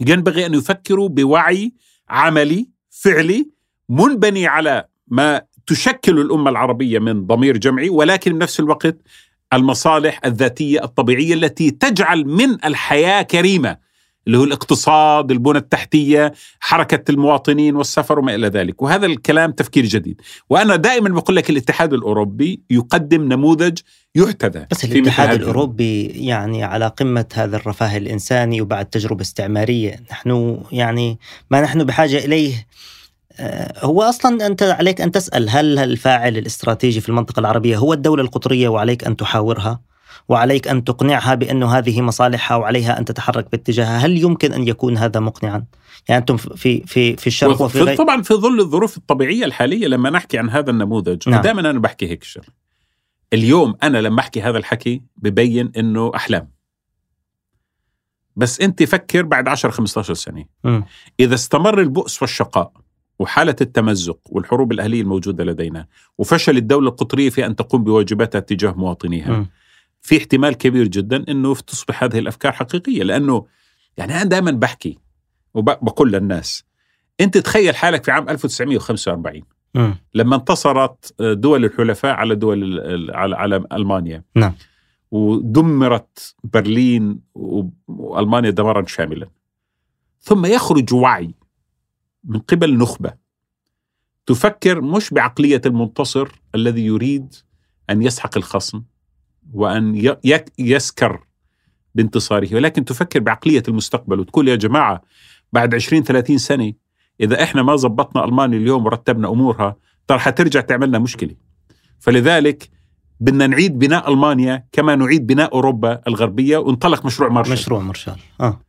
[0.00, 1.74] ينبغي أن يفكروا بوعي
[2.08, 3.50] عملي فعلي
[3.88, 8.96] منبني على ما تشكل الأمة العربية من ضمير جمعي ولكن بنفس الوقت
[9.56, 13.84] المصالح الذاتية الطبيعية التي تجعل من الحياة كريمة
[14.26, 20.20] اللي هو الاقتصاد، البنى التحتية، حركة المواطنين والسفر وما إلى ذلك، وهذا الكلام تفكير جديد،
[20.50, 23.78] وأنا دائما بقول لك الاتحاد الأوروبي يقدم نموذج
[24.14, 31.18] يحتذى بس الاتحاد الأوروبي يعني على قمة هذا الرفاه الإنساني وبعد تجربة استعمارية، نحن يعني
[31.50, 32.66] ما نحن بحاجة إليه.
[33.78, 38.68] هو أصلا أنت عليك أن تسأل هل الفاعل الاستراتيجي في المنطقة العربية هو الدولة القطرية
[38.68, 39.80] وعليك أن تحاورها
[40.28, 45.20] وعليك أن تقنعها بانه هذه مصالحها وعليها أن تتحرك باتجاهها، هل يمكن أن يكون هذا
[45.20, 45.64] مقنعا؟
[46.08, 50.10] يعني أنتم في في في الشرق وفي غير طبعا في ظل الظروف الطبيعية الحالية لما
[50.10, 51.42] نحكي عن هذا النموذج نعم.
[51.42, 52.46] دائما أنا بحكي هيك شغله.
[53.32, 56.50] اليوم أنا لما أحكي هذا الحكي ببين إنه أحلام.
[58.36, 60.44] بس أنت فكر بعد 10 15 سنة.
[60.64, 60.80] م.
[61.20, 62.72] إذا استمر البؤس والشقاء
[63.18, 65.86] وحالة التمزق والحروب الأهلية الموجودة لدينا
[66.18, 69.32] وفشل الدولة القطرية في أن تقوم بواجباتها تجاه مواطنيها.
[69.32, 69.46] م.
[70.00, 73.46] في احتمال كبير جدا أنه تصبح هذه الأفكار حقيقية لأنه
[73.96, 74.98] يعني أنا دائما بحكي
[75.54, 76.64] وبقول للناس
[77.20, 79.42] أنت تخيل حالك في عام 1945
[79.74, 79.92] م.
[80.14, 82.80] لما انتصرت دول الحلفاء على دول
[83.14, 84.22] على, على ألمانيا.
[84.36, 84.54] نعم.
[85.10, 87.20] ودمرت برلين
[87.88, 89.28] وألمانيا دمارا شاملا.
[90.20, 91.34] ثم يخرج وعي
[92.24, 93.12] من قبل نخبة.
[94.26, 97.34] تفكر مش بعقلية المنتصر الذي يريد
[97.90, 98.82] أن يسحق الخصم
[99.52, 100.16] وأن
[100.58, 101.24] يسكر
[101.94, 105.02] بانتصاره ولكن تفكر بعقلية المستقبل وتقول يا جماعة
[105.52, 106.72] بعد 20 30 سنة
[107.20, 109.76] إذا إحنا ما زبطنا ألمانيا اليوم ورتبنا أمورها
[110.06, 111.34] ترى حترجع تعملنا مشكلة.
[111.98, 112.70] فلذلك
[113.20, 117.52] بدنا نعيد بناء ألمانيا كما نعيد بناء أوروبا الغربية وانطلق مشروع مارشال.
[117.52, 118.16] مشروع مارشال.
[118.40, 118.60] آه.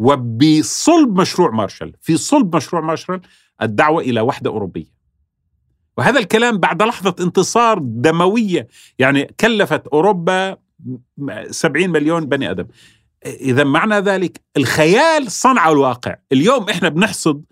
[0.00, 3.20] وبصلب مشروع مارشال في صلب مشروع مارشال
[3.62, 5.00] الدعوة إلى وحدة أوروبية.
[5.96, 8.68] وهذا الكلام بعد لحظة انتصار دموية
[8.98, 10.56] يعني كلفت أوروبا
[11.50, 12.66] 70 مليون بني آدم.
[13.26, 16.16] إذا معنى ذلك الخيال صنع الواقع.
[16.32, 17.44] اليوم إحنا بنحصد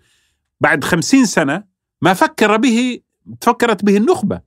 [0.61, 1.63] بعد خمسين سنة
[2.01, 2.99] ما فكر به
[3.41, 4.41] تفكرت به النخبة.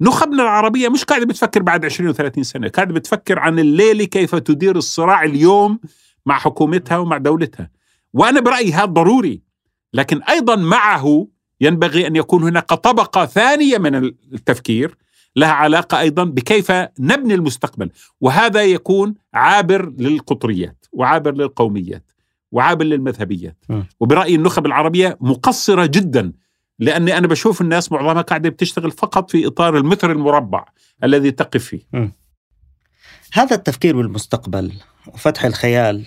[0.00, 4.76] نخبنا العربية مش قاعدة بتفكر بعد 20 و30 سنة قاعدة بتفكر عن الليلة كيف تدير
[4.76, 5.80] الصراع اليوم
[6.28, 7.70] مع حكومتها ومع دولتها.
[8.12, 9.42] وأنا برأيي هذا ضروري.
[9.94, 11.28] لكن أيضا معه
[11.60, 14.96] ينبغي أن يكون هناك طبقة ثانية من التفكير
[15.36, 17.90] لها علاقة أيضا بكيف نبني المستقبل.
[18.20, 22.12] وهذا يكون عابر للقطريات وعابر للقوميات
[22.52, 23.64] وعابر للمذهبيات.
[24.00, 26.32] وبرأيي النخب العربية مقصرة جدا
[26.78, 30.64] لأني أنا بشوف الناس معظمها قاعدة بتشتغل فقط في إطار المتر المربع
[31.04, 31.82] الذي تقف فيه.
[33.32, 34.72] هذا التفكير بالمستقبل
[35.06, 36.06] وفتح الخيال.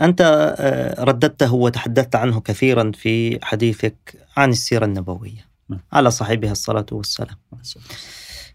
[0.00, 0.20] أنت
[0.58, 3.96] آه، رددته وتحدثت عنه كثيرا في حديثك
[4.36, 5.48] عن السيرة النبوية.
[5.68, 5.80] نعم.
[5.92, 7.36] على صاحبها الصلاة والسلام.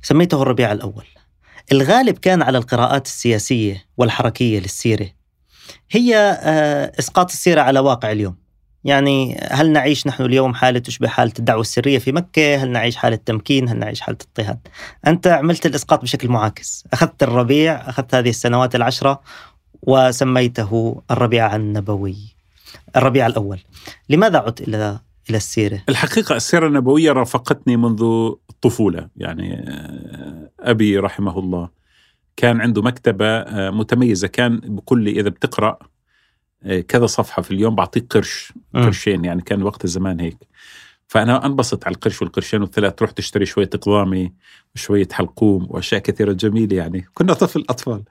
[0.02, 1.06] سميته الربيع الأول.
[1.72, 5.10] الغالب كان على القراءات السياسية والحركية للسيرة.
[5.92, 8.36] هي آه، إسقاط السيرة على واقع اليوم.
[8.84, 13.16] يعني هل نعيش نحن اليوم حالة تشبه حالة الدعوة السرية في مكة؟ هل نعيش حالة
[13.16, 14.60] تمكين؟ هل نعيش حالة اضطهاد؟
[15.08, 19.22] أنت عملت الإسقاط بشكل معاكس أخذت الربيع أخذت هذه السنوات العشرة
[19.82, 22.18] وسميته الربيع النبوي
[22.96, 23.60] الربيع الأول
[24.10, 25.00] لماذا عدت إلى
[25.30, 28.04] إلى السيرة؟ الحقيقة السيرة النبوية رافقتني منذ
[28.50, 31.70] الطفولة يعني آه، أبي رحمه الله
[32.38, 35.80] كان عنده مكتبة آه، متميزة كان بكل إذا بتقرأ
[36.88, 40.38] كذا صفحة في اليوم بعطيك قرش قرشين يعني كان وقت الزمان هيك.
[41.08, 44.34] فأنا أنبسط على القرش والقرشين والثلاث تروح تشتري شوية قضامي
[44.76, 47.06] وشوية حلقوم وأشياء كثيرة جميلة يعني.
[47.14, 48.04] كنا طفل أطفال.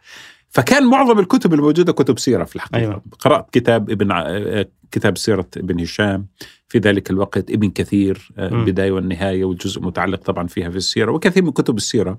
[0.49, 2.81] فكان معظم الكتب الموجودة كتب سيرة في الحقيقة.
[2.81, 3.03] أيوة.
[3.21, 6.27] قرأت كتاب ابن آه، كتاب سيرة ابن هشام
[6.69, 11.43] في ذلك الوقت ابن كثير آه، البداية والنهاية والجزء متعلق طبعا فيها في السيرة وكثير
[11.43, 12.19] من كتب السيرة.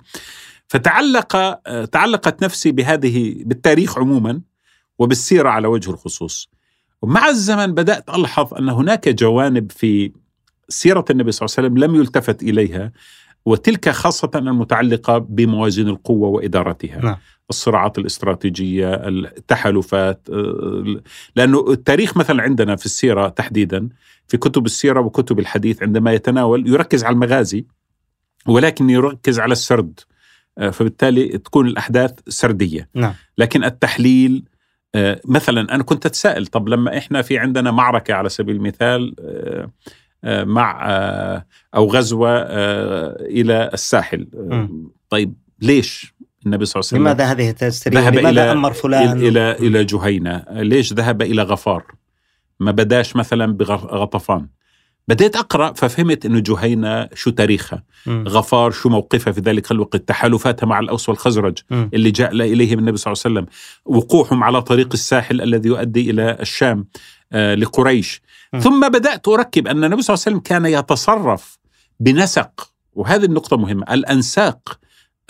[0.67, 4.41] فتعلق تعلقت نفسي بهذه بالتاريخ عموما.
[4.99, 6.49] وبالسيرة على وجه الخصوص
[7.01, 10.11] ومع الزمن بدأت ألحظ أن هناك جوانب في
[10.69, 12.91] سيرة النبي صلى الله عليه وسلم لم يلتفت إليها
[13.45, 17.15] وتلك خاصة المتعلقة بموازين القوة وإدارتها نعم.
[17.49, 21.01] الصراعات الاستراتيجية التحالفات آه،
[21.35, 23.89] لأنه التاريخ مثلا عندنا في السيرة تحديدا
[24.27, 27.65] في كتب السيرة وكتب الحديث عندما يتناول يركز على المغازي
[28.47, 29.99] ولكن يركز على السرد
[30.57, 33.13] آه، فبالتالي تكون الأحداث سردية نعم.
[33.37, 34.43] لكن التحليل
[35.25, 39.15] مثلا أنا كنت أتساءل طب لما إحنا في عندنا معركة على سبيل المثال
[40.23, 40.87] مع
[41.75, 42.41] أو غزوة
[43.21, 44.27] إلى الساحل
[45.09, 46.13] طيب ليش
[46.45, 49.83] النبي صلى الله عليه وسلم لماذا هذه التسرية؟ ذهب لماذا إلى أمر فلان؟ إلى إلى
[49.83, 51.83] جهينة ليش ذهب إلى غفار
[52.59, 54.47] ما بداش مثلا بغطفان
[55.09, 58.27] بديت أقرأ ففهمت أنه جهينة شو تاريخها م.
[58.27, 61.89] غفار شو موقفها في ذلك الوقت تحالفاتها مع الأوس والخزرج م.
[61.93, 63.45] اللي جاء إليهم النبي صلى الله عليه وسلم
[63.85, 66.87] وقوعهم على طريق الساحل الذي يؤدي إلى الشام
[67.31, 68.21] آه لقريش
[68.53, 68.59] م.
[68.59, 71.59] ثم بدأت أركب أن النبي صلى الله عليه وسلم كان يتصرف
[71.99, 74.79] بنسق وهذه النقطة مهمة الأنساق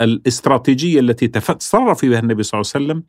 [0.00, 3.02] الاستراتيجية التي تصرف بها النبي صلى الله عليه وسلم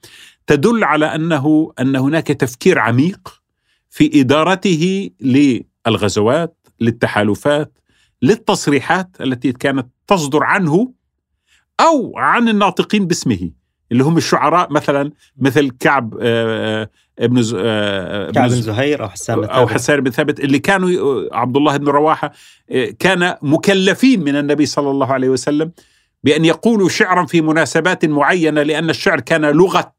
[0.47, 3.41] تدل على أنه أن هناك تفكير عميق
[3.89, 7.79] في إدارته للغزوات للتحالفات
[8.21, 10.93] للتصريحات التي كانت تصدر عنه
[11.79, 13.51] أو عن الناطقين باسمه
[13.91, 16.89] اللي هم الشعراء مثلا مثل كعب آه، آه،
[17.19, 20.89] ابن آه، كعب بن زهير أو حسان بن أو حسان بن ثابت اللي كانوا
[21.35, 22.33] عبد الله بن رواحة
[22.99, 25.71] كان مكلفين من النبي صلى الله عليه وسلم
[26.23, 29.93] بأن يقولوا شعرا في مناسبات معينة لأن الشعر كان لغة.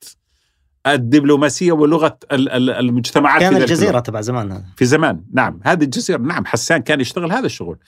[0.86, 4.52] الدبلوماسية ولغة المجتمعات كان في الجزيرة تبع زمان.
[4.52, 5.24] هذا في زمان.
[5.32, 5.60] نعم.
[5.62, 7.78] هذه الجزيرة نعم حسان كان يشتغل هذا الشغل.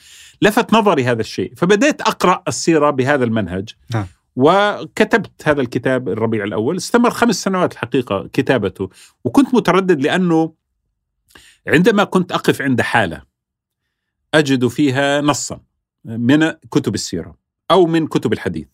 [0.43, 1.53] لفت نظري هذا الشيء.
[1.57, 4.07] فبدأت أقرأ السيرة بهذا المنهج نعم.
[4.37, 6.77] وكتبت هذا الكتاب الربيع الأول.
[6.77, 8.91] استمر خمس سنوات الحقيقة كتابته.
[9.25, 10.55] وكنت متردد لأنه
[11.67, 13.23] عندما كنت أقف عند حالة
[14.35, 15.61] أجد فيها نصا
[16.05, 17.37] من كتب السيرة
[17.71, 18.69] أو من كتب الحديث.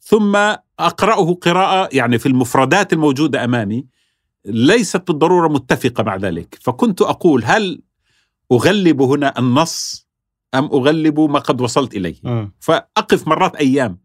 [0.00, 0.36] ثم
[0.78, 3.86] أقرأه قراءة يعني في المفردات الموجودة أمامي
[4.44, 7.82] ليست بالضرورة متفقة مع ذلك فكنت أقول هل
[8.52, 10.08] أغلب هنا النص
[10.54, 12.48] أم أغلب ما قد وصلت إليه م.
[12.60, 13.98] فأقف مرات أيام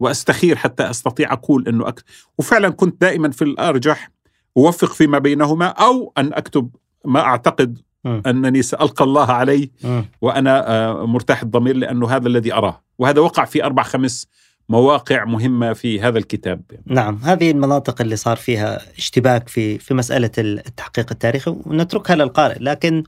[0.00, 2.04] وأستخير حتى أستطيع أقول أنه أك...
[2.38, 4.10] وفعلا كنت دائما في الأرجح
[4.56, 8.20] أوفق فيما بينهما أو أن أكتب ما أعتقد م.
[8.26, 10.02] أنني سألقى الله عليه م.
[10.20, 14.26] وأنا آه، مرتاح الضمير لأنه هذا الذي أراه وهذا وقع في أربع خمس
[14.68, 16.60] مواقع مهمة في هذا الكتاب.
[16.86, 22.58] نعم هذه المناطق اللي صار فيها اشتباك في في مسألة التحقيق التاريخي ونتركها للقارئ.
[22.60, 23.04] لكن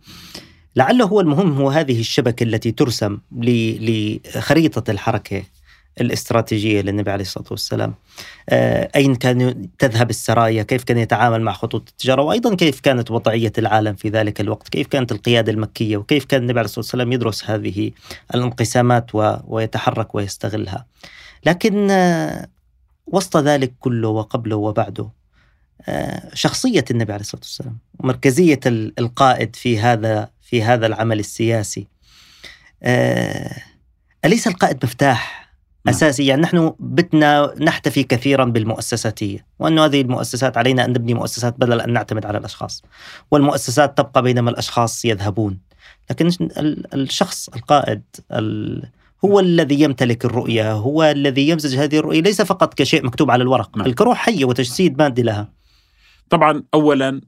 [0.76, 5.42] لعله هو المهم هو هذه الشبكة التي ترسم لخريطة الحركة
[6.00, 7.94] الاستراتيجية للنبي عليه الصلاة والسلام.
[8.48, 13.52] آه، أين كان تذهب السرايا؟ كيف كان يتعامل مع خطوط التجارة؟ وأيضا كيف كانت وضعية
[13.58, 17.50] العالم في ذلك الوقت؟ كيف كانت القيادة المكية؟ وكيف كان النبي عليه الصلاة والسلام يدرس
[17.50, 17.90] هذه
[18.34, 19.10] الانقسامات.
[19.44, 20.86] ويتحرك ويستغلها؟
[21.46, 22.48] لكن آه،
[23.06, 25.08] وسط ذلك كله وقبله وبعده
[25.88, 31.86] آه، شخصية النبي عليه الصلاة والسلام ومركزية القائد في هذا في هذا العمل السياسي.
[34.24, 35.50] أليس القائد مفتاح
[35.84, 35.94] نعم.
[35.94, 41.80] اساسي يعني نحن بدنا نحتفي كثيرا بالمؤسساتية وانه هذه المؤسسات علينا أن نبني مؤسسات بدل
[41.80, 42.82] أن نعتمد على الأشخاص
[43.30, 45.58] والمؤسسات تبقى بينما الأشخاص يذهبون.
[46.10, 46.30] لكن
[46.94, 48.02] الشخص القائد
[49.24, 53.76] هو الذي يمتلك الرؤية هو الذي يمزج هذه الرؤية ليس فقط كشيء مكتوب على الورق
[53.76, 53.86] نعم.
[53.86, 55.52] الكروح حية وتجسيد مادي لها
[56.30, 57.20] طبعا اولا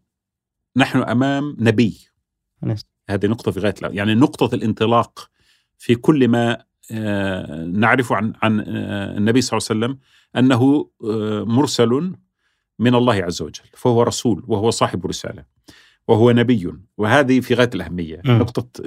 [0.77, 2.09] نحن أمام نبي
[2.63, 2.77] نعم.
[3.11, 5.31] هذه نقطة في غاية يعني نقطة الانطلاق
[5.79, 9.99] في كل ما آه، نعرف عن عن آه، النبي صلى الله عليه وسلم
[10.37, 12.13] أنه آه، مرسل
[12.79, 15.45] من الله عز وجل فهو رسول وهو صاحب رسالة
[16.09, 16.73] وهو نبي.
[16.99, 18.21] وهذه في غاية الأهمية.
[18.25, 18.31] م.
[18.31, 18.83] نقطة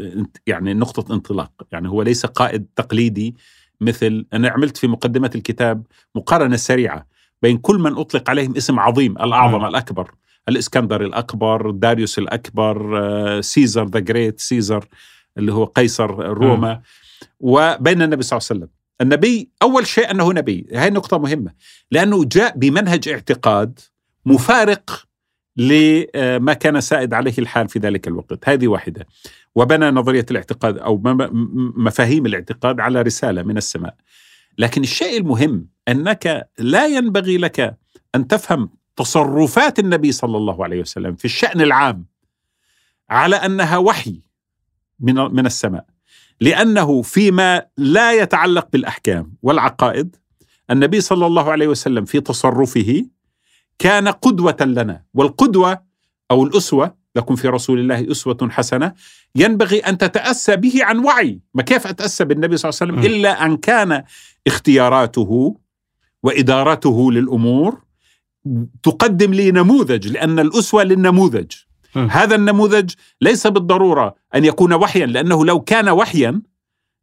[0.47, 1.51] يعني نقطة انطلاق.
[1.71, 3.35] يعني هو ليس قائد تقليدي
[3.81, 7.07] مثل أنا عملت في مقدمة الكتاب مقارنة سريعة
[7.41, 9.65] بين كل من أطلق عليهم اسم عظيم الأعظم م.
[9.65, 10.11] الأكبر
[10.49, 14.85] الإسكندر الأكبر داريوس الأكبر Caesar the Great Caesar
[15.37, 16.73] اللي هو قيصر روما.
[16.73, 16.81] م.
[17.39, 18.69] وبين النبي صلى الله عليه وسلم.
[19.01, 20.67] النبي أول شيء أنه نبي.
[20.73, 21.51] هاي نقطة مهمة.
[21.91, 23.79] لأنه جاء بمنهج اعتقاد
[24.25, 25.04] مفارق
[25.57, 28.49] لما كان سائد عليه الحال في ذلك الوقت.
[28.49, 29.07] هذه واحدة.
[29.55, 31.01] وبنى نظرية الاعتقاد أو
[31.75, 33.95] مفاهيم الاعتقاد على رسالة من السماء.
[34.57, 37.77] لكن الشيء المهم أنك لا ينبغي لك
[38.15, 42.05] أن تفهم تصرفات النبي صلى الله عليه وسلم في الشأن العام
[43.09, 44.21] على أنها وحي
[44.99, 45.85] من من السماء.
[46.41, 50.15] لأنه فيما لا يتعلق بالأحكام والعقائد
[50.71, 53.05] النبي صلى الله عليه وسلم في تصرفه
[53.79, 55.81] كان قدوة لنا والقدوة
[56.31, 58.93] أو الأسوة لكم في رسول الله أسوة حسنة
[59.35, 63.15] ينبغي أن تتأسى به عن وعي ما كيف أتأسى بالنبي صلى الله عليه وسلم.
[63.15, 64.03] إلا أن كان
[64.47, 65.57] اختياراته
[66.23, 67.81] وإدارته للأمور
[68.83, 71.51] تقدم لي نموذج لأن الأسوة للنموذج.
[71.95, 76.41] هذا النموذج ليس بالضرورة أن يكون وحيا لأنه لو كان وحيا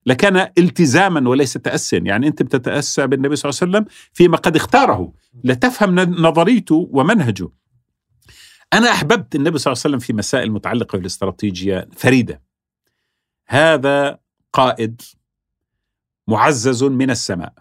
[0.06, 1.98] لكان التزاما وليس تأسيا.
[1.98, 5.12] يعني أنت بتتأسى بالنبي صلى الله عليه وسلم فيما قد اختاره.
[5.44, 7.48] لتفهم نظريته ومنهجه.
[8.72, 12.42] أنا أحببت النبي صلى الله عليه وسلم في مسائل متعلقة بالاستراتيجية فريدة.
[13.46, 14.18] هذا
[14.52, 15.02] قائد
[16.28, 17.52] معزز من السماء.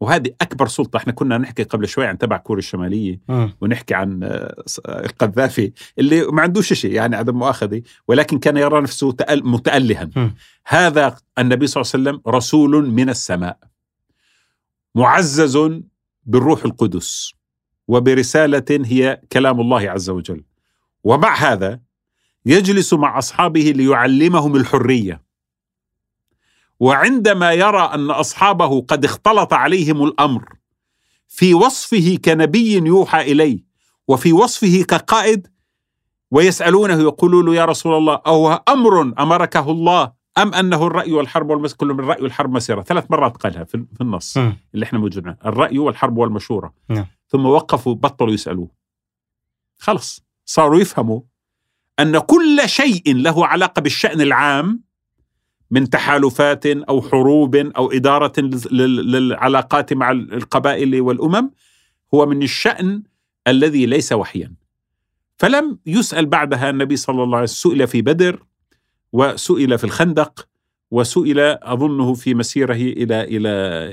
[0.00, 3.56] وهذه أكبر سلطة إحنا كنا نحكي قبل شوي عن تبع كوريا الشمالية مم.
[3.60, 9.16] ونحكي عن آه، القذافي اللي ما عندوش شيء يعني عدم مؤاخذة ولكن كان يرى نفسه
[9.30, 10.34] متألها مم.
[10.66, 13.58] هذا النبي صلى الله عليه وسلم رسول من السماء
[14.94, 15.58] معزز
[16.24, 17.32] بالروح القدس
[17.88, 20.42] وبرسالة هي كلام الله عز وجل
[21.04, 21.80] ومع هذا
[22.46, 25.25] يجلس مع أصحابه ليعلمهم الحرية
[26.80, 30.44] وعندما يرى أن أصحابه قد اختلط عليهم الأمر
[31.28, 33.58] في وصفه كنبي يوحى إليه
[34.08, 35.46] وفي وصفه كقائد
[36.30, 41.76] ويسألونه يقولوا له يا رسول الله أو أمر أمركه الله أم أنه الرأي والحرب والمسيرة
[41.76, 44.36] كل من الرأي والحرب مسيرة ثلاث مرات قالها في النص.
[44.74, 47.06] اللي إحنا موجودين الرأي والحرب والمشورة نعم.
[47.28, 48.70] ثم وقفوا بطلوا يسألوه
[49.78, 51.20] خلص صاروا يفهموا
[52.00, 54.85] أن كل شيء له علاقة بالشأن العام
[55.70, 61.50] من تحالفات أو حروب أو إدارة لل- للعلاقات مع القبائل والأمم
[62.14, 63.02] هو من الشأن
[63.48, 64.52] الذي ليس وحيا.
[65.38, 68.42] فلم يسأل بعدها النبي صلى الله عليه وسلم سئل في بدر
[69.12, 70.48] وسئل في الخندق
[70.90, 73.48] وسئل أظنه في مسيره إلى إلى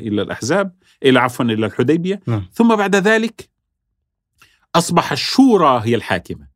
[0.07, 2.19] إلى الأحزاب إلى عفوا إلى الحديبية.
[2.27, 2.45] نعم.
[2.53, 3.49] ثم بعد ذلك
[4.75, 6.47] أصبح الشورى هي الحاكمة.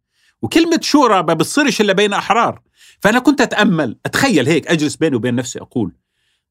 [0.41, 2.61] وكلمة شورى ما بتصيرش إلا بين أحرار.
[2.99, 5.91] فأنا كنت أتأمل أتخيل هيك أجلس بيني وبين نفسي أقول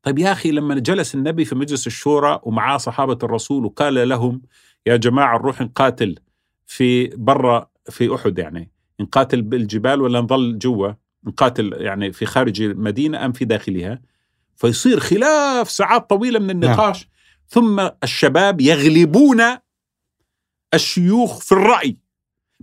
[0.03, 4.43] طيب يا أخي لما جلس النبي في مجلس الشورى ومعاه صحابة الرسول وقال لهم
[4.87, 6.19] يا جماعة نروح نقاتل
[6.67, 8.71] في برا في أحد يعني
[9.01, 10.93] نقاتل بالجبال ولا نظل جوا؟
[11.25, 14.01] نقاتل يعني في خارج المدينة أم في داخلها؟
[14.57, 17.09] فيصير خلاف ساعات طويلة من النقاش
[17.49, 19.43] ثم الشباب يغلبون
[20.75, 21.97] الشيوخ في الرأي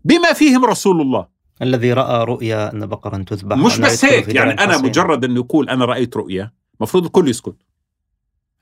[0.06, 1.28] بما فيهم رسول الله.
[1.62, 4.86] الذي رأى رؤيا أن بقرا تذبح مش بس هيك يعني حصين.
[4.86, 7.56] مجرد أن يقول أنا رأيت رؤيا مفروض الكل يسكت.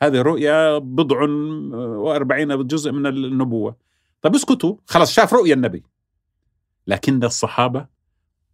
[0.02, 1.24] هذه رؤيا بضع
[1.98, 3.76] وأربعين جزء من النبوة.
[4.22, 5.84] طب اسكتوا خلاص شاف رؤيا النبي.
[6.88, 7.86] لكن الصحابة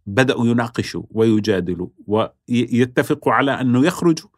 [0.06, 4.28] بدأوا يناقشوا ويجادلوا ويتفقوا على أنه يخرجوا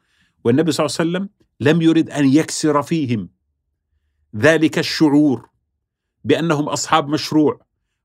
[0.45, 1.29] والنبي صلى الله عليه وسلم
[1.61, 3.29] لم يرد أن يكسر فيهم.
[4.37, 5.49] ذلك الشعور
[6.25, 7.61] بأنهم أصحاب مشروع.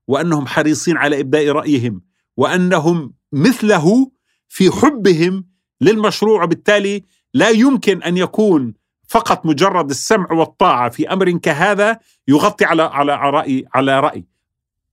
[0.08, 2.02] وأنهم حريصين على إبداء رأيهم
[2.36, 4.10] وأنهم مثله
[4.48, 5.44] في حبهم
[5.80, 7.04] للمشروع وبالتالي
[7.34, 8.74] لا يمكن أن يكون
[9.08, 14.24] فقط مجرد السمع والطاعة في أمر كهذا يغطي على على رأي على رأي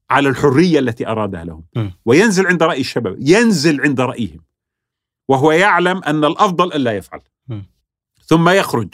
[0.09, 1.89] على الحرية التي أرادها لهم م.
[2.05, 4.41] وينزل عند رأي الشباب ينزل عند رأيهم
[5.27, 7.61] وهو يعلم أن الأفضل ألا يفعل م.
[8.25, 8.93] ثم يخرج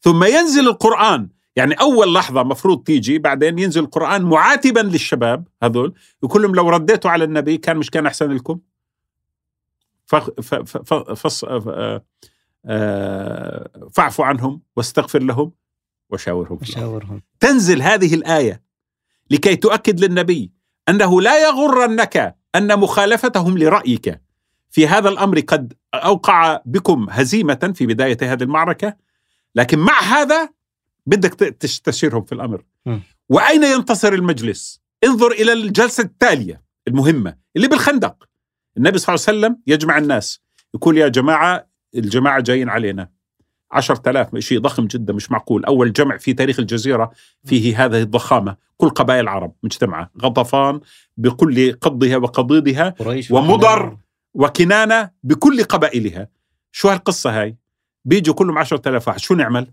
[0.00, 6.42] ثم ينزل القرآن يعني أول لحظة مفروض تيجي بعدين ينزل القرآن معاتبا للشباب هذول يقول
[6.42, 8.58] لهم لو رديتوا على النبي كان مش كان أحسن لكم؟
[10.06, 12.04] فخ- ف- ف- ف- فص- آه،
[12.66, 15.52] آه، فاعفوا عنهم واستغفر لهم
[16.10, 16.58] وشاورهم.
[16.62, 18.62] مشاورهم تنزل هذه الآية
[19.30, 20.52] لكي تؤكد للنبي
[20.88, 24.20] أنه لا يغرنك أن مخالفتهم لرأيك.
[24.70, 28.96] في هذا الأمر قد أوقع بكم هزيمة في بداية هذه المعركة
[29.54, 30.48] لكن مع هذا
[31.06, 32.64] بدك تستشيرهم في الأمر.
[32.86, 32.98] م.
[33.28, 38.28] وأين ينتصر المجلس؟ انظر إلى الجلسة التالية المهمة اللي بالخندق.
[38.76, 40.40] النبي صلى الله عليه وسلم يجمع الناس
[40.74, 43.08] يقول يا جماعة الجماعة جايين علينا.
[43.70, 45.64] عشرة آلاف شيء ضخم جدا مش معقول.
[45.64, 47.10] أول جمع في تاريخ الجزيرة
[47.44, 48.56] فيه هذه الضخامة.
[48.76, 50.80] كل قبائل العرب مجتمعة غطفان
[51.16, 53.96] بكل قضها وقضيضها قريش ومضر
[54.34, 56.28] وكنانة بكل قبائلها.
[56.72, 57.56] شو هالقصة هاي؟
[58.04, 59.18] بيجوا كلهم عشرة آلاف واحد.
[59.18, 59.72] شو نعمل؟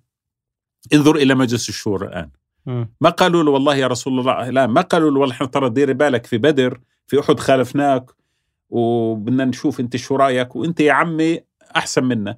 [0.93, 2.29] انظر إلى مجلس الشورى الآن.
[2.65, 2.93] مم.
[3.01, 5.93] ما قالوا له والله يا رسول الله؟ لا ما قالوا له والله إحنا ترى ديري
[5.93, 8.11] بالك في بدر في أحد خالفناك
[8.69, 11.39] وبدنا نشوف أنت شو رأيك وأنت يا عمي
[11.75, 12.37] أحسن منا.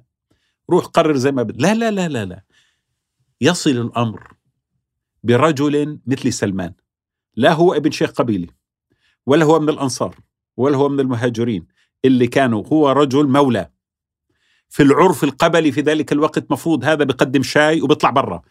[0.70, 1.60] روح قرر زي ما بد.
[1.60, 2.42] لا لا لا لا لا.
[3.40, 4.28] يصل الأمر
[5.24, 6.72] برجل مثل سلمان.
[7.36, 8.48] لا هو ابن شيخ قبيلي
[9.26, 10.16] ولا هو من الأنصار
[10.56, 11.66] ولا هو من المهاجرين
[12.04, 13.70] اللي كانوا هو رجل مولى.
[14.74, 18.42] في العرف القبلي في ذلك الوقت مفروض هذا بقدم شاي وبيطلع برا.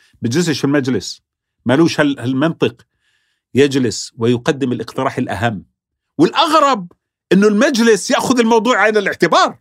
[0.59, 1.21] في المجلس.
[1.65, 2.81] مالوش هال- هالمنطق.
[3.53, 5.65] يجلس ويقدم الاقتراح الأهم.
[6.17, 6.91] والأغرب
[7.31, 9.59] إنه المجلس يأخذ الموضوع عين الاعتبار.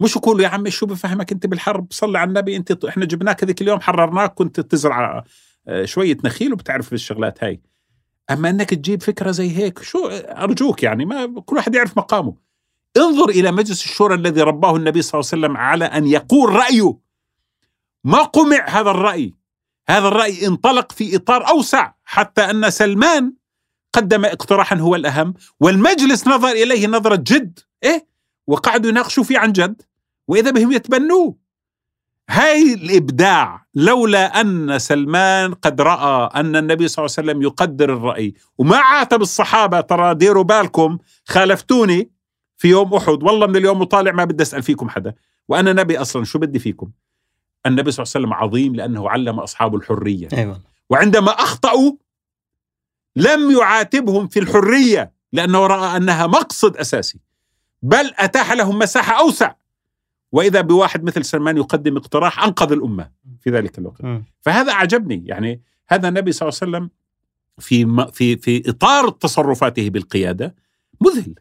[0.00, 3.62] مش يقولوا يا عمي شو بفهمك أنت بالحرب؟ صلي على النبي أنت إحنا جبناك هذيك
[3.62, 5.24] اليوم حررناك كنت تزرع
[5.68, 7.60] آه، شوية نخيل وبتعرف الشغلات هاي.
[8.30, 12.45] أما إنك تجيب فكرة زي هيك شو أرجوك يعني ما كل واحد يعرف مقامه.
[12.96, 16.98] انظر إلى مجلس الشورى الذي رباه النبي صلى الله عليه وسلم على أن يقول رأيه.
[18.04, 19.34] ما قمع هذا الرأي.
[19.88, 23.32] هذا الرأي انطلق في إطار أوسع حتى أن سلمان
[23.92, 28.06] قدم اقتراحا هو الأهم والمجلس نظر إليه نظرة جد إيه؟
[28.46, 29.82] وقعدوا يناقشوا فيه عن جد
[30.28, 31.36] وإذا بهم يتبنوه.
[32.30, 38.34] هاي الإبداع لولا أن سلمان قد رأى أن النبي صلى الله عليه وسلم يقدر الرأي.
[38.58, 42.10] وما عاتب الصحابة ترى ديروا بالكم خالفتوني.
[42.56, 43.22] في يوم أحد.
[43.22, 45.14] والله من اليوم وطالع ما بدي أسأل فيكم حدا.
[45.48, 46.90] وأنا نبي أصلا شو بدي فيكم؟
[47.66, 50.28] النبي صلى الله عليه وسلم عظيم لأنه علم اصحابه الحرية.
[50.32, 50.60] أيوه
[50.90, 51.92] وعندما أخطأوا
[53.16, 57.20] لم يعاتبهم في الحرية لأنه رأى أنها مقصد أساسي.
[57.82, 59.54] بل أتاح لهم مساحة أوسع.
[60.32, 63.10] وإذا بواحد مثل سلمان يقدم اقتراح أنقذ الأمة
[63.40, 64.04] في ذلك الوقت.
[64.04, 64.22] م.
[64.40, 65.22] فهذا أعجبني.
[65.26, 66.90] يعني هذا النبي صلى الله عليه وسلم
[67.58, 70.54] في في في إطار تصرفاته بالقيادة
[71.00, 71.34] مذهل.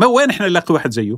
[0.00, 1.16] ما وين إحنا نلاقي واحد زيه؟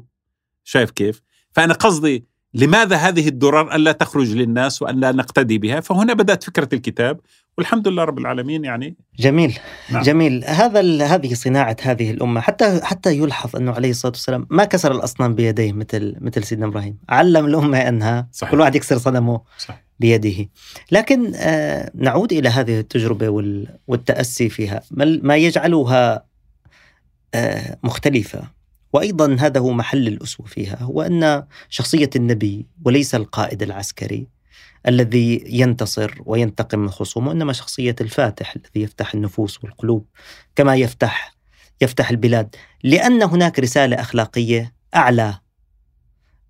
[0.64, 1.22] شايف كيف؟
[1.52, 6.68] فأنا قصدي لماذا هذه الدرر الا تخرج للناس وأن لا نقتدي بها؟ فهنا بدأت فكرة
[6.72, 7.20] الكتاب
[7.58, 8.96] والحمد لله رب العالمين يعني.
[9.18, 9.58] جميل
[9.90, 10.02] نعم.
[10.02, 10.44] جميل.
[10.44, 15.34] هذا هذه صناعة هذه الأمة حتى حتى يلحظ أنه عليه الصلاة والسلام ما كسر الأصنام
[15.34, 16.98] بيديه مثل مثل سيدنا إبراهيم.
[17.08, 18.50] علم الأمة أنها صحيح.
[18.52, 19.82] كل واحد يكسر صنمه صح.
[20.00, 20.48] بيده
[20.92, 24.82] لكن آه نعود إلى هذه التجربة وال- والتأسي فيها.
[24.90, 26.24] ما ما يجعلها
[27.34, 28.61] آه مختلفة؟
[28.92, 34.28] وأيضا هذا هو محل الأسوة فيها هو أن شخصية النبي وليس القائد العسكري
[34.88, 40.06] الذي ينتصر وينتقم من خصومه انما شخصية الفاتح الذي يفتح النفوس والقلوب
[40.56, 41.34] كما يفتح
[41.80, 42.56] يفتح البلاد.
[42.84, 45.38] لأن هناك رسالة أخلاقية أعلى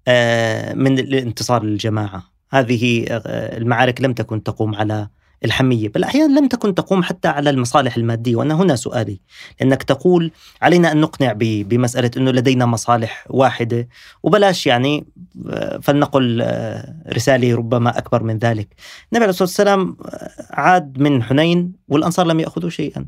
[0.09, 2.33] آه، من الانتصار للجماعة.
[2.51, 5.09] هذه آه، المعارك لم تكن تقوم على
[5.45, 5.89] الحمية.
[5.89, 9.21] بل أحيانا لم تكن تقوم حتى على المصالح المادية وأنا هنا سؤالي.
[9.61, 10.31] لأنك تقول
[10.63, 13.89] علينا أن نقنع ب- بمسألة أنه لدينا مصالح واحدة
[14.23, 15.07] وبلاش يعني
[15.51, 18.69] آه، فلنقل آه، رسالة ربما أكبر من ذلك.
[19.13, 23.07] النبي عليه الصلاة والسلام آه، عاد من حنين والأنصار لم يأخذوا شيئا.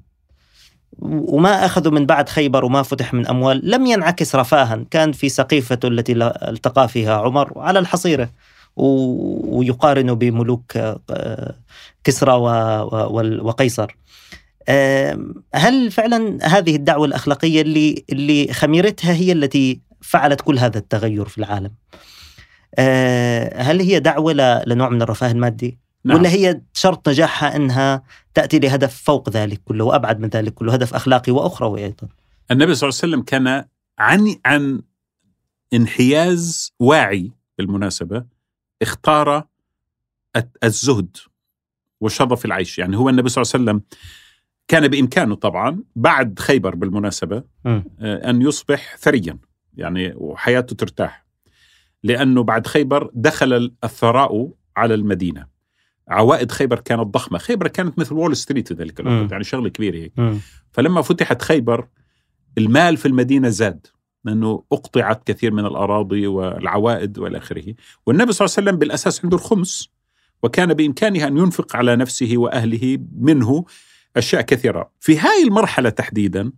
[0.98, 4.84] وما أخذوا من بعد خيبر وما فتح من أموال لم ينعكس رفاها.
[4.90, 6.12] كان في سقيفته التي
[6.48, 8.30] التقى فيها عمر على الحصيرة.
[8.76, 11.54] و- ويقارن بملوك آه،
[12.04, 12.32] كسرى
[13.42, 13.96] وقيصر.
[15.54, 21.38] هل فعلا هذه الدعوة الأخلاقية اللي اللي خميرتها هي التي فعلت كل هذا التغير في
[21.38, 21.70] العالم؟
[22.78, 26.18] آه، هل هي دعوة ل- لنوع من الرفاه المادي؟ نعم.
[26.18, 28.02] ولا هي شرط نجاحها إنها
[28.34, 32.08] تأتي لهدف فوق ذلك كله وأبعد من ذلك كله هدف أخلاقي وأخروي أيضا؟
[32.50, 33.64] النبي صلى الله عليه وسلم كان
[33.98, 34.82] عن عن
[35.74, 38.24] انحياز واعي بالمناسبة
[38.84, 39.46] اختار
[40.64, 41.16] الزهد
[42.00, 42.78] وشرف العيش.
[42.78, 43.82] يعني هو النبي صلى الله عليه وسلم
[44.68, 47.84] كان بإمكانه طبعا بعد خيبر بالمناسبة مم.
[48.00, 49.38] آه، أن يصبح ثريا
[49.76, 51.26] يعني وحياته ترتاح.
[52.02, 55.46] لأنه بعد خيبر دخل الثراء على المدينة.
[56.08, 57.38] عوائد خيبر كانت ضخمة.
[57.38, 59.32] خيبر كانت مثل وول ستريت ذلك الوقت.
[59.32, 60.12] يعني شغلة كبيرة هيك.
[60.72, 61.88] فلما فتحت خيبر
[62.58, 63.86] المال في المدينة زاد.
[64.24, 67.74] لأنه أقطعت كثير من الأراضي والعوائد وإلى آخره.
[68.06, 69.88] والنبي صلى الله عليه وسلم بالأساس عنده الخمس
[70.42, 73.64] وكان بإمكانه أن ينفق على نفسه وأهله منه
[74.16, 74.90] أشياء كثيرة.
[75.00, 76.52] في هاي المرحلة تحديدا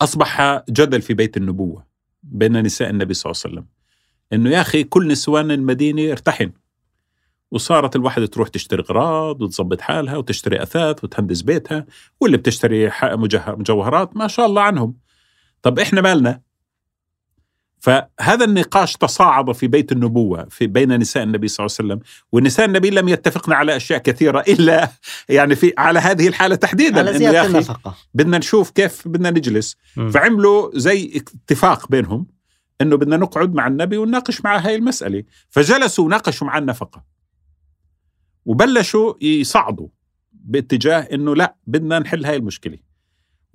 [0.00, 1.86] أصبح جدل في بيت النبوة
[2.22, 3.66] بين نساء النبي صلى الله عليه وسلم
[4.32, 6.52] إنه يا أخي كل نسوان المدينة ارتحن.
[7.50, 11.86] وصارت الواحدة تروح تشتري أغراض وتظبط حالها وتشتري أثاث وتهندس بيتها
[12.20, 12.90] واللي بتشتري
[13.46, 14.94] مجوهرات ما شاء الله عنهم.
[15.62, 16.40] طب إحنا مالنا؟
[17.80, 22.00] فهذا النقاش تصاعد في بيت النبوة في بين نساء النبي صلى الله عليه وسلم
[22.32, 24.90] ونساء النبي لم يتفقن على أشياء كثيرة إلا
[25.28, 27.94] يعني في على هذه الحالة تحديدا على أخي النفقة.
[28.14, 29.76] بدنا نشوف كيف بدنا نجلس.
[29.96, 30.10] مم.
[30.10, 32.26] فعملوا زي اتفاق بينهم
[32.80, 35.24] إنه بدنا نقعد مع النبي ونناقش معه هاي المسألة.
[35.48, 37.04] فجلسوا وناقشوا مع النفقة.
[38.44, 39.88] وبلشوا يصعدوا
[40.32, 42.78] باتجاه إنه لا بدنا نحل هاي المشكلة.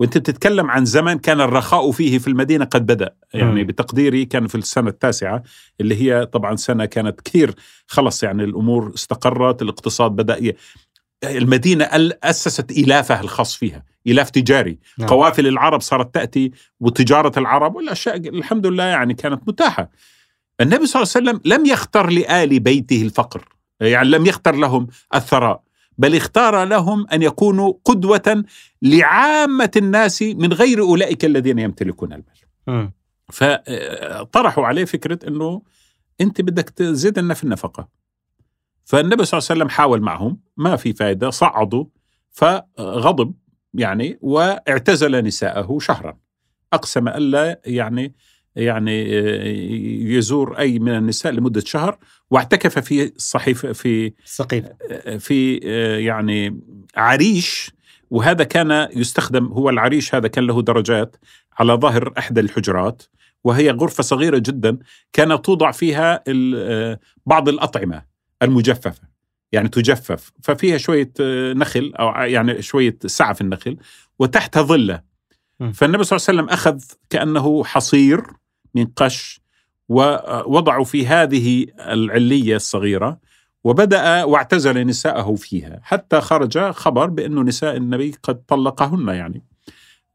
[0.03, 3.67] وانت بتتكلم عن زمن كان الرخاء فيه في المدينة قد بدأ يعني مم.
[3.67, 5.43] بتقديري كان في السنة التاسعة
[5.81, 7.55] اللي هي طبعا سنة كانت كثير
[7.87, 10.55] خلص يعني الأمور استقرت الاقتصاد بدأ ي...
[11.23, 15.09] المدينة أل- أسست إلافها الخاص فيها إلاف تجاري نعم.
[15.09, 19.89] قوافل العرب صارت تأتي وتجارة العرب والأشياء الحمد لله يعني كانت متاحة
[20.61, 23.45] النبي صلى الله عليه وسلم لم يختر لآل بيته الفقر
[23.79, 25.63] يعني لم يختر لهم الثراء
[25.97, 28.45] بل اختار لهم أن يكونوا قدوة
[28.81, 32.37] لعامة الناس من غير أولئك الذين يمتلكون المال.
[32.67, 32.93] مم.
[33.31, 35.61] فطرحوا عليه فكرة إنه
[36.21, 37.87] أنت بدك تزيد لنا في النفقة.
[38.85, 41.85] فالنبي صلى الله عليه وسلم حاول معهم ما في فائده صعدوا
[42.31, 43.33] فغضب
[43.73, 46.17] يعني واعتزل نساءه شهرا.
[46.73, 48.15] أقسم الا يعني
[48.55, 49.11] يعني
[50.13, 51.97] يزور أي من النساء لمدة شهر
[52.31, 54.65] واعتكف في الصحيفه في سقيف
[55.19, 55.55] في
[56.05, 56.61] يعني
[56.95, 57.71] عريش
[58.09, 61.15] وهذا كان يستخدم هو العريش هذا كان له درجات
[61.59, 63.03] على ظهر إحدى الحجرات
[63.43, 64.77] وهي غرفة صغيرة جدا
[65.13, 66.23] كان توضع فيها
[67.25, 68.03] بعض الأطعمة
[68.41, 69.13] المجففة
[69.51, 71.11] يعني تجفف ففيها شوية
[71.53, 73.77] نخل أو يعني شوية سعه في النخل
[74.19, 75.01] وتحتها ظلة.
[75.73, 78.23] فالنبي صلى الله عليه وسلم أخذ كأنه حصير
[78.75, 79.41] من قش
[79.89, 83.19] ووضعوا في هذه العلية الصغيرة
[83.63, 89.43] وبدأ واعتزل نساءه فيها حتى خرج خبر بانه نساء النبي قد طلقهن يعني.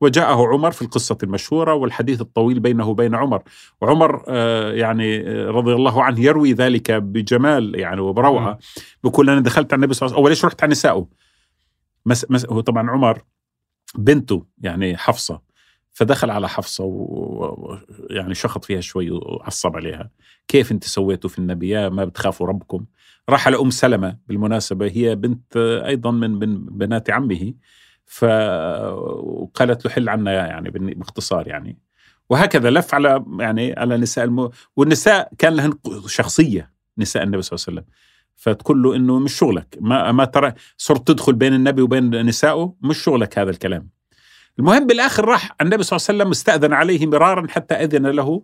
[0.00, 3.42] وجاءه عمر في القصة المشهورة والحديث الطويل بينه وبين عمر.
[3.80, 8.58] وعمر آه، يعني آه، رضي الله عنه يروي ذلك بجمال يعني وبروعة.
[9.04, 11.06] بيقول أنا دخلت على النبي صلى الله عليه وسلم أول ليش رحت على نسائه؟
[12.06, 13.22] مس مس هو طبعا عمر
[13.94, 15.47] بنته يعني حفصة.
[15.98, 20.10] فدخل على حفصة ويعني شخط فيها شوي وعصب عليها.
[20.48, 22.84] كيف انت سويتوا في النبي؟ يا ما بتخافوا ربكم.
[23.28, 25.56] راح على أم سلمة بالمناسبة هي بنت
[25.86, 27.54] أيضا من من بنات عمه.
[28.06, 31.78] فقالت له حل عنا يعني باختصار يعني.
[32.30, 34.50] وهكذا لف على يعني على نساء الم...
[34.76, 35.72] والنساء كان لهن
[36.06, 37.94] شخصية نساء النبي صلى الله عليه وسلم.
[38.36, 39.78] فتقول له إنه مش شغلك.
[39.80, 43.97] ما ما ترى صرت تدخل بين النبي وبين نسائه مش شغلك هذا الكلام.
[44.58, 48.42] المهم بالآخر راح النبي صلى الله عليه وسلم استأذن عليه مرارا حتى أذن له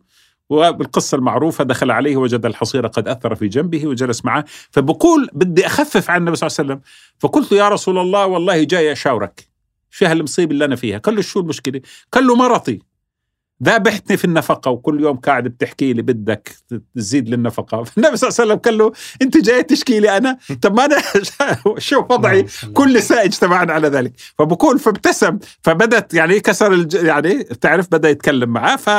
[0.51, 4.45] وبالقصة المعروفة دخل عليه وجد الحصيرة قد أثر في جنبه وجلس معه.
[4.71, 6.81] فبقول بدي أخفف عن النبي صلى الله عليه وسلم.
[7.19, 9.49] فقلت يا رسول الله والله جاي أشاورك.
[9.91, 11.81] شو هالمصيبة اللي أنا فيها؟ قال له شو المشكلة؟
[12.13, 12.83] قال له مرضي.
[13.63, 16.57] ذابحتني في النفقة وكل يوم قاعد بتحكي لي بدك
[16.95, 17.83] تزيد للنفقة.
[17.85, 20.97] فالنبي صلى الله عليه وسلم قال له أنت جاي تشكي لي أنا؟ طب ما أنا
[21.79, 24.13] شو وضعي كل نساء اجتمعنا على ذلك.
[24.39, 26.95] فبقول فابتسم فبدت يعني كسر الج...
[26.95, 28.91] يعني تعرف بدأ يتكلم معاه ف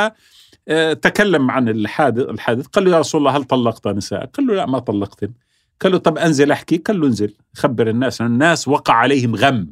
[1.02, 2.66] تكلم عن الحادث الحادث.
[2.66, 5.32] قال له يا رسول الله هل طلقت نساء قال له لا ما طلقتن.
[5.80, 6.76] قال له طب أنزل أحكي.
[6.76, 9.70] قال له أنزل خبر الناس الناس وقع عليهم غم.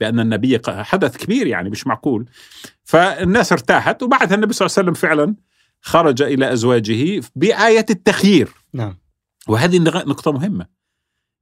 [0.00, 2.26] بأن النبي حدث كبير يعني مش معقول.
[2.84, 5.34] فالناس ارتاحت وبعدها النبي صلى الله عليه وسلم فعلا
[5.80, 8.52] خرج إلى أزواجه بآية التخيير.
[8.72, 8.98] نعم.
[9.48, 10.66] وهذه نقطة مهمة.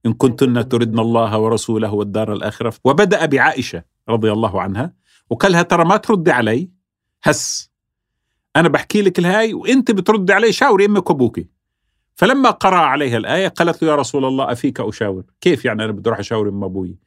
[0.07, 4.93] إن كنتن تردن الله ورسوله والدار الآخرة وبدأ بعائشة رضي الله عنها
[5.31, 6.71] وقال لها ترى ما تردي علي؟
[7.25, 7.71] هس.
[8.57, 11.41] أنا بحكي لك الهاي وإنت بتردي علي شاوري أمك وأبوك.
[12.15, 16.09] فلما قرأ عليها الآية قالت له يا رسول الله أفيك أشاور؟ كيف يعني أنا بدي
[16.09, 16.99] أروح أشاور أم أبوي؟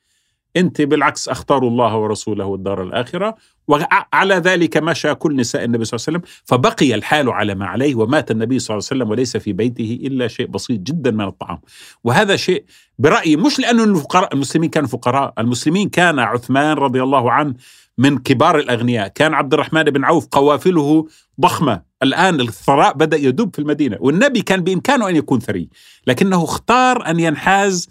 [0.58, 3.36] أنت بالعكس أختار الله ورسوله والدار الآخرة
[3.68, 7.96] وعلى ذلك مشى كل نساء النبي صلى الله عليه وسلم فبقي الحال على ما عليه
[7.96, 11.60] ومات النبي صلى الله عليه وسلم وليس في بيته إلا شيء بسيط جدا من الطعام.
[12.04, 12.66] وهذا شيء
[13.00, 17.54] برأيي مش لأنه الفقراء المسلمين كانوا فقراء المسلمين كان عثمان رضي الله عنه
[17.98, 21.08] من كبار الأغنياء كان عبد الرحمن بن عوف قوافله
[21.42, 21.82] ضخمة.
[22.04, 25.70] الآن الثراء بدأ يدب في المدينة والنبي كان بإمكانه أن يكون ثري
[26.08, 27.90] لكنه اختار أن ينحاز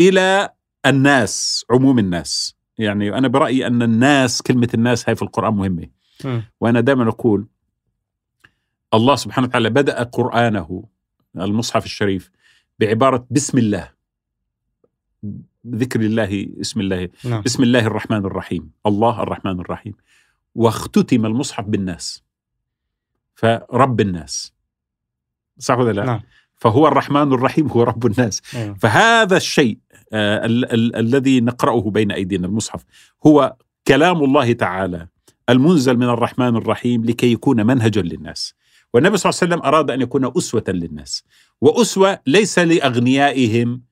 [0.00, 0.48] إلى
[0.86, 5.88] الناس عموم الناس يعني أنا برأيي أن الناس كلمة الناس هاي في القرآن مهمة
[6.24, 6.40] م.
[6.60, 7.46] وأنا دائما أقول
[8.94, 10.84] الله سبحانه وتعالى بدأ قرآنه
[11.36, 12.30] المصحف الشريف
[12.78, 13.90] بعبارة بسم الله
[15.66, 17.42] ذكر الله اسم الله نعم.
[17.42, 19.94] بسم الله الرحمن الرحيم الله الرحمن الرحيم
[20.54, 22.24] واختتم المصحف بالناس
[23.34, 24.52] فرب الناس
[25.58, 26.20] صح ولا لا؟ نعم.
[26.56, 28.74] فهو الرحمن الرحيم هو رب الناس أيوة.
[28.74, 29.78] فهذا الشيء
[30.12, 32.84] ال- ال- الذي نقرأه بين أيدينا المصحف.
[33.26, 33.56] هو
[33.88, 35.08] كلام الله تعالى
[35.48, 38.54] المنزل من الرحمن الرحيم لكي يكون منهجا للناس.
[38.94, 41.24] والنبي صلى الله عليه وسلم أراد أن يكون أسوة للناس.
[41.60, 43.82] وأسوة ليس لأغنيائهم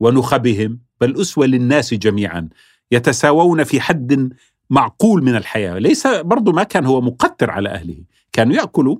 [0.00, 2.48] ونخبهم بل أسوة للناس جميعا
[2.90, 4.32] يتساوون في حد
[4.70, 5.78] معقول من الحياة.
[5.78, 8.04] ليس برضو ما كان هو مقتر على أهله.
[8.32, 8.96] كانوا يأكلوا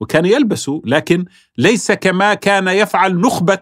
[0.00, 1.24] وكانوا يلبسوا لكن
[1.58, 3.58] ليس كما كان يفعل نخبة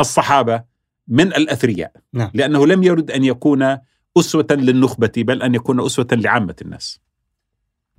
[0.00, 0.62] الصحابة
[1.08, 2.30] من الأثرياء نعم.
[2.34, 3.78] لأنه لم يرد أن يكون
[4.18, 7.00] أسوة للنخبة بل أن يكون أسوة لعامة الناس.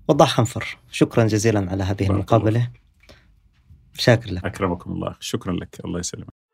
[0.07, 2.09] وضاح خنفر شكرا جزيلا على هذه.
[2.09, 2.71] المقابلة.
[3.93, 4.45] شاكر لك.
[4.45, 5.15] أكرمكم الله.
[5.19, 5.81] شكرا لك.
[5.85, 6.44] الله يسلمك.